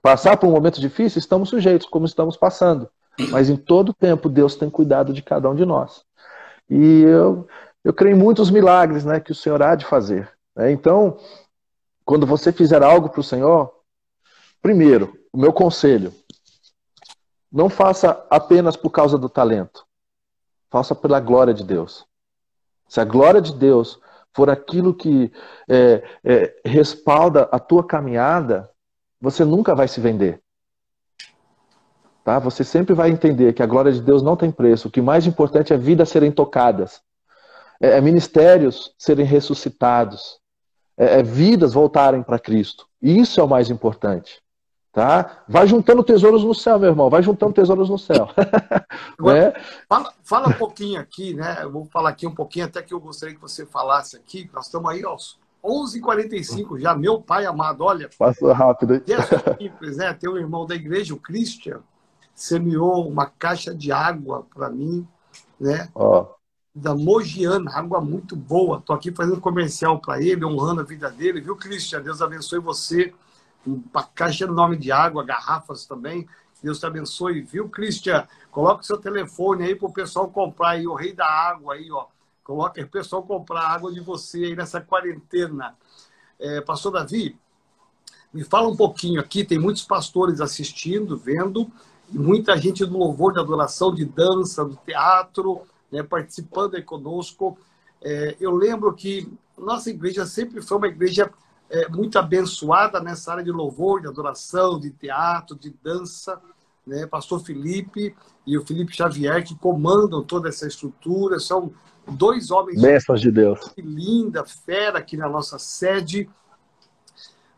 Passar 0.00 0.36
por 0.36 0.46
um 0.46 0.52
momento 0.52 0.80
difícil, 0.80 1.18
estamos 1.18 1.48
sujeitos, 1.48 1.88
como 1.88 2.06
estamos 2.06 2.36
passando. 2.36 2.88
Mas 3.30 3.50
em 3.50 3.56
todo 3.56 3.92
tempo, 3.92 4.28
Deus 4.28 4.54
tem 4.54 4.70
cuidado 4.70 5.12
de 5.12 5.22
cada 5.22 5.50
um 5.50 5.56
de 5.56 5.64
nós. 5.64 6.04
E 6.70 7.00
eu, 7.02 7.48
eu 7.82 7.92
creio 7.92 8.14
em 8.14 8.18
muitos 8.18 8.48
milagres 8.48 9.04
né, 9.04 9.18
que 9.18 9.32
o 9.32 9.34
Senhor 9.34 9.60
há 9.60 9.74
de 9.74 9.84
fazer. 9.84 10.30
Né? 10.54 10.70
Então, 10.70 11.18
quando 12.04 12.24
você 12.24 12.52
fizer 12.52 12.80
algo 12.80 13.08
para 13.08 13.20
o 13.20 13.24
Senhor, 13.24 13.74
primeiro, 14.62 15.18
o 15.32 15.36
meu 15.36 15.52
conselho, 15.52 16.14
não 17.50 17.68
faça 17.68 18.24
apenas 18.30 18.76
por 18.76 18.90
causa 18.90 19.18
do 19.18 19.28
talento. 19.28 19.84
Faça 20.70 20.94
pela 20.94 21.18
glória 21.18 21.52
de 21.52 21.64
Deus. 21.64 22.06
Se 22.88 23.00
a 23.00 23.04
glória 23.04 23.40
de 23.40 23.52
Deus 23.52 24.00
for 24.34 24.48
aquilo 24.48 24.94
que 24.94 25.30
é, 25.68 26.02
é, 26.24 26.54
respalda 26.64 27.48
a 27.52 27.58
tua 27.58 27.86
caminhada, 27.86 28.70
você 29.20 29.44
nunca 29.44 29.74
vai 29.74 29.86
se 29.86 30.00
vender. 30.00 30.40
Tá? 32.24 32.38
Você 32.38 32.64
sempre 32.64 32.94
vai 32.94 33.10
entender 33.10 33.52
que 33.52 33.62
a 33.62 33.66
glória 33.66 33.92
de 33.92 34.00
Deus 34.00 34.22
não 34.22 34.36
tem 34.36 34.50
preço. 34.50 34.88
O 34.88 34.90
que 34.90 35.00
mais 35.00 35.26
importante 35.26 35.72
é 35.72 35.76
vidas 35.76 36.08
serem 36.08 36.30
tocadas, 36.30 37.00
é, 37.80 37.98
é 37.98 38.00
ministérios 38.00 38.94
serem 38.96 39.26
ressuscitados, 39.26 40.38
é, 40.96 41.20
é 41.20 41.22
vidas 41.22 41.74
voltarem 41.74 42.22
para 42.22 42.38
Cristo. 42.38 42.86
Isso 43.00 43.40
é 43.40 43.44
o 43.44 43.48
mais 43.48 43.70
importante. 43.70 44.40
Tá? 44.92 45.42
Vai 45.48 45.66
juntando 45.66 46.04
tesouros 46.04 46.44
no 46.44 46.54
céu, 46.54 46.78
meu 46.78 46.90
irmão. 46.90 47.08
Vai 47.08 47.22
juntando 47.22 47.54
tesouros 47.54 47.88
no 47.88 47.98
céu. 47.98 48.28
Agora, 49.18 49.52
né? 49.52 49.62
fala, 49.88 50.12
fala 50.22 50.48
um 50.48 50.52
pouquinho 50.52 51.00
aqui, 51.00 51.32
né? 51.32 51.60
Eu 51.62 51.72
vou 51.72 51.86
falar 51.86 52.10
aqui 52.10 52.26
um 52.26 52.34
pouquinho, 52.34 52.66
até 52.66 52.82
que 52.82 52.92
eu 52.92 53.00
gostaria 53.00 53.34
que 53.34 53.40
você 53.40 53.64
falasse 53.64 54.16
aqui. 54.16 54.50
Nós 54.52 54.66
estamos 54.66 54.90
aí 54.90 55.02
aos 55.02 55.40
11h45 55.64 56.78
já, 56.78 56.94
meu 56.94 57.22
pai 57.22 57.46
amado, 57.46 57.84
olha. 57.84 58.10
Passou 58.18 58.52
rápido. 58.52 58.96
É 58.96 59.56
simples, 59.58 59.96
né? 59.96 60.12
Tem 60.12 60.28
um 60.28 60.36
irmão 60.36 60.66
da 60.66 60.74
igreja, 60.74 61.14
o 61.14 61.18
Christian, 61.18 61.80
semeou 62.34 63.08
uma 63.08 63.24
caixa 63.26 63.74
de 63.74 63.90
água 63.90 64.46
para 64.52 64.68
mim, 64.68 65.08
né? 65.58 65.88
Oh. 65.94 66.26
Da 66.74 66.94
Mogiana, 66.94 67.70
água 67.74 68.00
muito 68.00 68.36
boa. 68.36 68.78
Estou 68.78 68.94
aqui 68.94 69.10
fazendo 69.10 69.40
comercial 69.40 69.98
para 70.00 70.20
ele, 70.20 70.44
honrando 70.44 70.82
a 70.82 70.84
vida 70.84 71.10
dele, 71.10 71.40
viu, 71.40 71.56
Christian? 71.56 72.02
Deus 72.02 72.20
abençoe 72.20 72.58
você. 72.58 73.14
Uma 73.66 74.02
caixa 74.02 74.44
enorme 74.44 74.76
de 74.76 74.90
água, 74.90 75.24
garrafas 75.24 75.86
também. 75.86 76.26
Deus 76.62 76.78
te 76.78 76.86
abençoe, 76.86 77.42
viu, 77.42 77.68
Christian? 77.68 78.26
Coloca 78.50 78.82
seu 78.84 78.96
telefone 78.96 79.64
aí 79.64 79.74
para 79.74 79.88
o 79.88 79.92
pessoal 79.92 80.28
comprar 80.28 80.70
aí, 80.70 80.86
o 80.86 80.94
rei 80.94 81.12
da 81.12 81.26
água 81.26 81.74
aí, 81.74 81.90
ó. 81.90 82.06
Coloca 82.44 82.80
o 82.80 82.88
pessoal 82.88 83.22
comprar 83.22 83.62
água 83.62 83.92
de 83.92 84.00
você 84.00 84.44
aí 84.44 84.56
nessa 84.56 84.80
quarentena. 84.80 85.74
É, 86.38 86.60
Pastor 86.60 86.92
Davi, 86.92 87.36
me 88.32 88.44
fala 88.44 88.68
um 88.68 88.76
pouquinho 88.76 89.20
aqui, 89.20 89.44
tem 89.44 89.58
muitos 89.58 89.84
pastores 89.84 90.40
assistindo, 90.40 91.16
vendo, 91.16 91.70
e 92.12 92.18
muita 92.18 92.56
gente 92.56 92.84
do 92.84 92.96
louvor, 92.96 93.32
de 93.32 93.40
adoração, 93.40 93.94
de 93.94 94.04
dança, 94.04 94.64
do 94.64 94.76
teatro, 94.76 95.62
né, 95.90 96.02
participando 96.02 96.76
aí 96.76 96.82
conosco. 96.82 97.58
É, 98.00 98.36
eu 98.40 98.52
lembro 98.52 98.92
que 98.94 99.32
nossa 99.56 99.90
igreja 99.90 100.26
sempre 100.26 100.62
foi 100.62 100.78
uma 100.78 100.88
igreja 100.88 101.30
é, 101.72 101.88
muito 101.88 102.18
abençoada 102.18 103.00
nessa 103.00 103.32
área 103.32 103.42
de 103.42 103.50
louvor, 103.50 104.02
de 104.02 104.06
adoração, 104.06 104.78
de 104.78 104.90
teatro, 104.90 105.56
de 105.56 105.74
dança. 105.82 106.38
Né? 106.86 107.06
Pastor 107.06 107.42
Felipe 107.42 108.14
e 108.46 108.58
o 108.58 108.66
Felipe 108.66 108.94
Xavier, 108.94 109.42
que 109.42 109.54
comandam 109.54 110.22
toda 110.22 110.50
essa 110.50 110.66
estrutura, 110.66 111.40
são 111.40 111.72
dois 112.06 112.50
homens. 112.50 112.82
Bênçãos 112.82 113.22
de 113.22 113.30
Deus. 113.30 113.60
Que 113.70 113.80
linda, 113.80 114.44
fera 114.44 114.98
aqui 114.98 115.16
na 115.16 115.30
nossa 115.30 115.58
sede. 115.58 116.28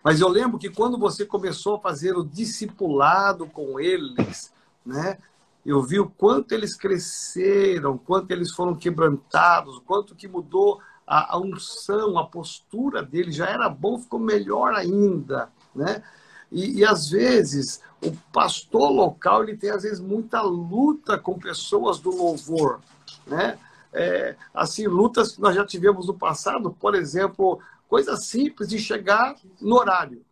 Mas 0.03 0.21
eu 0.21 0.29
lembro 0.29 0.59
que 0.59 0.71
quando 0.71 0.97
você 0.97 1.27
começou 1.27 1.75
a 1.75 1.81
fazer 1.81 2.17
o 2.17 2.23
discipulado 2.23 3.47
com 3.49 3.81
eles, 3.81 4.53
né? 4.87 5.19
Eu 5.67 5.83
vi 5.83 5.99
o 5.99 6.09
quanto 6.09 6.53
eles 6.53 6.77
cresceram, 6.77 7.97
quanto 7.97 8.31
eles 8.31 8.53
foram 8.53 8.77
quebrantados, 8.77 9.81
quanto 9.87 10.15
que 10.15 10.29
mudou 10.29 10.79
a, 11.07 11.35
a 11.35 11.39
unção, 11.39 12.19
a 12.19 12.27
postura 12.27 13.03
deles. 13.03 13.37
Já 13.37 13.47
era 13.47 13.69
bom, 13.69 13.99
ficou 13.99 14.21
melhor 14.21 14.75
ainda, 14.75 15.49
né? 15.75 16.03
E, 16.53 16.81
e, 16.81 16.85
às 16.85 17.11
vezes 17.11 17.81
o 18.01 18.13
pastor 18.33 18.91
local 18.91 19.43
ele 19.43 19.57
tem 19.57 19.71
às 19.71 19.83
vezes 19.83 19.99
muita 19.99 20.41
luta 20.43 21.19
com 21.19 21.39
pessoas 21.39 21.99
do 21.99 22.11
louvor, 22.11 22.81
né? 23.27 23.59
é, 23.95 24.35
assim, 24.53 24.87
lutas 24.87 25.33
que 25.33 25.41
nós 25.41 25.55
já 25.55 25.65
tivemos 25.65 26.09
no 26.09 26.15
passado, 26.15 26.73
por 26.73 26.95
exemplo, 26.97 27.61
coisa 27.89 28.17
simples 28.17 28.69
de 28.69 28.79
chegar 28.79 29.37
no 29.61 29.77
horário. 29.77 30.25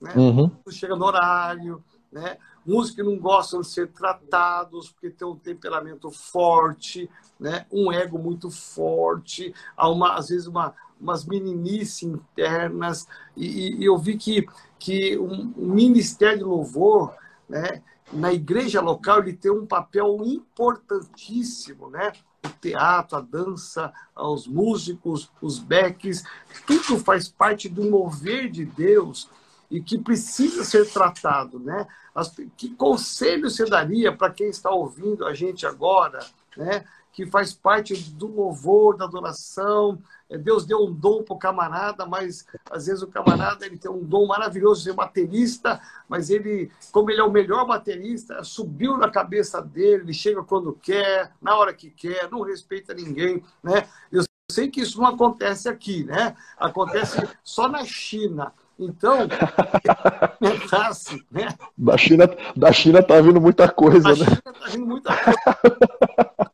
Né? 0.00 0.14
Uhum. 0.14 0.50
Chega 0.70 0.94
no 0.94 1.04
horário, 1.04 1.82
né? 2.10 2.38
Músicos 2.66 2.96
que 2.96 3.02
não 3.02 3.18
gostam 3.18 3.60
de 3.60 3.68
ser 3.68 3.88
tratados 3.88 4.90
porque 4.90 5.10
tem 5.10 5.26
um 5.26 5.36
temperamento 5.36 6.10
forte, 6.10 7.08
né? 7.38 7.66
um 7.72 7.92
ego 7.92 8.18
muito 8.18 8.50
forte, 8.50 9.54
há 9.76 9.88
uma, 9.88 10.14
às 10.14 10.28
vezes 10.28 10.46
uma, 10.46 10.74
umas 11.00 11.24
meninices 11.24 12.02
internas, 12.02 13.08
e, 13.36 13.82
e 13.82 13.84
eu 13.84 13.96
vi 13.96 14.16
que, 14.16 14.46
que 14.78 15.18
um, 15.18 15.52
um 15.56 15.74
ministério 15.74 16.38
de 16.38 16.44
louvor, 16.44 17.14
né, 17.48 17.82
na 18.12 18.32
igreja 18.32 18.80
local, 18.80 19.20
ele 19.20 19.32
tem 19.32 19.50
um 19.50 19.66
papel 19.66 20.18
importantíssimo, 20.24 21.88
né? 21.90 22.12
O 22.44 22.48
teatro, 22.48 23.18
a 23.18 23.20
dança, 23.20 23.92
os 24.16 24.46
músicos, 24.46 25.30
os 25.40 25.58
becks, 25.58 26.24
tudo 26.66 26.98
faz 26.98 27.28
parte 27.28 27.68
do 27.68 27.88
mover 27.88 28.50
de 28.50 28.64
Deus 28.64 29.28
e 29.70 29.80
que 29.80 29.98
precisa 29.98 30.64
ser 30.64 30.90
tratado, 30.90 31.60
né? 31.60 31.86
As, 32.14 32.34
que 32.56 32.70
conselho 32.74 33.48
você 33.48 33.64
daria 33.64 34.14
para 34.14 34.30
quem 34.30 34.48
está 34.48 34.70
ouvindo 34.70 35.24
a 35.24 35.32
gente 35.32 35.64
agora, 35.64 36.18
né? 36.56 36.84
Que 37.12 37.26
faz 37.26 37.52
parte 37.52 37.94
do 37.94 38.26
louvor, 38.26 38.96
da 38.96 39.04
adoração. 39.04 40.02
É, 40.28 40.36
Deus 40.36 40.64
deu 40.64 40.84
um 40.84 40.92
dom 40.92 41.22
para 41.22 41.34
o 41.34 41.38
camarada, 41.38 42.04
mas 42.04 42.46
às 42.68 42.86
vezes 42.86 43.02
o 43.02 43.06
camarada 43.06 43.64
ele 43.64 43.78
tem 43.78 43.90
um 43.90 44.02
dom 44.02 44.26
maravilhoso 44.26 44.82
de 44.82 44.92
baterista, 44.92 45.80
mas 46.08 46.30
ele, 46.30 46.70
como 46.90 47.10
ele 47.10 47.20
é 47.20 47.24
o 47.24 47.30
melhor 47.30 47.64
baterista, 47.66 48.42
subiu 48.42 48.96
na 48.96 49.08
cabeça 49.08 49.62
dele, 49.62 50.02
ele 50.02 50.14
chega 50.14 50.42
quando 50.42 50.72
quer, 50.72 51.32
na 51.40 51.56
hora 51.56 51.72
que 51.72 51.90
quer, 51.90 52.28
não 52.30 52.42
respeita 52.42 52.92
ninguém, 52.92 53.42
né? 53.62 53.88
Eu 54.10 54.24
sei 54.50 54.68
que 54.68 54.80
isso 54.80 55.00
não 55.00 55.06
acontece 55.06 55.68
aqui, 55.68 56.04
né? 56.04 56.36
Acontece 56.58 57.16
só 57.44 57.68
na 57.68 57.84
China. 57.84 58.52
Então, 58.80 59.28
comentasse, 60.40 61.22
né? 61.30 61.48
Da 61.76 61.98
China, 61.98 62.26
da 62.56 62.72
China 62.72 63.02
tá 63.02 63.20
vindo 63.20 63.38
muita 63.38 63.68
coisa, 63.68 64.02
da 64.02 64.08
né? 64.08 64.24
China 64.24 64.42
tá 64.42 64.68
vindo 64.70 64.86
muita 64.86 65.14
coisa. 65.14 66.52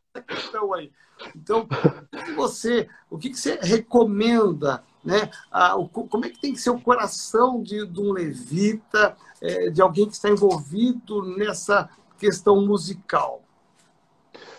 então, 0.49 0.73
aí. 0.73 0.91
Então, 1.33 1.67
o 2.13 2.25
que 2.25 2.31
você, 2.33 2.89
o 3.09 3.17
que 3.17 3.33
você 3.33 3.57
recomenda, 3.61 4.83
né? 5.05 5.29
Ah, 5.49 5.77
o, 5.77 5.87
como 5.87 6.25
é 6.25 6.29
que 6.29 6.41
tem 6.41 6.51
que 6.51 6.59
ser 6.59 6.69
o 6.69 6.81
coração 6.81 7.63
de, 7.63 7.87
de 7.87 8.01
um 8.01 8.11
levita, 8.11 9.15
é, 9.41 9.69
de 9.69 9.81
alguém 9.81 10.05
que 10.05 10.13
está 10.13 10.29
envolvido 10.29 11.23
nessa 11.37 11.89
questão 12.19 12.65
musical? 12.65 13.41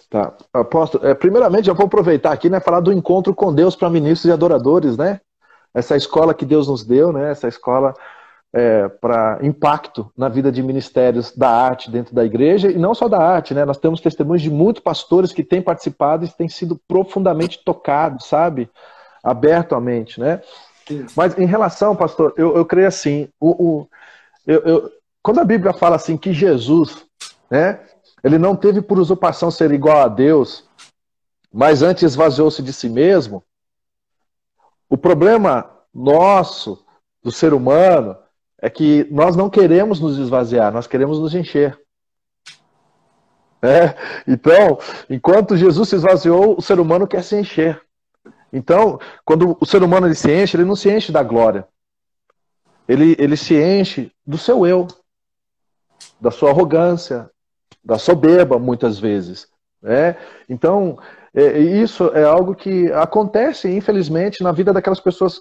Tá. 0.08 0.34
Apóstolo, 0.54 1.06
é, 1.06 1.12
primeiramente, 1.12 1.68
eu 1.68 1.74
vou 1.74 1.84
aproveitar 1.84 2.32
aqui, 2.32 2.48
né, 2.48 2.60
falar 2.60 2.80
do 2.80 2.90
encontro 2.90 3.34
com 3.34 3.54
Deus 3.54 3.76
para 3.76 3.90
ministros 3.90 4.30
e 4.30 4.32
adoradores, 4.32 4.96
né? 4.96 5.20
Essa 5.74 5.96
escola 5.96 6.34
que 6.34 6.44
Deus 6.44 6.68
nos 6.68 6.84
deu, 6.84 7.12
né? 7.12 7.30
Essa 7.30 7.48
escola 7.48 7.94
é, 8.52 8.88
para 8.88 9.38
impacto 9.42 10.10
na 10.16 10.28
vida 10.28 10.50
de 10.50 10.62
ministérios 10.62 11.32
da 11.36 11.50
arte 11.50 11.90
dentro 11.90 12.14
da 12.14 12.24
igreja 12.24 12.70
e 12.70 12.78
não 12.78 12.94
só 12.94 13.08
da 13.08 13.18
arte, 13.18 13.52
né? 13.54 13.64
Nós 13.64 13.78
temos 13.78 14.00
testemunhos 14.00 14.42
de 14.42 14.50
muitos 14.50 14.82
pastores 14.82 15.32
que 15.32 15.44
têm 15.44 15.60
participado 15.60 16.24
e 16.24 16.28
têm 16.28 16.48
sido 16.48 16.80
profundamente 16.88 17.62
tocados, 17.64 18.26
sabe? 18.26 18.70
Aberto 19.22 19.74
a 19.74 19.80
mente, 19.80 20.18
né? 20.18 20.40
Sim. 20.86 21.06
Mas 21.14 21.38
em 21.38 21.44
relação, 21.44 21.94
pastor, 21.94 22.32
eu, 22.36 22.56
eu 22.56 22.64
creio 22.64 22.88
assim, 22.88 23.28
o, 23.38 23.50
o 23.50 23.88
eu, 24.46 24.60
eu, 24.60 24.92
quando 25.22 25.40
a 25.40 25.44
Bíblia 25.44 25.74
fala 25.74 25.96
assim 25.96 26.16
que 26.16 26.32
Jesus, 26.32 27.04
né? 27.50 27.80
Ele 28.24 28.38
não 28.38 28.56
teve 28.56 28.80
por 28.80 28.98
usurpação 28.98 29.50
ser 29.50 29.70
igual 29.72 29.98
a 29.98 30.08
Deus, 30.08 30.64
mas 31.52 31.82
antes 31.82 32.02
esvaziou-se 32.02 32.62
de 32.62 32.72
si 32.72 32.88
mesmo. 32.88 33.42
O 34.89 34.97
problema 34.97 35.70
nosso, 35.93 36.84
do 37.22 37.30
ser 37.30 37.53
humano, 37.53 38.16
é 38.61 38.68
que 38.68 39.07
nós 39.11 39.36
não 39.36 39.49
queremos 39.49 40.01
nos 40.01 40.18
esvaziar, 40.18 40.72
nós 40.72 40.86
queremos 40.86 41.18
nos 41.18 41.34
encher. 41.34 41.78
É? 43.62 43.95
Então, 44.26 44.78
enquanto 45.11 45.57
Jesus 45.57 45.89
se 45.89 45.97
esvaziou, 45.97 46.57
o 46.57 46.62
ser 46.62 46.78
humano 46.78 47.07
quer 47.07 47.22
se 47.22 47.36
encher. 47.36 47.80
Então, 48.53 48.99
quando 49.24 49.57
o 49.61 49.66
ser 49.66 49.82
humano 49.82 50.07
ele 50.07 50.14
se 50.14 50.32
enche, 50.32 50.57
ele 50.57 50.64
não 50.64 50.76
se 50.76 50.91
enche 50.91 51.12
da 51.12 51.22
glória. 51.22 51.66
Ele, 52.89 53.14
ele 53.18 53.36
se 53.36 53.55
enche 53.55 54.11
do 54.26 54.39
seu 54.39 54.66
eu, 54.66 54.86
da 56.20 56.30
sua 56.30 56.51
arrogância, 56.51 57.30
da 57.84 57.99
soberba, 57.99 58.59
muitas 58.59 58.99
vezes. 58.99 59.49
Né? 59.82 60.16
Então, 60.49 60.99
é, 61.41 61.59
isso 61.59 62.11
é 62.14 62.24
algo 62.24 62.55
que 62.55 62.91
acontece, 62.93 63.70
infelizmente, 63.70 64.43
na 64.43 64.53
vida 64.53 64.72
daquelas 64.72 65.01
pessoas 65.01 65.41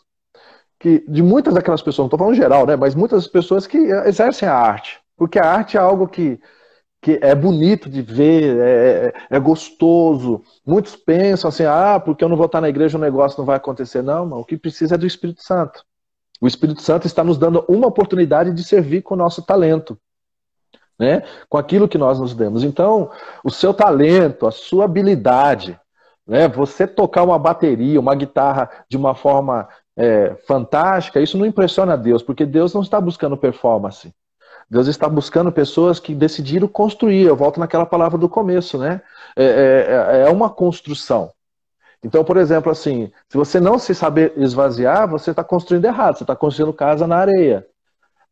que, 0.80 1.04
de 1.08 1.24
muitas 1.24 1.54
daquelas 1.54 1.82
pessoas, 1.82 2.04
não 2.04 2.08
estou 2.08 2.20
falando 2.20 2.36
geral, 2.36 2.66
né, 2.68 2.76
mas 2.76 2.94
muitas 2.94 3.28
pessoas 3.28 3.66
que 3.66 3.78
exercem 3.78 4.48
a 4.48 4.54
arte, 4.54 5.00
porque 5.16 5.40
a 5.40 5.46
arte 5.46 5.76
é 5.76 5.80
algo 5.80 6.08
que, 6.08 6.40
que 7.02 7.18
é 7.22 7.34
bonito 7.34 7.90
de 7.90 8.02
ver, 8.02 8.58
é, 8.60 9.14
é, 9.30 9.38
é 9.38 9.40
gostoso. 9.40 10.44
Muitos 10.66 10.96
pensam 10.96 11.50
assim, 11.50 11.66
ah, 11.66 12.00
porque 12.00 12.24
eu 12.24 12.30
não 12.30 12.38
vou 12.38 12.46
estar 12.46 12.62
na 12.62 12.70
igreja 12.70 12.98
o 12.98 13.02
negócio 13.02 13.40
não 13.40 13.46
vai 13.46 13.58
acontecer. 13.58 14.04
Não, 14.04 14.26
não, 14.26 14.40
o 14.40 14.46
que 14.46 14.58
precisa 14.58 14.96
é 14.96 14.98
do 14.98 15.08
Espírito 15.08 15.42
Santo. 15.42 15.84
O 16.40 16.48
Espírito 16.48 16.82
Santo 16.84 17.08
está 17.08 17.24
nos 17.24 17.38
dando 17.38 17.66
uma 17.68 17.88
oportunidade 17.88 18.54
de 18.54 18.64
servir 18.64 19.02
com 19.02 19.16
o 19.16 19.18
nosso 19.18 19.42
talento 19.42 19.98
né? 21.00 21.24
Com 21.50 21.58
aquilo 21.58 21.88
que 21.88 21.98
nós 21.98 22.20
nos 22.20 22.34
demos. 22.34 22.64
Então, 22.64 23.12
o 23.44 23.52
seu 23.52 23.74
talento, 23.74 24.48
a 24.48 24.52
sua 24.52 24.86
habilidade, 24.86 25.80
né? 26.28 26.48
Você 26.48 26.86
tocar 26.86 27.24
uma 27.24 27.40
bateria, 27.40 28.00
uma 28.00 28.14
guitarra 28.14 28.70
de 28.90 28.98
uma 28.98 29.16
forma 29.16 29.68
é, 29.96 30.36
fantástica, 30.48 31.20
isso 31.20 31.38
não 31.38 31.46
impressiona 31.46 31.98
Deus, 31.98 32.22
porque 32.22 32.46
Deus 32.46 32.74
não 32.74 32.82
está 32.82 33.00
buscando 33.00 33.38
performance. 33.38 34.14
Deus 34.70 34.88
está 34.88 35.08
buscando 35.08 35.52
pessoas 35.52 36.00
que 36.00 36.14
decidiram 36.14 36.68
construir. 36.68 37.24
Eu 37.24 37.36
volto 37.36 37.60
naquela 37.60 37.86
palavra 37.86 38.18
do 38.18 38.28
começo, 38.28 38.78
né? 38.78 39.02
É, 39.36 39.46
é, 39.46 40.18
é, 40.18 40.22
é 40.28 40.30
uma 40.30 40.50
construção. 40.50 41.32
Então, 42.04 42.24
por 42.24 42.38
exemplo, 42.38 42.72
assim, 42.72 43.12
se 43.30 43.38
você 43.38 43.60
não 43.60 43.80
se 43.80 43.96
saber 43.96 44.34
esvaziar, 44.38 45.10
você 45.10 45.32
está 45.32 45.44
construindo 45.44 45.86
errado, 45.86 46.18
você 46.18 46.24
está 46.24 46.36
construindo 46.36 46.74
casa 46.74 47.08
na 47.08 47.18
areia. 47.18 47.66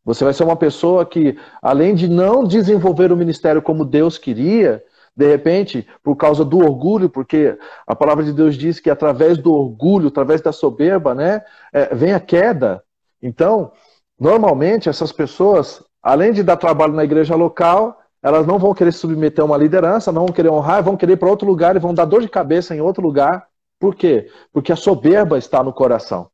Você 0.03 0.23
vai 0.23 0.33
ser 0.33 0.43
uma 0.43 0.55
pessoa 0.55 1.03
que, 1.05 1.37
além 1.61 1.95
de 1.95 2.07
não 2.07 2.43
desenvolver 2.43 3.11
o 3.11 3.17
ministério 3.17 3.61
como 3.61 3.83
Deus 3.83 4.19
queria, 4.19 4.83
de 5.15 5.27
repente, 5.27 5.87
por 6.03 6.15
causa 6.15 6.43
do 6.43 6.59
orgulho, 6.59 7.09
porque 7.09 7.57
a 7.87 7.95
palavra 7.95 8.23
de 8.23 8.33
Deus 8.33 8.57
diz 8.57 8.79
que 8.79 8.89
através 8.89 9.37
do 9.37 9.53
orgulho, 9.53 10.09
através 10.09 10.41
da 10.41 10.51
soberba, 10.51 11.15
né, 11.15 11.41
é, 11.71 11.95
vem 11.95 12.13
a 12.13 12.19
queda. 12.19 12.83
Então, 13.21 13.71
normalmente, 14.19 14.89
essas 14.89 15.11
pessoas, 15.11 15.81
além 16.03 16.33
de 16.33 16.43
dar 16.43 16.57
trabalho 16.57 16.93
na 16.93 17.03
igreja 17.03 17.35
local, 17.35 17.97
elas 18.21 18.45
não 18.45 18.59
vão 18.59 18.73
querer 18.73 18.91
se 18.91 18.99
submeter 18.99 19.41
a 19.41 19.45
uma 19.45 19.57
liderança, 19.57 20.11
não 20.11 20.25
vão 20.25 20.33
querer 20.33 20.49
honrar, 20.49 20.83
vão 20.83 20.97
querer 20.97 21.13
ir 21.13 21.17
para 21.17 21.29
outro 21.29 21.47
lugar 21.47 21.75
e 21.75 21.79
vão 21.79 21.93
dar 21.93 22.05
dor 22.05 22.21
de 22.21 22.27
cabeça 22.27 22.75
em 22.75 22.81
outro 22.81 23.01
lugar. 23.01 23.47
Por 23.79 23.95
quê? 23.95 24.29
Porque 24.51 24.71
a 24.71 24.75
soberba 24.75 25.37
está 25.37 25.63
no 25.63 25.71
coração. 25.71 26.29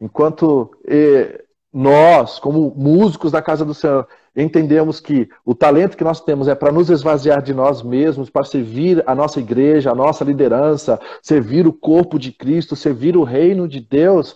Enquanto 0.00 0.72
nós, 1.72 2.38
como 2.38 2.74
músicos 2.76 3.32
da 3.32 3.40
casa 3.40 3.64
do 3.64 3.74
Senhor, 3.74 4.08
entendemos 4.36 5.00
que 5.00 5.28
o 5.44 5.54
talento 5.54 5.96
que 5.96 6.04
nós 6.04 6.20
temos 6.20 6.48
é 6.48 6.54
para 6.54 6.72
nos 6.72 6.90
esvaziar 6.90 7.40
de 7.42 7.54
nós 7.54 7.82
mesmos, 7.82 8.28
para 8.28 8.44
servir 8.44 9.02
a 9.06 9.14
nossa 9.14 9.38
igreja, 9.38 9.92
a 9.92 9.94
nossa 9.94 10.24
liderança, 10.24 11.00
servir 11.22 11.66
o 11.66 11.72
corpo 11.72 12.18
de 12.18 12.32
Cristo, 12.32 12.74
servir 12.74 13.16
o 13.16 13.22
reino 13.22 13.68
de 13.68 13.80
Deus, 13.80 14.34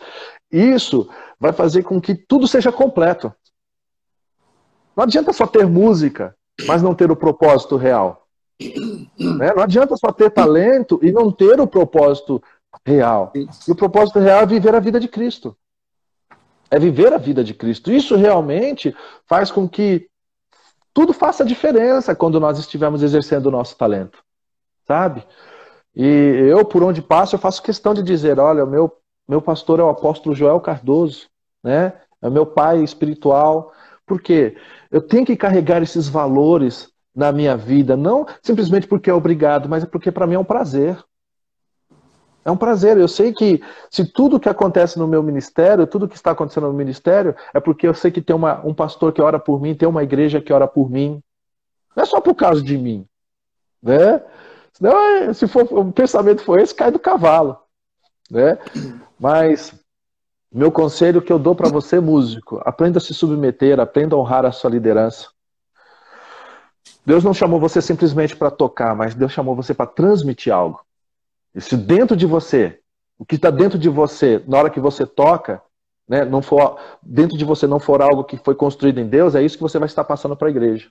isso 0.50 1.08
vai 1.38 1.52
fazer 1.52 1.82
com 1.82 2.00
que 2.00 2.14
tudo 2.14 2.46
seja 2.46 2.70
completo. 2.70 3.32
Não 4.96 5.04
adianta 5.04 5.32
só 5.32 5.46
ter 5.46 5.66
música, 5.66 6.34
mas 6.66 6.82
não 6.82 6.94
ter 6.94 7.10
o 7.10 7.16
propósito 7.16 7.76
real. 7.76 8.26
Né? 8.60 9.52
Não 9.54 9.62
adianta 9.62 9.96
só 9.96 10.12
ter 10.12 10.30
talento 10.30 10.98
e 11.02 11.12
não 11.12 11.30
ter 11.30 11.60
o 11.60 11.66
propósito 11.66 12.42
real. 12.84 13.32
E 13.34 13.70
o 13.70 13.76
propósito 13.76 14.18
real 14.18 14.42
é 14.42 14.46
viver 14.46 14.74
a 14.74 14.80
vida 14.80 14.98
de 14.98 15.08
Cristo 15.08 15.56
é 16.70 16.78
viver 16.78 17.12
a 17.12 17.18
vida 17.18 17.42
de 17.42 17.54
Cristo. 17.54 17.92
Isso 17.92 18.16
realmente 18.16 18.94
faz 19.26 19.50
com 19.50 19.68
que 19.68 20.08
tudo 20.92 21.12
faça 21.12 21.44
diferença 21.44 22.14
quando 22.14 22.40
nós 22.40 22.58
estivermos 22.58 23.02
exercendo 23.02 23.46
o 23.46 23.50
nosso 23.50 23.76
talento, 23.76 24.18
sabe? 24.86 25.24
E 25.94 26.04
eu, 26.04 26.64
por 26.64 26.82
onde 26.82 27.02
passo, 27.02 27.34
eu 27.34 27.38
faço 27.38 27.62
questão 27.62 27.94
de 27.94 28.02
dizer, 28.02 28.38
olha, 28.38 28.64
meu, 28.66 28.92
meu 29.28 29.40
pastor 29.40 29.80
é 29.80 29.82
o 29.82 29.88
apóstolo 29.88 30.34
Joel 30.34 30.60
Cardoso, 30.60 31.28
né? 31.62 31.92
É 32.20 32.28
meu 32.28 32.44
pai 32.44 32.82
espiritual, 32.82 33.72
porque 34.06 34.56
eu 34.90 35.00
tenho 35.00 35.24
que 35.24 35.36
carregar 35.36 35.82
esses 35.82 36.08
valores 36.08 36.90
na 37.14 37.32
minha 37.32 37.56
vida, 37.56 37.96
não 37.96 38.26
simplesmente 38.42 38.86
porque 38.86 39.10
é 39.10 39.14
obrigado, 39.14 39.68
mas 39.68 39.84
é 39.84 39.86
porque 39.86 40.10
para 40.10 40.26
mim 40.26 40.34
é 40.34 40.38
um 40.38 40.44
prazer. 40.44 40.98
É 42.48 42.50
um 42.50 42.56
prazer. 42.56 42.96
Eu 42.96 43.06
sei 43.06 43.30
que 43.30 43.62
se 43.90 44.06
tudo 44.06 44.40
que 44.40 44.48
acontece 44.48 44.98
no 44.98 45.06
meu 45.06 45.22
ministério, 45.22 45.86
tudo 45.86 46.08
que 46.08 46.16
está 46.16 46.30
acontecendo 46.30 46.66
no 46.66 46.72
ministério, 46.72 47.36
é 47.52 47.60
porque 47.60 47.86
eu 47.86 47.92
sei 47.92 48.10
que 48.10 48.22
tem 48.22 48.34
uma, 48.34 48.64
um 48.66 48.72
pastor 48.72 49.12
que 49.12 49.20
ora 49.20 49.38
por 49.38 49.60
mim, 49.60 49.74
tem 49.74 49.86
uma 49.86 50.02
igreja 50.02 50.40
que 50.40 50.50
ora 50.50 50.66
por 50.66 50.90
mim. 50.90 51.22
Não 51.94 52.02
é 52.02 52.06
só 52.06 52.22
por 52.22 52.34
causa 52.34 52.62
de 52.62 52.78
mim. 52.78 53.06
Né? 53.82 54.22
Senão, 54.72 55.34
se 55.34 55.46
for, 55.46 55.70
o 55.70 55.92
pensamento 55.92 56.42
for 56.42 56.58
esse, 56.58 56.74
cai 56.74 56.90
do 56.90 56.98
cavalo. 56.98 57.58
Né? 58.30 58.56
Mas 59.20 59.74
meu 60.50 60.72
conselho 60.72 61.20
que 61.20 61.30
eu 61.30 61.38
dou 61.38 61.54
para 61.54 61.68
você, 61.68 62.00
músico, 62.00 62.62
aprenda 62.64 62.96
a 62.96 63.00
se 63.00 63.12
submeter, 63.12 63.78
aprenda 63.78 64.16
a 64.16 64.18
honrar 64.18 64.46
a 64.46 64.52
sua 64.52 64.70
liderança. 64.70 65.28
Deus 67.04 67.22
não 67.22 67.34
chamou 67.34 67.60
você 67.60 67.82
simplesmente 67.82 68.34
para 68.34 68.50
tocar, 68.50 68.96
mas 68.96 69.14
Deus 69.14 69.32
chamou 69.32 69.54
você 69.54 69.74
para 69.74 69.86
transmitir 69.86 70.50
algo. 70.50 70.87
E 71.58 71.60
se 71.60 71.76
dentro 71.76 72.16
de 72.16 72.24
você 72.24 72.78
o 73.18 73.26
que 73.26 73.34
está 73.34 73.50
dentro 73.50 73.76
de 73.76 73.88
você, 73.88 74.42
na 74.46 74.58
hora 74.58 74.70
que 74.70 74.78
você 74.78 75.04
toca, 75.04 75.60
né, 76.08 76.24
não 76.24 76.40
for 76.40 76.78
dentro 77.02 77.36
de 77.36 77.44
você 77.44 77.66
não 77.66 77.80
for 77.80 78.00
algo 78.00 78.22
que 78.22 78.36
foi 78.36 78.54
construído 78.54 79.00
em 79.00 79.08
Deus, 79.08 79.34
é 79.34 79.42
isso 79.42 79.56
que 79.56 79.62
você 79.62 79.76
vai 79.76 79.86
estar 79.86 80.04
passando 80.04 80.36
para 80.36 80.46
a 80.46 80.50
igreja. 80.52 80.88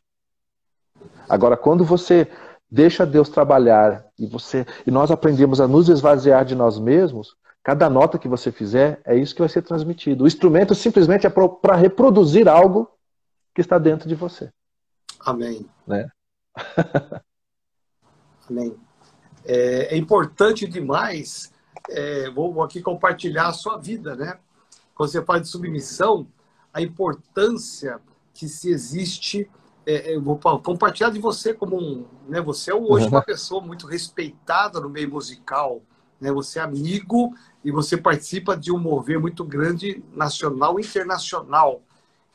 Agora, 1.29 1.55
quando 1.55 1.85
você 1.85 2.29
deixa 2.69 3.05
Deus 3.05 3.29
trabalhar 3.29 4.05
e 4.19 4.27
você 4.27 4.65
e 4.85 4.91
nós 4.91 5.09
aprendemos 5.09 5.61
a 5.61 5.69
nos 5.69 5.87
esvaziar 5.87 6.43
de 6.43 6.53
nós 6.53 6.77
mesmos, 6.77 7.37
cada 7.63 7.89
nota 7.89 8.19
que 8.19 8.27
você 8.27 8.51
fizer 8.51 8.99
é 9.05 9.15
isso 9.15 9.33
que 9.33 9.41
vai 9.41 9.49
ser 9.49 9.61
transmitido. 9.61 10.25
O 10.25 10.27
instrumento 10.27 10.75
simplesmente 10.75 11.25
é 11.25 11.29
para 11.29 11.77
reproduzir 11.77 12.49
algo 12.49 12.91
que 13.55 13.61
está 13.61 13.77
dentro 13.77 14.09
de 14.09 14.15
você. 14.15 14.51
Amém. 15.21 15.65
Né? 15.87 16.09
Amém. 18.49 18.86
É, 19.47 19.95
é, 19.95 19.97
importante 19.97 20.67
demais. 20.67 21.53
É, 21.89 22.29
vou 22.29 22.61
aqui 22.61 22.81
compartilhar 22.81 23.47
a 23.47 23.53
sua 23.53 23.77
vida, 23.77 24.13
né? 24.15 24.37
Quando 24.93 25.09
você 25.09 25.23
fala 25.23 25.39
de 25.39 25.47
submissão, 25.47 26.27
a 26.73 26.81
importância 26.81 28.01
que 28.33 28.47
se 28.49 28.69
existe 28.69 29.49
é, 29.85 30.11
é, 30.11 30.15
eu 30.15 30.21
vou 30.21 30.37
compartilhar 30.37 31.09
de 31.11 31.17
você 31.17 31.53
como 31.53 31.77
um, 31.77 32.05
né, 32.27 32.41
você 32.41 32.71
é 32.71 32.75
hoje 32.75 33.05
uhum. 33.05 33.11
uma 33.11 33.21
pessoa 33.21 33.61
muito 33.61 33.87
respeitada 33.87 34.81
no 34.81 34.89
meio 34.89 35.09
musical, 35.09 35.81
né? 36.19 36.29
Você 36.33 36.59
é 36.59 36.61
amigo 36.61 37.33
e 37.63 37.71
você 37.71 37.95
participa 37.95 38.57
de 38.57 38.69
um 38.69 38.77
mover 38.77 39.17
muito 39.17 39.45
grande 39.45 40.03
nacional 40.13 40.77
e 40.77 40.83
internacional. 40.83 41.81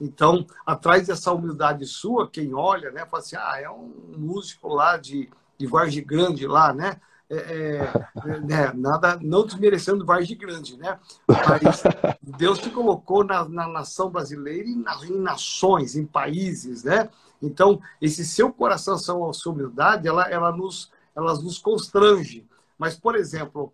Então, 0.01 0.47
atrás 0.65 1.07
dessa 1.07 1.31
humildade 1.31 1.85
sua, 1.85 2.27
quem 2.27 2.55
olha, 2.55 2.91
né, 2.91 3.05
fala 3.05 3.23
assim, 3.23 3.37
ah, 3.37 3.61
é 3.61 3.69
um 3.69 3.93
músico 4.17 4.69
lá 4.69 4.97
de, 4.97 5.29
de 5.63 5.67
Vargem 5.69 6.05
Grande 6.05 6.47
lá, 6.47 6.73
né? 6.73 7.01
É, 7.31 7.37
é, 7.37 8.41
né, 8.41 8.73
nada, 8.75 9.19
não 9.23 9.47
desmerecendo 9.47 10.05
Vargem 10.05 10.37
Grande, 10.37 10.77
né? 10.77 10.99
Mas 11.29 11.85
Deus 12.37 12.59
te 12.59 12.69
colocou 12.69 13.25
na, 13.25 13.49
na 13.49 13.69
nação 13.69 14.11
brasileira 14.11 14.69
e 14.69 14.75
na, 14.75 14.97
em 15.07 15.21
nações, 15.21 15.95
em 15.95 16.05
países, 16.05 16.83
né? 16.83 17.09
Então, 17.41 17.81
esse 18.01 18.25
seu 18.25 18.53
coração, 18.53 18.95
a 18.95 19.33
sua 19.33 19.53
humildade, 19.53 20.07
ela, 20.09 20.29
ela, 20.29 20.53
nos, 20.53 20.91
ela 21.15 21.33
nos 21.35 21.59
constrange. 21.59 22.47
Mas, 22.77 22.97
por 22.97 23.15
exemplo, 23.15 23.73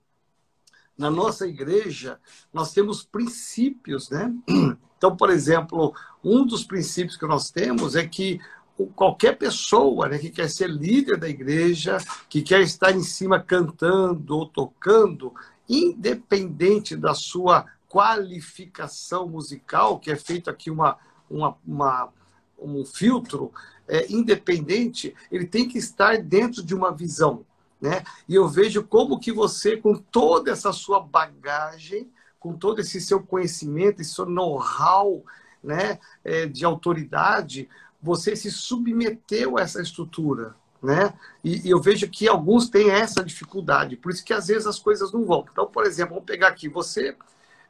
na 0.97 1.11
nossa 1.11 1.47
igreja, 1.47 2.19
nós 2.53 2.73
temos 2.73 3.03
princípios, 3.03 4.11
né? 4.11 4.35
Então, 4.99 5.17
por 5.17 5.31
exemplo, 5.31 5.95
um 6.25 6.45
dos 6.45 6.65
princípios 6.65 7.17
que 7.17 7.25
nós 7.25 7.53
temos 7.53 7.95
é 7.95 8.05
que 8.05 8.41
qualquer 8.87 9.37
pessoa 9.37 10.09
né, 10.09 10.19
que 10.19 10.31
quer 10.31 10.49
ser 10.49 10.69
líder 10.69 11.17
da 11.17 11.29
igreja, 11.29 11.99
que 12.29 12.43
quer 12.43 12.61
estar 12.61 12.93
em 12.93 13.03
cima 13.03 13.41
cantando 13.41 14.37
ou 14.37 14.47
tocando, 14.47 15.35
independente 15.69 16.97
da 16.97 17.15
sua 17.15 17.67
qualificação 17.89 19.29
musical, 19.29 19.99
que 19.99 20.11
é 20.11 20.17
feito 20.17 20.49
aqui 20.49 20.71
uma, 20.71 20.97
uma, 21.29 21.57
uma 21.67 22.13
um 22.59 22.85
filtro 22.85 23.53
é, 23.87 24.11
independente, 24.13 25.15
ele 25.31 25.47
tem 25.47 25.69
que 25.69 25.79
estar 25.79 26.19
dentro 26.19 26.63
de 26.63 26.75
uma 26.75 26.93
visão. 26.93 27.45
Né? 27.81 28.03
E 28.29 28.35
eu 28.35 28.49
vejo 28.49 28.83
como 28.83 29.21
que 29.21 29.33
você, 29.33 29.77
com 29.77 29.95
toda 29.95 30.51
essa 30.51 30.73
sua 30.73 31.01
bagagem, 31.01 32.11
com 32.39 32.53
todo 32.53 32.81
esse 32.81 33.01
seu 33.01 33.21
conhecimento, 33.21 34.01
esse 34.01 34.13
seu 34.13 34.27
know-how 34.27 35.25
né, 35.63 35.99
é, 36.25 36.47
de 36.47 36.65
autoridade, 36.65 37.69
você 38.01 38.37
se 38.37 38.51
submeteu 38.51 39.59
a 39.59 39.63
essa 39.63 39.83
estrutura. 39.83 40.55
Né? 40.83 41.13
E, 41.43 41.67
e, 41.67 41.71
eu 41.71 41.81
vejo 41.81 42.09
que 42.09 42.29
alguns 42.29 42.69
têm 42.69 42.91
essa 42.91 43.25
dificuldade, 43.25 43.97
por 43.97 44.13
isso 44.13 44.25
que 44.25 44.33
às 44.33 44.47
vezes 44.47 44.67
as 44.67 44.79
coisas 44.79 45.13
não 45.13 45.25
vão. 45.25 45.45
Então, 45.51 45.67
por 45.67 45.85
exemplo, 45.85 46.15
vamos 46.15 46.27
pegar 46.27 46.49
aqui, 46.49 46.69
você 46.69 47.17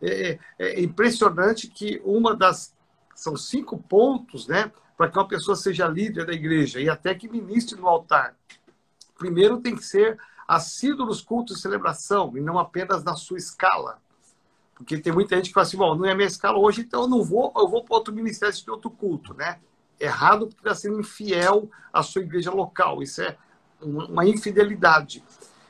é, 0.03 0.39
é 0.59 0.81
impressionante 0.83 1.69
que 1.69 2.03
uma 2.05 2.37
das 2.37 2.75
são 3.15 3.37
cinco 3.37 3.77
pontos, 3.79 4.47
né, 4.47 4.71
para 4.97 5.11
que 5.11 5.19
uma 5.19 5.27
pessoa 5.27 5.57
seja 5.57 5.89
líder 5.89 6.27
da 6.27 6.33
igreja 6.33 6.81
e 6.81 6.89
até 6.89 7.15
que 7.15 7.29
ministre 7.29 7.81
no 7.81 7.89
altar. 7.89 8.37
Primeiro 9.17 9.59
tem 9.61 9.75
que 9.75 9.85
ser 9.85 10.19
assíduo 10.47 11.07
nos 11.07 11.21
cultos 11.21 11.57
de 11.57 11.63
celebração 11.63 12.37
e 12.37 12.41
não 12.41 12.59
apenas 12.59 13.03
na 13.03 13.17
sua 13.17 13.39
escala. 13.39 14.01
Porque 14.75 14.99
tem 14.99 15.13
muita 15.13 15.35
gente 15.35 15.49
que 15.49 15.55
fala 15.55 15.67
assim, 15.67 15.77
bom, 15.77 15.97
não 15.97 16.05
é 16.07 16.15
minha 16.15 16.29
escala 16.29 16.59
hoje, 16.59 16.83
então 16.83 17.03
eu 17.03 17.09
não 17.09 17.25
vou, 17.25 17.53
eu 17.57 17.69
vou 17.69 17.85
para 17.85 17.97
outro 17.97 18.15
ministério 18.15 18.55
de 18.55 18.71
outro 18.71 18.91
culto, 18.91 19.35
né? 19.35 19.59
Errado 20.01 20.47
porque 20.47 20.61
está 20.61 20.75
sendo 20.75 21.01
infiel 21.01 21.69
à 21.93 22.03
sua 22.03 22.23
igreja 22.23 22.51
local. 22.51 23.03
Isso 23.03 23.23
é 23.23 23.37
uma 23.81 24.27
infidelidade. 24.27 25.25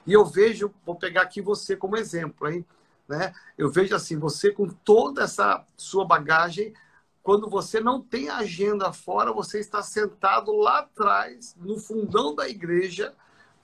E 0.07 0.13
eu 0.13 0.25
vejo, 0.25 0.73
vou 0.85 0.95
pegar 0.95 1.23
aqui 1.23 1.41
você 1.41 1.77
como 1.77 1.97
exemplo, 1.97 2.49
hein? 2.49 2.65
Né? 3.07 3.33
Eu 3.57 3.71
vejo 3.71 3.95
assim, 3.95 4.19
você 4.19 4.53
com 4.53 4.69
toda 4.69 5.25
essa 5.25 5.65
sua 5.77 6.05
bagagem, 6.05 6.75
quando 7.23 7.49
você 7.49 7.81
não 7.81 8.01
tem 8.01 8.29
agenda 8.29 8.93
fora, 8.93 9.33
você 9.33 9.59
está 9.59 9.83
sentado 9.83 10.53
lá 10.53 10.81
atrás, 10.81 11.55
no 11.59 11.79
fundão 11.79 12.35
da 12.35 12.49
igreja, 12.49 13.15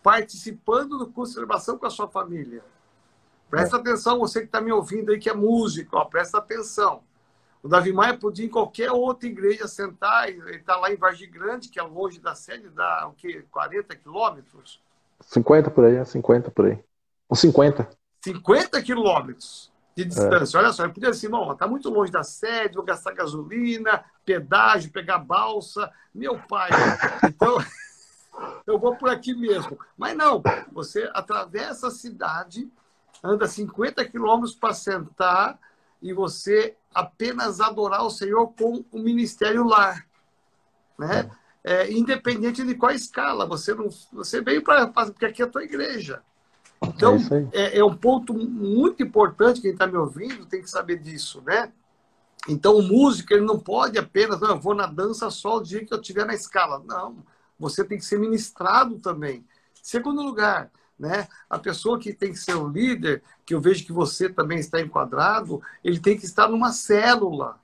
participando 0.03 0.99
do 0.99 1.07
curso 1.07 1.31
de 1.31 1.35
celebração 1.37 1.79
com 1.79 1.87
a 1.87 1.91
sua 1.91 2.09
família. 2.09 2.63
Presta 3.49 3.77
é. 3.77 3.81
atenção, 3.81 4.19
você 4.19 4.41
que 4.41 4.47
está 4.47 4.61
me 4.61 4.73
ouvindo 4.73 5.13
aí, 5.13 5.19
que 5.19 5.31
é 5.31 5.35
músico, 5.35 5.97
ó, 5.97 6.05
presta 6.05 6.39
atenção. 6.39 7.03
O 7.65 7.69
Davi 7.69 7.95
Maia 7.95 8.15
podia 8.15 8.45
ir 8.45 8.49
em 8.49 8.51
qualquer 8.51 8.93
outra 8.93 9.27
igreja 9.27 9.67
sentar, 9.67 10.29
ele 10.29 10.57
está 10.57 10.77
lá 10.77 10.93
em 10.93 10.97
Vargem 10.97 11.31
Grande, 11.31 11.71
que 11.71 11.81
é 11.81 11.83
longe 11.83 12.21
da 12.21 12.35
sede, 12.35 12.69
dá 12.69 13.09
o 13.09 13.15
quê? 13.15 13.43
40 13.51 13.97
quilômetros? 13.97 14.83
50 15.23 15.71
por 15.71 15.87
aí, 15.87 15.97
é 15.97 16.05
50 16.05 16.51
por 16.51 16.67
aí. 16.67 16.79
Uns 17.31 17.41
50. 17.41 17.89
50 18.23 18.83
quilômetros 18.83 19.73
de 19.97 20.05
distância. 20.05 20.59
É. 20.59 20.61
Olha 20.61 20.73
só, 20.75 20.85
eu 20.85 20.93
podia 20.93 21.11
dizer, 21.11 21.31
bom, 21.31 21.51
está 21.53 21.67
muito 21.67 21.89
longe 21.89 22.13
da 22.13 22.23
sede, 22.23 22.75
vou 22.75 22.85
gastar 22.85 23.15
gasolina, 23.15 24.05
pedágio, 24.27 24.93
pegar 24.93 25.17
balsa. 25.17 25.91
Meu 26.15 26.39
pai. 26.39 26.69
Então, 27.25 27.57
eu 28.67 28.79
vou 28.79 28.95
por 28.95 29.09
aqui 29.09 29.33
mesmo. 29.33 29.79
Mas 29.97 30.15
não, 30.15 30.43
você 30.71 31.11
atravessa 31.15 31.87
a 31.87 31.91
cidade, 31.91 32.71
anda 33.23 33.49
50 33.49 34.05
quilômetros 34.05 34.55
para 34.55 34.75
sentar 34.75 35.59
e 36.05 36.13
você 36.13 36.77
apenas 36.95 37.63
adorar 37.63 38.05
o 38.05 38.11
Senhor 38.11 38.49
com 38.49 38.85
o 38.93 38.99
ministério 38.99 39.65
lar. 39.65 40.07
Né? 40.99 41.31
É. 41.31 41.45
É, 41.67 41.91
independente 41.91 42.63
de 42.63 42.75
qual 42.75 42.93
escala, 42.93 43.47
você 43.47 43.73
não, 43.73 43.89
você 44.13 44.43
veio 44.43 44.63
para 44.63 44.87
porque 44.87 45.25
aqui 45.25 45.41
é 45.41 45.47
a 45.47 45.49
tua 45.49 45.65
igreja. 45.65 46.23
Então, 46.87 47.17
é, 47.53 47.59
é, 47.59 47.79
é, 47.79 47.85
um 47.85 47.97
ponto 47.97 48.35
muito 48.35 49.03
importante, 49.03 49.63
quem 49.63 49.71
está 49.71 49.87
me 49.87 49.97
ouvindo 49.97 50.45
tem 50.45 50.61
que 50.61 50.69
saber 50.69 50.99
disso, 50.99 51.43
né? 51.47 51.73
Então, 52.47 52.77
o 52.77 52.83
músico, 52.83 53.33
ele 53.33 53.47
não 53.47 53.59
pode 53.59 53.99
apenas, 53.99 54.39
não, 54.39 54.51
eu 54.51 54.61
vou 54.61 54.75
na 54.75 54.87
dança 54.87 55.31
só 55.31 55.57
o 55.57 55.63
dia 55.63 55.83
que 55.87 55.95
eu 55.95 55.99
estiver 55.99 56.27
na 56.27 56.35
escala. 56.35 56.83
Não, 56.87 57.17
você 57.59 57.83
tem 57.83 57.97
que 57.97 58.05
ser 58.05 58.19
ministrado 58.21 58.99
também. 58.99 59.43
Segundo 59.83 60.21
lugar, 60.21 60.71
né, 61.05 61.29
a 61.49 61.59
pessoa 61.59 61.99
que 61.99 62.15
tem 62.15 62.33
que 62.33 62.39
ser 62.39 62.55
o 62.55 62.67
líder, 62.67 63.23
que 63.45 63.55
eu 63.55 63.61
vejo 63.61 63.85
que 63.85 63.93
você 63.93 64.29
também 64.29 64.59
está 64.59 64.81
enquadrado, 64.81 65.63
ele 65.85 66.01
tem 66.01 66.17
que 66.17 66.25
estar 66.25 66.49
numa 66.49 66.73
célula. 66.73 67.61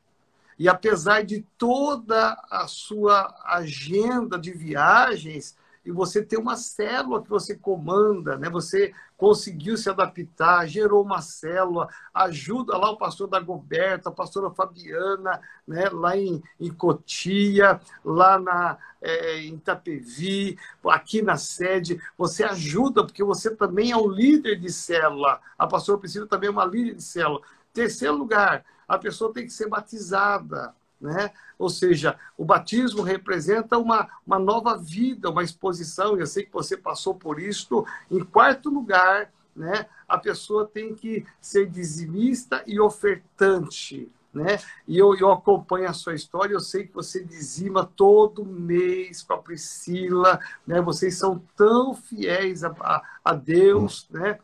E 0.59 0.69
apesar 0.69 1.25
de 1.25 1.45
toda 1.57 2.39
a 2.51 2.67
sua 2.69 3.35
agenda 3.47 4.39
de 4.39 4.53
viagens, 4.53 5.57
e 5.85 5.91
você 5.91 6.23
tem 6.23 6.39
uma 6.39 6.57
célula 6.57 7.23
que 7.23 7.31
você 7.31 7.55
comanda, 7.55 8.37
né? 8.37 8.51
Você 8.51 8.93
conseguiu 9.21 9.77
se 9.77 9.91
adaptar, 9.91 10.67
gerou 10.67 11.05
uma 11.05 11.21
célula, 11.21 11.91
ajuda 12.15 12.75
lá 12.79 12.91
o 12.91 12.97
pastor 12.97 13.29
da 13.29 13.39
Goberta, 13.39 14.09
a 14.09 14.13
pastora 14.13 14.49
Fabiana, 14.49 15.39
né? 15.69 15.91
Lá 15.91 16.17
em, 16.17 16.43
em 16.59 16.73
Cotia, 16.73 17.79
lá 18.03 18.39
na, 18.39 18.79
é, 19.03 19.41
em 19.43 19.57
Itapevi, 19.57 20.59
aqui 20.87 21.21
na 21.21 21.37
sede, 21.37 22.01
você 22.17 22.45
ajuda, 22.45 23.05
porque 23.05 23.23
você 23.23 23.55
também 23.55 23.91
é 23.91 23.97
um 23.97 24.09
líder 24.09 24.59
de 24.59 24.73
célula. 24.73 25.39
A 25.59 25.67
pastora 25.67 25.99
Priscila 25.99 26.27
também 26.27 26.49
é 26.49 26.53
uma 26.53 26.65
líder 26.65 26.95
de 26.95 27.03
célula. 27.03 27.43
Terceiro 27.75 28.17
lugar, 28.17 28.65
a 28.89 28.97
pessoa 28.97 29.35
tem 29.35 29.45
que 29.45 29.53
ser 29.53 29.69
batizada. 29.69 30.75
Né? 31.01 31.31
Ou 31.59 31.71
seja, 31.71 32.19
o 32.37 32.45
batismo 32.45 33.03
representa 33.03 33.79
uma, 33.79 34.09
uma 34.27 34.39
nova 34.39 34.77
vida, 34.77 35.31
uma 35.31 35.43
exposição, 35.43 36.19
eu 36.19 36.27
sei 36.27 36.45
que 36.45 36.53
você 36.53 36.77
passou 36.77 37.15
por 37.15 37.41
isso. 37.41 37.87
Em 38.11 38.23
quarto 38.23 38.69
lugar, 38.69 39.33
né, 39.57 39.87
a 40.07 40.19
pessoa 40.19 40.67
tem 40.67 40.95
que 40.95 41.25
ser 41.41 41.67
dizimista 41.67 42.63
e 42.67 42.79
ofertante. 42.79 44.11
Né? 44.33 44.61
E 44.87 44.97
eu, 44.97 45.17
eu 45.17 45.33
acompanho 45.33 45.89
a 45.89 45.93
sua 45.93 46.15
história, 46.15 46.55
eu 46.55 46.61
sei 46.61 46.87
que 46.87 46.95
você 46.95 47.25
dizima 47.25 47.85
todo 47.85 48.45
mês 48.45 49.23
com 49.23 49.35
a 49.35 49.39
Priscila, 49.39 50.39
né? 50.65 50.81
vocês 50.81 51.17
são 51.17 51.43
tão 51.57 51.95
fiéis 51.95 52.63
a, 52.63 53.03
a, 53.25 53.35
Deus, 53.35 54.07
né? 54.09 54.39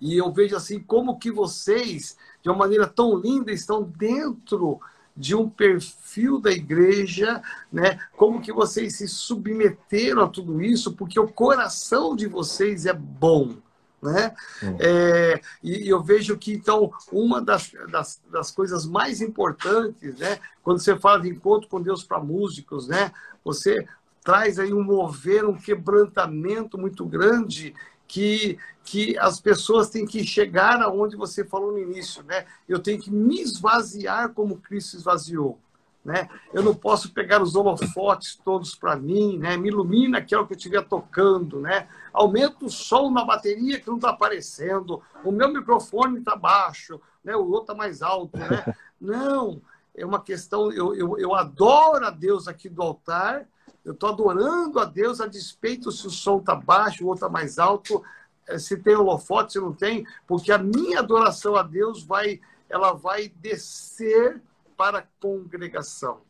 E 0.00 0.16
eu 0.16 0.32
vejo 0.32 0.56
assim 0.56 0.80
como 0.80 1.18
que 1.18 1.30
vocês, 1.30 2.16
de 2.42 2.48
uma 2.48 2.58
maneira 2.58 2.86
tão 2.86 3.16
linda, 3.16 3.52
estão 3.52 3.82
dentro 3.82 4.80
de 5.16 5.34
um 5.34 5.48
perfil 5.48 6.40
da 6.40 6.50
igreja, 6.50 7.42
né? 7.72 7.98
Como 8.16 8.40
que 8.40 8.52
vocês 8.52 8.96
se 8.96 9.08
submeteram 9.08 10.22
a 10.22 10.28
tudo 10.28 10.62
isso, 10.62 10.92
porque 10.92 11.18
o 11.18 11.28
coração 11.28 12.16
de 12.16 12.26
vocês 12.26 12.86
é 12.86 12.92
bom. 12.92 13.56
Né? 14.02 14.34
É, 14.78 15.40
e 15.62 15.86
eu 15.86 16.02
vejo 16.02 16.38
que, 16.38 16.54
então, 16.54 16.90
uma 17.12 17.38
das, 17.42 17.70
das, 17.90 18.18
das, 18.30 18.50
coisas 18.50 18.86
mais 18.86 19.20
importantes, 19.20 20.16
né, 20.16 20.38
quando 20.62 20.78
você 20.78 20.96
fala 20.96 21.20
de 21.20 21.28
encontro 21.28 21.68
com 21.68 21.82
Deus 21.82 22.02
para 22.02 22.18
músicos, 22.18 22.88
né, 22.88 23.12
você 23.44 23.86
traz 24.24 24.58
aí 24.58 24.72
um 24.72 24.82
mover, 24.82 25.44
um 25.44 25.54
quebrantamento 25.54 26.78
muito 26.78 27.04
grande 27.04 27.74
que, 28.10 28.58
que 28.82 29.16
as 29.18 29.40
pessoas 29.40 29.88
têm 29.88 30.04
que 30.04 30.24
chegar 30.24 30.82
aonde 30.82 31.14
você 31.14 31.44
falou 31.44 31.70
no 31.70 31.78
início, 31.78 32.24
né? 32.24 32.44
Eu 32.68 32.80
tenho 32.80 33.00
que 33.00 33.08
me 33.08 33.40
esvaziar 33.40 34.30
como 34.30 34.56
Cristo 34.56 34.96
esvaziou. 34.96 35.60
Né? 36.04 36.28
Eu 36.52 36.62
não 36.62 36.74
posso 36.74 37.12
pegar 37.12 37.40
os 37.42 37.54
holofotes 37.54 38.34
todos 38.34 38.74
para 38.74 38.96
mim, 38.96 39.38
né? 39.38 39.56
Me 39.56 39.68
ilumina 39.68 40.18
aquilo 40.18 40.44
que 40.44 40.54
eu 40.54 40.56
estiver 40.56 40.82
tocando, 40.82 41.60
né? 41.60 41.86
Aumenta 42.12 42.64
o 42.64 42.70
som 42.70 43.10
na 43.10 43.24
bateria 43.24 43.78
que 43.78 43.86
não 43.86 43.96
está 43.96 44.10
aparecendo. 44.10 45.00
O 45.22 45.30
meu 45.30 45.52
microfone 45.52 46.18
está 46.18 46.34
baixo, 46.34 47.00
né? 47.22 47.36
O 47.36 47.46
outro 47.46 47.60
está 47.60 47.74
mais 47.74 48.02
alto, 48.02 48.36
né? 48.38 48.74
Não, 49.00 49.62
é 49.94 50.04
uma 50.04 50.20
questão. 50.20 50.72
Eu, 50.72 50.94
eu, 50.94 51.18
eu 51.18 51.34
adoro 51.34 52.06
a 52.06 52.10
Deus 52.10 52.48
aqui 52.48 52.68
do 52.68 52.82
altar. 52.82 53.46
Eu 53.84 53.92
estou 53.92 54.10
adorando 54.10 54.78
a 54.78 54.84
Deus 54.84 55.20
a 55.20 55.26
despeito 55.26 55.90
se 55.90 56.06
o 56.06 56.10
som 56.10 56.38
está 56.38 56.54
baixo, 56.54 57.04
o 57.04 57.08
outro 57.08 57.26
está 57.26 57.28
mais 57.28 57.58
alto, 57.58 58.02
eh, 58.46 58.58
se 58.58 58.76
tem 58.76 58.96
holofote, 58.96 59.54
se 59.54 59.60
não 59.60 59.72
tem, 59.72 60.06
porque 60.26 60.52
a 60.52 60.58
minha 60.58 61.00
adoração 61.00 61.56
a 61.56 61.62
Deus 61.62 62.02
vai, 62.02 62.40
ela 62.68 62.92
vai 62.92 63.28
descer 63.28 64.40
para 64.76 64.98
a 64.98 65.04
congregação. 65.20 66.20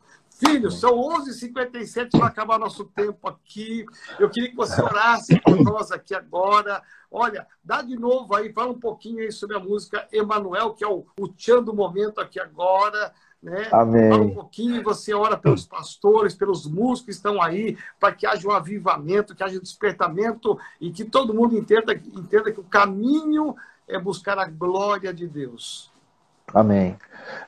Filhos, 0.43 0.79
são 0.79 0.95
11h57 0.95 2.11
para 2.11 2.25
acabar 2.25 2.57
nosso 2.57 2.85
tempo 2.85 3.27
aqui. 3.27 3.85
Eu 4.17 4.27
queria 4.27 4.49
que 4.49 4.55
você 4.55 4.81
orasse 4.81 5.39
por 5.39 5.61
nós 5.61 5.91
aqui 5.91 6.15
agora. 6.15 6.81
Olha, 7.11 7.45
dá 7.63 7.83
de 7.83 7.95
novo 7.95 8.35
aí, 8.35 8.51
fala 8.51 8.71
um 8.71 8.79
pouquinho 8.79 9.19
aí 9.19 9.31
sobre 9.31 9.55
a 9.55 9.59
música 9.59 10.07
Emanuel, 10.11 10.73
que 10.73 10.83
é 10.83 10.87
o, 10.87 11.05
o 11.19 11.27
tchan 11.27 11.61
do 11.61 11.75
momento 11.75 12.19
aqui 12.19 12.39
agora. 12.39 13.13
Né? 13.41 13.67
Amém. 13.71 14.09
Fala 14.09 14.23
um 14.23 14.35
pouquinho, 14.35 14.83
você 14.83 15.13
ora 15.13 15.35
pelos 15.35 15.65
pastores, 15.65 16.35
pelos 16.35 16.67
músicos 16.67 17.05
que 17.05 17.11
estão 17.11 17.41
aí, 17.41 17.75
para 17.99 18.13
que 18.13 18.27
haja 18.27 18.47
um 18.47 18.51
avivamento, 18.51 19.33
que 19.33 19.43
haja 19.43 19.57
um 19.57 19.61
despertamento 19.61 20.59
e 20.79 20.91
que 20.91 21.03
todo 21.03 21.33
mundo 21.33 21.57
entenda, 21.57 21.93
entenda 21.93 22.51
que 22.51 22.59
o 22.59 22.63
caminho 22.63 23.55
é 23.87 23.99
buscar 23.99 24.37
a 24.37 24.45
glória 24.45 25.11
de 25.11 25.27
Deus. 25.27 25.91
Amém. 26.53 26.97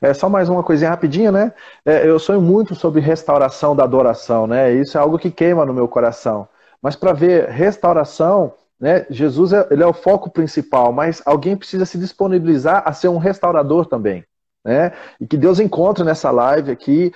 É 0.00 0.12
só 0.14 0.28
mais 0.28 0.48
uma 0.48 0.62
coisinha 0.62 0.90
rapidinha, 0.90 1.30
né? 1.30 1.52
É, 1.84 2.08
eu 2.08 2.18
sonho 2.18 2.40
muito 2.40 2.74
sobre 2.74 3.00
restauração 3.00 3.76
da 3.76 3.84
adoração, 3.84 4.46
né? 4.46 4.72
Isso 4.72 4.96
é 4.96 5.00
algo 5.00 5.18
que 5.18 5.30
queima 5.30 5.64
no 5.64 5.74
meu 5.74 5.86
coração. 5.86 6.48
Mas 6.80 6.96
para 6.96 7.12
ver 7.12 7.48
restauração, 7.50 8.54
né? 8.80 9.06
Jesus 9.10 9.52
é, 9.52 9.66
ele 9.70 9.82
é 9.82 9.86
o 9.86 9.92
foco 9.92 10.30
principal, 10.30 10.92
mas 10.92 11.22
alguém 11.24 11.56
precisa 11.56 11.84
se 11.86 11.98
disponibilizar 11.98 12.82
a 12.86 12.92
ser 12.92 13.08
um 13.08 13.18
restaurador 13.18 13.86
também, 13.86 14.24
né? 14.64 14.92
E 15.20 15.26
que 15.26 15.36
Deus 15.36 15.60
encontre 15.60 16.02
nessa 16.04 16.30
live 16.30 16.70
aqui 16.70 17.12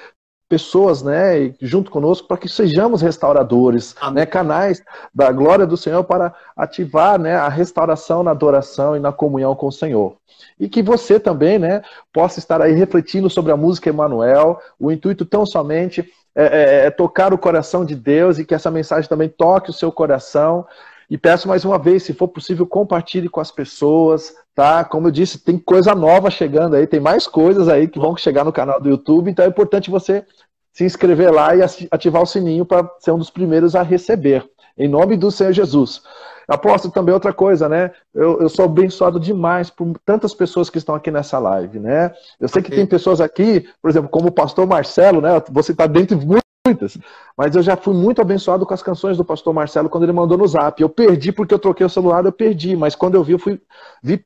pessoas, 0.49 1.03
né, 1.03 1.53
junto 1.61 1.91
conosco, 1.91 2.27
para 2.27 2.39
que 2.39 2.49
sejamos 2.49 3.03
restauradores, 3.03 3.95
né, 4.15 4.25
canais 4.25 4.83
da 5.15 5.31
glória 5.31 5.67
do 5.67 5.77
Senhor 5.77 6.03
para 6.05 6.35
ativar, 6.57 7.19
né, 7.19 7.37
a 7.37 7.49
restauração 7.49 8.23
na 8.23 8.31
adoração 8.31 8.97
e 8.97 9.01
na 9.01 9.13
comunhão 9.13 9.55
com 9.55 9.67
o 9.67 9.73
Senhor. 9.73 10.17
E 10.59 10.69
que 10.69 10.83
você 10.83 11.21
também, 11.21 11.59
né, 11.59 11.83
possa 12.13 12.39
estar 12.39 12.63
aí 12.63 12.73
refletindo 12.73 13.29
sobre 13.29 13.53
a 13.53 13.57
música 13.57 13.91
Emanuel, 13.91 14.59
o 14.81 14.91
intuito 14.91 15.27
tão 15.27 15.45
somente 15.45 16.11
é, 16.35 16.45
é, 16.45 16.87
é 16.87 16.91
tocar 16.91 17.35
o 17.35 17.39
coração 17.39 17.85
de 17.85 17.95
Deus 17.95 18.39
e 18.39 18.45
que 18.45 18.55
essa 18.55 18.71
mensagem 18.71 19.09
também 19.09 19.29
toque 19.29 19.71
o 19.71 19.75
seu 19.75 19.93
coração. 19.93 20.67
E 21.11 21.17
peço 21.17 21.49
mais 21.49 21.65
uma 21.65 21.79
vez, 21.79 22.03
se 22.03 22.13
for 22.13 22.29
possível, 22.29 22.67
compartilhe 22.67 23.29
com 23.29 23.41
as 23.41 23.51
pessoas, 23.51 24.35
tá? 24.55 24.85
Como 24.85 25.07
eu 25.07 25.11
disse, 25.11 25.39
tem 25.39 25.59
coisa 25.59 25.95
nova 25.95 26.31
chegando 26.31 26.77
aí, 26.77 26.87
tem 26.87 27.01
mais 27.01 27.27
coisas 27.27 27.69
aí 27.69 27.89
que 27.89 27.99
vão 27.99 28.17
chegar 28.17 28.45
no 28.45 28.53
canal 28.53 28.81
do 28.81 28.91
YouTube, 28.91 29.31
então 29.31 29.45
é 29.45 29.49
importante 29.49 29.91
você 29.91 30.25
se 30.73 30.85
inscrever 30.85 31.33
lá 31.33 31.57
e 31.57 31.61
ativar 31.91 32.23
o 32.23 32.27
sininho 32.27 32.65
para 32.65 32.89
ser 33.01 33.11
um 33.13 33.19
dos 33.19 33.31
primeiros 33.31 33.75
a 33.75 33.83
receber. 33.83 34.49
Em 34.77 34.87
nome 34.87 35.17
do 35.17 35.31
Senhor 35.31 35.53
Jesus. 35.53 36.03
Aposto 36.47 36.91
também 36.91 37.13
outra 37.13 37.33
coisa, 37.33 37.69
né? 37.69 37.91
Eu, 38.15 38.41
eu 38.41 38.49
sou 38.49 38.65
abençoado 38.65 39.19
demais 39.19 39.71
por 39.71 39.93
tantas 40.05 40.33
pessoas 40.33 40.71
que 40.71 40.79
estão 40.79 40.95
aqui 40.95 41.11
nessa 41.11 41.39
live, 41.39 41.79
né? 41.79 42.15
Eu 42.41 42.49
sei 42.49 42.63
que 42.63 42.71
tem 42.71 42.87
pessoas 42.87 43.21
aqui, 43.21 43.69
por 43.83 43.91
exemplo, 43.91 44.09
como 44.09 44.29
o 44.29 44.33
pastor 44.33 44.67
Marcelo, 44.67 45.21
né? 45.21 45.31
Você 45.51 45.73
está 45.73 45.87
dentro 45.87 46.17
de 46.17 46.27
muitas, 46.69 46.99
mas 47.37 47.55
eu 47.57 47.63
já 47.63 47.77
fui 47.77 47.95
muito 47.95 48.21
abençoado 48.21 48.67
com 48.67 48.75
as 48.75 48.83
canções 48.83 49.17
do 49.17 49.25
pastor 49.25 49.55
Marcelo 49.55 49.89
quando 49.89 50.05
ele 50.05 50.13
mandou 50.13 50.37
no 50.37 50.47
zap. 50.47 50.81
Eu 50.81 50.89
perdi 50.89 51.33
porque 51.33 51.55
eu 51.55 51.59
troquei 51.59 51.87
o 51.87 51.91
celular, 51.91 52.25
eu 52.25 52.33
perdi, 52.33 52.77
mas 52.77 52.95
quando 52.95 53.15
eu 53.15 53.25
vi, 53.25 53.33
eu 53.33 53.39
fui, 53.39 53.61
vi 54.03 54.25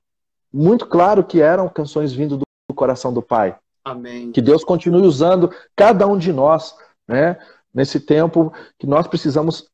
muito 0.52 0.86
claro 0.86 1.24
que 1.24 1.40
eram 1.40 1.68
canções 1.68 2.12
vindo 2.12 2.36
do, 2.36 2.42
do 2.68 2.74
coração 2.74 3.12
do 3.12 3.22
Pai. 3.22 3.56
Amém. 3.84 4.32
Que 4.32 4.40
Deus 4.40 4.64
continue 4.64 5.06
usando 5.06 5.50
cada 5.76 6.06
um 6.06 6.18
de 6.18 6.32
nós, 6.32 6.74
né? 7.06 7.36
nesse 7.74 7.98
tempo 7.98 8.52
que 8.78 8.86
nós 8.86 9.06
precisamos 9.06 9.66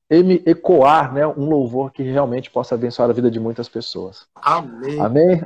ecoar 0.47 1.13
né, 1.13 1.27
um 1.27 1.49
louvor 1.49 1.91
que 1.91 2.03
realmente 2.03 2.51
possa 2.51 2.75
abençoar 2.75 3.11
a 3.11 3.13
vida 3.13 3.31
de 3.31 3.41
muitas 3.41 3.69
pessoas. 3.69 4.27
Amém. 4.37 5.01
Amém? 5.01 5.43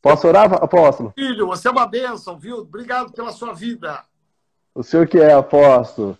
Posso 0.00 0.28
orar, 0.28 0.52
apóstolo? 0.54 1.12
Filho, 1.16 1.48
você 1.48 1.66
é 1.66 1.70
uma 1.70 1.86
bênção, 1.86 2.38
viu? 2.38 2.58
Obrigado 2.58 3.12
pela 3.12 3.32
sua 3.32 3.52
vida. 3.52 4.00
O 4.74 4.82
senhor 4.82 5.08
que 5.08 5.18
é 5.18 5.32
apóstolo. 5.32 6.16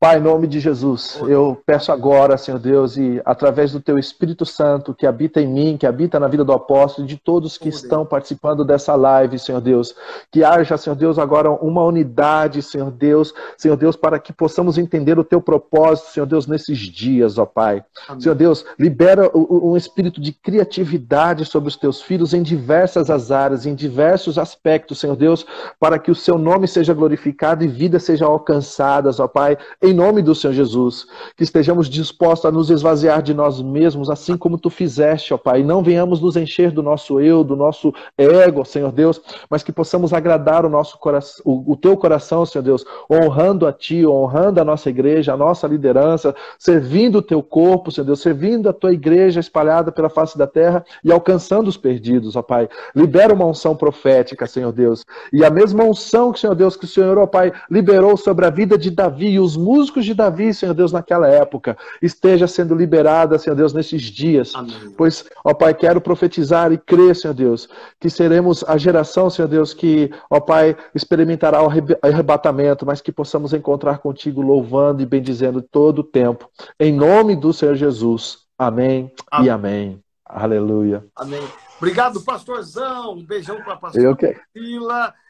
Pai, 0.00 0.18
em 0.18 0.22
nome 0.22 0.46
de 0.46 0.60
Jesus, 0.60 1.18
eu 1.26 1.60
peço 1.66 1.90
agora, 1.90 2.38
Senhor 2.38 2.60
Deus, 2.60 2.96
e 2.96 3.20
através 3.24 3.72
do 3.72 3.80
Teu 3.80 3.98
Espírito 3.98 4.46
Santo 4.46 4.94
que 4.94 5.04
habita 5.04 5.40
em 5.40 5.46
mim, 5.48 5.76
que 5.76 5.88
habita 5.88 6.20
na 6.20 6.28
vida 6.28 6.44
do 6.44 6.52
apóstolo 6.52 7.04
e 7.04 7.08
de 7.08 7.16
todos 7.16 7.58
que 7.58 7.68
estão 7.68 8.06
participando 8.06 8.64
dessa 8.64 8.94
live, 8.94 9.40
Senhor 9.40 9.60
Deus, 9.60 9.96
que 10.30 10.44
haja, 10.44 10.76
Senhor 10.76 10.94
Deus, 10.94 11.18
agora 11.18 11.50
uma 11.50 11.82
unidade, 11.82 12.62
Senhor 12.62 12.92
Deus, 12.92 13.34
Senhor 13.56 13.76
Deus, 13.76 13.96
para 13.96 14.20
que 14.20 14.32
possamos 14.32 14.78
entender 14.78 15.18
o 15.18 15.24
Teu 15.24 15.40
propósito, 15.40 16.12
Senhor 16.12 16.26
Deus, 16.26 16.46
nesses 16.46 16.78
dias, 16.78 17.36
ó 17.36 17.44
Pai. 17.44 17.82
Amém. 18.06 18.20
Senhor 18.20 18.36
Deus, 18.36 18.64
libera 18.78 19.28
um 19.36 19.76
espírito 19.76 20.20
de 20.20 20.30
criatividade 20.30 21.44
sobre 21.44 21.70
os 21.70 21.76
Teus 21.76 22.00
filhos 22.00 22.32
em 22.32 22.42
diversas 22.44 23.10
as 23.10 23.32
áreas, 23.32 23.66
em 23.66 23.74
diversos 23.74 24.38
aspectos, 24.38 25.00
Senhor 25.00 25.16
Deus, 25.16 25.44
para 25.80 25.98
que 25.98 26.12
o 26.12 26.14
Seu 26.14 26.38
nome 26.38 26.68
seja 26.68 26.94
glorificado 26.94 27.64
e 27.64 27.66
vidas 27.66 28.04
sejam 28.04 28.30
alcançadas, 28.30 29.18
ó 29.18 29.26
Pai 29.26 29.58
em 29.88 29.94
nome 29.94 30.22
do 30.22 30.34
Senhor 30.34 30.52
Jesus, 30.52 31.06
que 31.36 31.42
estejamos 31.42 31.88
dispostos 31.88 32.44
a 32.46 32.52
nos 32.52 32.70
esvaziar 32.70 33.22
de 33.22 33.32
nós 33.32 33.60
mesmos, 33.62 34.10
assim 34.10 34.36
como 34.36 34.58
tu 34.58 34.68
fizeste, 34.68 35.32
ó 35.32 35.38
Pai, 35.38 35.62
não 35.62 35.82
venhamos 35.82 36.20
nos 36.20 36.36
encher 36.36 36.70
do 36.70 36.82
nosso 36.82 37.20
eu, 37.20 37.42
do 37.42 37.56
nosso 37.56 37.92
ego, 38.16 38.64
Senhor 38.64 38.92
Deus, 38.92 39.20
mas 39.48 39.62
que 39.62 39.72
possamos 39.72 40.12
agradar 40.12 40.66
o 40.66 40.68
nosso 40.68 40.98
coração, 40.98 41.42
o, 41.44 41.76
teu 41.76 41.96
coração, 41.96 42.44
Senhor 42.44 42.62
Deus, 42.62 42.84
honrando 43.10 43.66
a 43.66 43.72
ti, 43.72 44.06
honrando 44.06 44.60
a 44.60 44.64
nossa 44.64 44.90
igreja, 44.90 45.32
a 45.32 45.36
nossa 45.36 45.66
liderança, 45.66 46.34
servindo 46.58 47.18
o 47.18 47.22
teu 47.22 47.42
corpo, 47.42 47.90
Senhor 47.90 48.04
Deus, 48.04 48.20
servindo 48.20 48.68
a 48.68 48.72
tua 48.72 48.92
igreja 48.92 49.40
espalhada 49.40 49.90
pela 49.90 50.10
face 50.10 50.36
da 50.36 50.46
terra 50.46 50.84
e 51.02 51.10
alcançando 51.10 51.68
os 51.68 51.76
perdidos, 51.76 52.36
ó 52.36 52.42
Pai. 52.42 52.68
Libera 52.94 53.32
uma 53.32 53.46
unção 53.46 53.74
profética, 53.74 54.46
Senhor 54.46 54.72
Deus, 54.72 55.04
e 55.32 55.44
a 55.44 55.50
mesma 55.50 55.84
unção 55.84 56.32
que, 56.32 56.40
Senhor 56.40 56.54
Deus, 56.54 56.76
que 56.76 56.84
o 56.84 56.88
Senhor, 56.88 57.16
ó 57.16 57.26
Pai, 57.26 57.52
liberou 57.70 58.16
sobre 58.16 58.44
a 58.44 58.50
vida 58.50 58.76
de 58.76 58.90
Davi 58.90 59.28
e 59.30 59.40
os 59.40 59.56
músicos 59.78 60.04
de 60.04 60.12
Davi, 60.12 60.52
Senhor 60.52 60.74
Deus, 60.74 60.90
naquela 60.90 61.28
época, 61.28 61.78
esteja 62.02 62.48
sendo 62.48 62.74
liberada, 62.74 63.38
Senhor 63.38 63.54
Deus, 63.54 63.72
nesses 63.72 64.02
dias. 64.02 64.52
Amém. 64.54 64.92
Pois, 64.96 65.24
ó 65.44 65.54
Pai, 65.54 65.72
quero 65.72 66.00
profetizar 66.00 66.72
e 66.72 66.78
crer, 66.78 67.14
Senhor 67.14 67.32
Deus, 67.32 67.68
que 68.00 68.10
seremos 68.10 68.64
a 68.66 68.76
geração, 68.76 69.30
Senhor 69.30 69.46
Deus, 69.46 69.72
que, 69.72 70.10
ó 70.28 70.40
Pai, 70.40 70.76
experimentará 70.94 71.62
o 71.62 71.68
arrebatamento, 72.02 72.84
mas 72.84 73.00
que 73.00 73.12
possamos 73.12 73.52
encontrar 73.52 73.98
contigo 73.98 74.42
louvando 74.42 75.00
e 75.00 75.06
bendizendo 75.06 75.62
todo 75.62 76.00
o 76.00 76.04
tempo. 76.04 76.50
Em 76.78 76.92
nome 76.92 77.36
do 77.36 77.52
Senhor 77.52 77.76
Jesus. 77.76 78.40
Amém, 78.58 79.12
amém. 79.30 79.46
e 79.46 79.50
amém. 79.50 80.02
Aleluia. 80.26 81.04
Amém. 81.14 81.42
Obrigado, 81.76 82.20
pastorzão. 82.22 83.14
Um 83.14 83.24
beijão 83.24 83.62
para 83.62 83.74
a 83.74 83.76
pastora 83.76 84.04
Eu 84.04 84.16
que... 84.16 84.34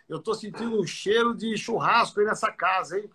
Eu 0.09 0.17
estou 0.17 0.35
sentindo 0.35 0.81
um 0.81 0.87
cheiro 0.87 1.37
de 1.37 1.55
churrasco 1.59 2.19
aí 2.19 2.25
nessa 2.25 2.51
casa, 2.51 2.99
hein? 2.99 3.11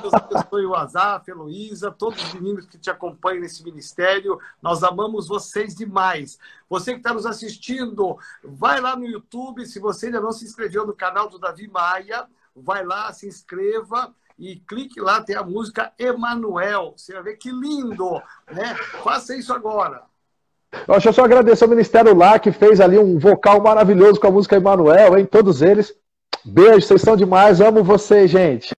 Deus 0.00 0.14
abençoe 0.14 0.64
o 0.64 0.74
Azaf, 0.74 1.30
a 1.30 1.34
Heloísa, 1.34 1.90
todos 1.90 2.22
os 2.22 2.34
meninos 2.34 2.66
que 2.66 2.78
te 2.78 2.90
acompanham 2.90 3.42
nesse 3.42 3.62
ministério. 3.62 4.38
Nós 4.62 4.82
amamos 4.82 5.28
vocês 5.28 5.74
demais. 5.74 6.38
Você 6.68 6.92
que 6.92 6.98
está 6.98 7.12
nos 7.12 7.26
assistindo, 7.26 8.16
vai 8.42 8.80
lá 8.80 8.96
no 8.96 9.04
YouTube. 9.04 9.66
Se 9.66 9.78
você 9.78 10.06
ainda 10.06 10.20
não 10.20 10.32
se 10.32 10.44
inscreveu 10.44 10.86
no 10.86 10.94
canal 10.94 11.28
do 11.28 11.38
Davi 11.38 11.68
Maia, 11.68 12.26
vai 12.56 12.84
lá, 12.84 13.12
se 13.12 13.26
inscreva 13.26 14.14
e 14.38 14.56
clique 14.56 15.00
lá, 15.00 15.22
tem 15.22 15.36
a 15.36 15.42
música 15.42 15.92
Emanuel. 15.98 16.94
Você 16.96 17.12
vai 17.12 17.22
ver 17.22 17.36
que 17.36 17.50
lindo, 17.50 18.20
né? 18.50 18.74
Faça 19.02 19.36
isso 19.36 19.52
agora. 19.52 20.02
Deixa 20.88 21.10
eu 21.10 21.12
só 21.12 21.24
agradecer 21.24 21.64
ao 21.64 21.70
Ministério 21.70 22.16
lá, 22.16 22.38
que 22.38 22.50
fez 22.50 22.80
ali 22.80 22.98
um 22.98 23.18
vocal 23.18 23.62
maravilhoso 23.62 24.18
com 24.18 24.26
a 24.26 24.32
música 24.32 24.56
Emanuel, 24.56 25.18
hein? 25.18 25.26
Todos 25.26 25.62
eles. 25.62 25.94
Beijo, 26.44 26.86
vocês 26.86 27.02
são 27.02 27.14
demais. 27.14 27.60
Amo 27.60 27.84
vocês, 27.84 28.30
gente. 28.30 28.74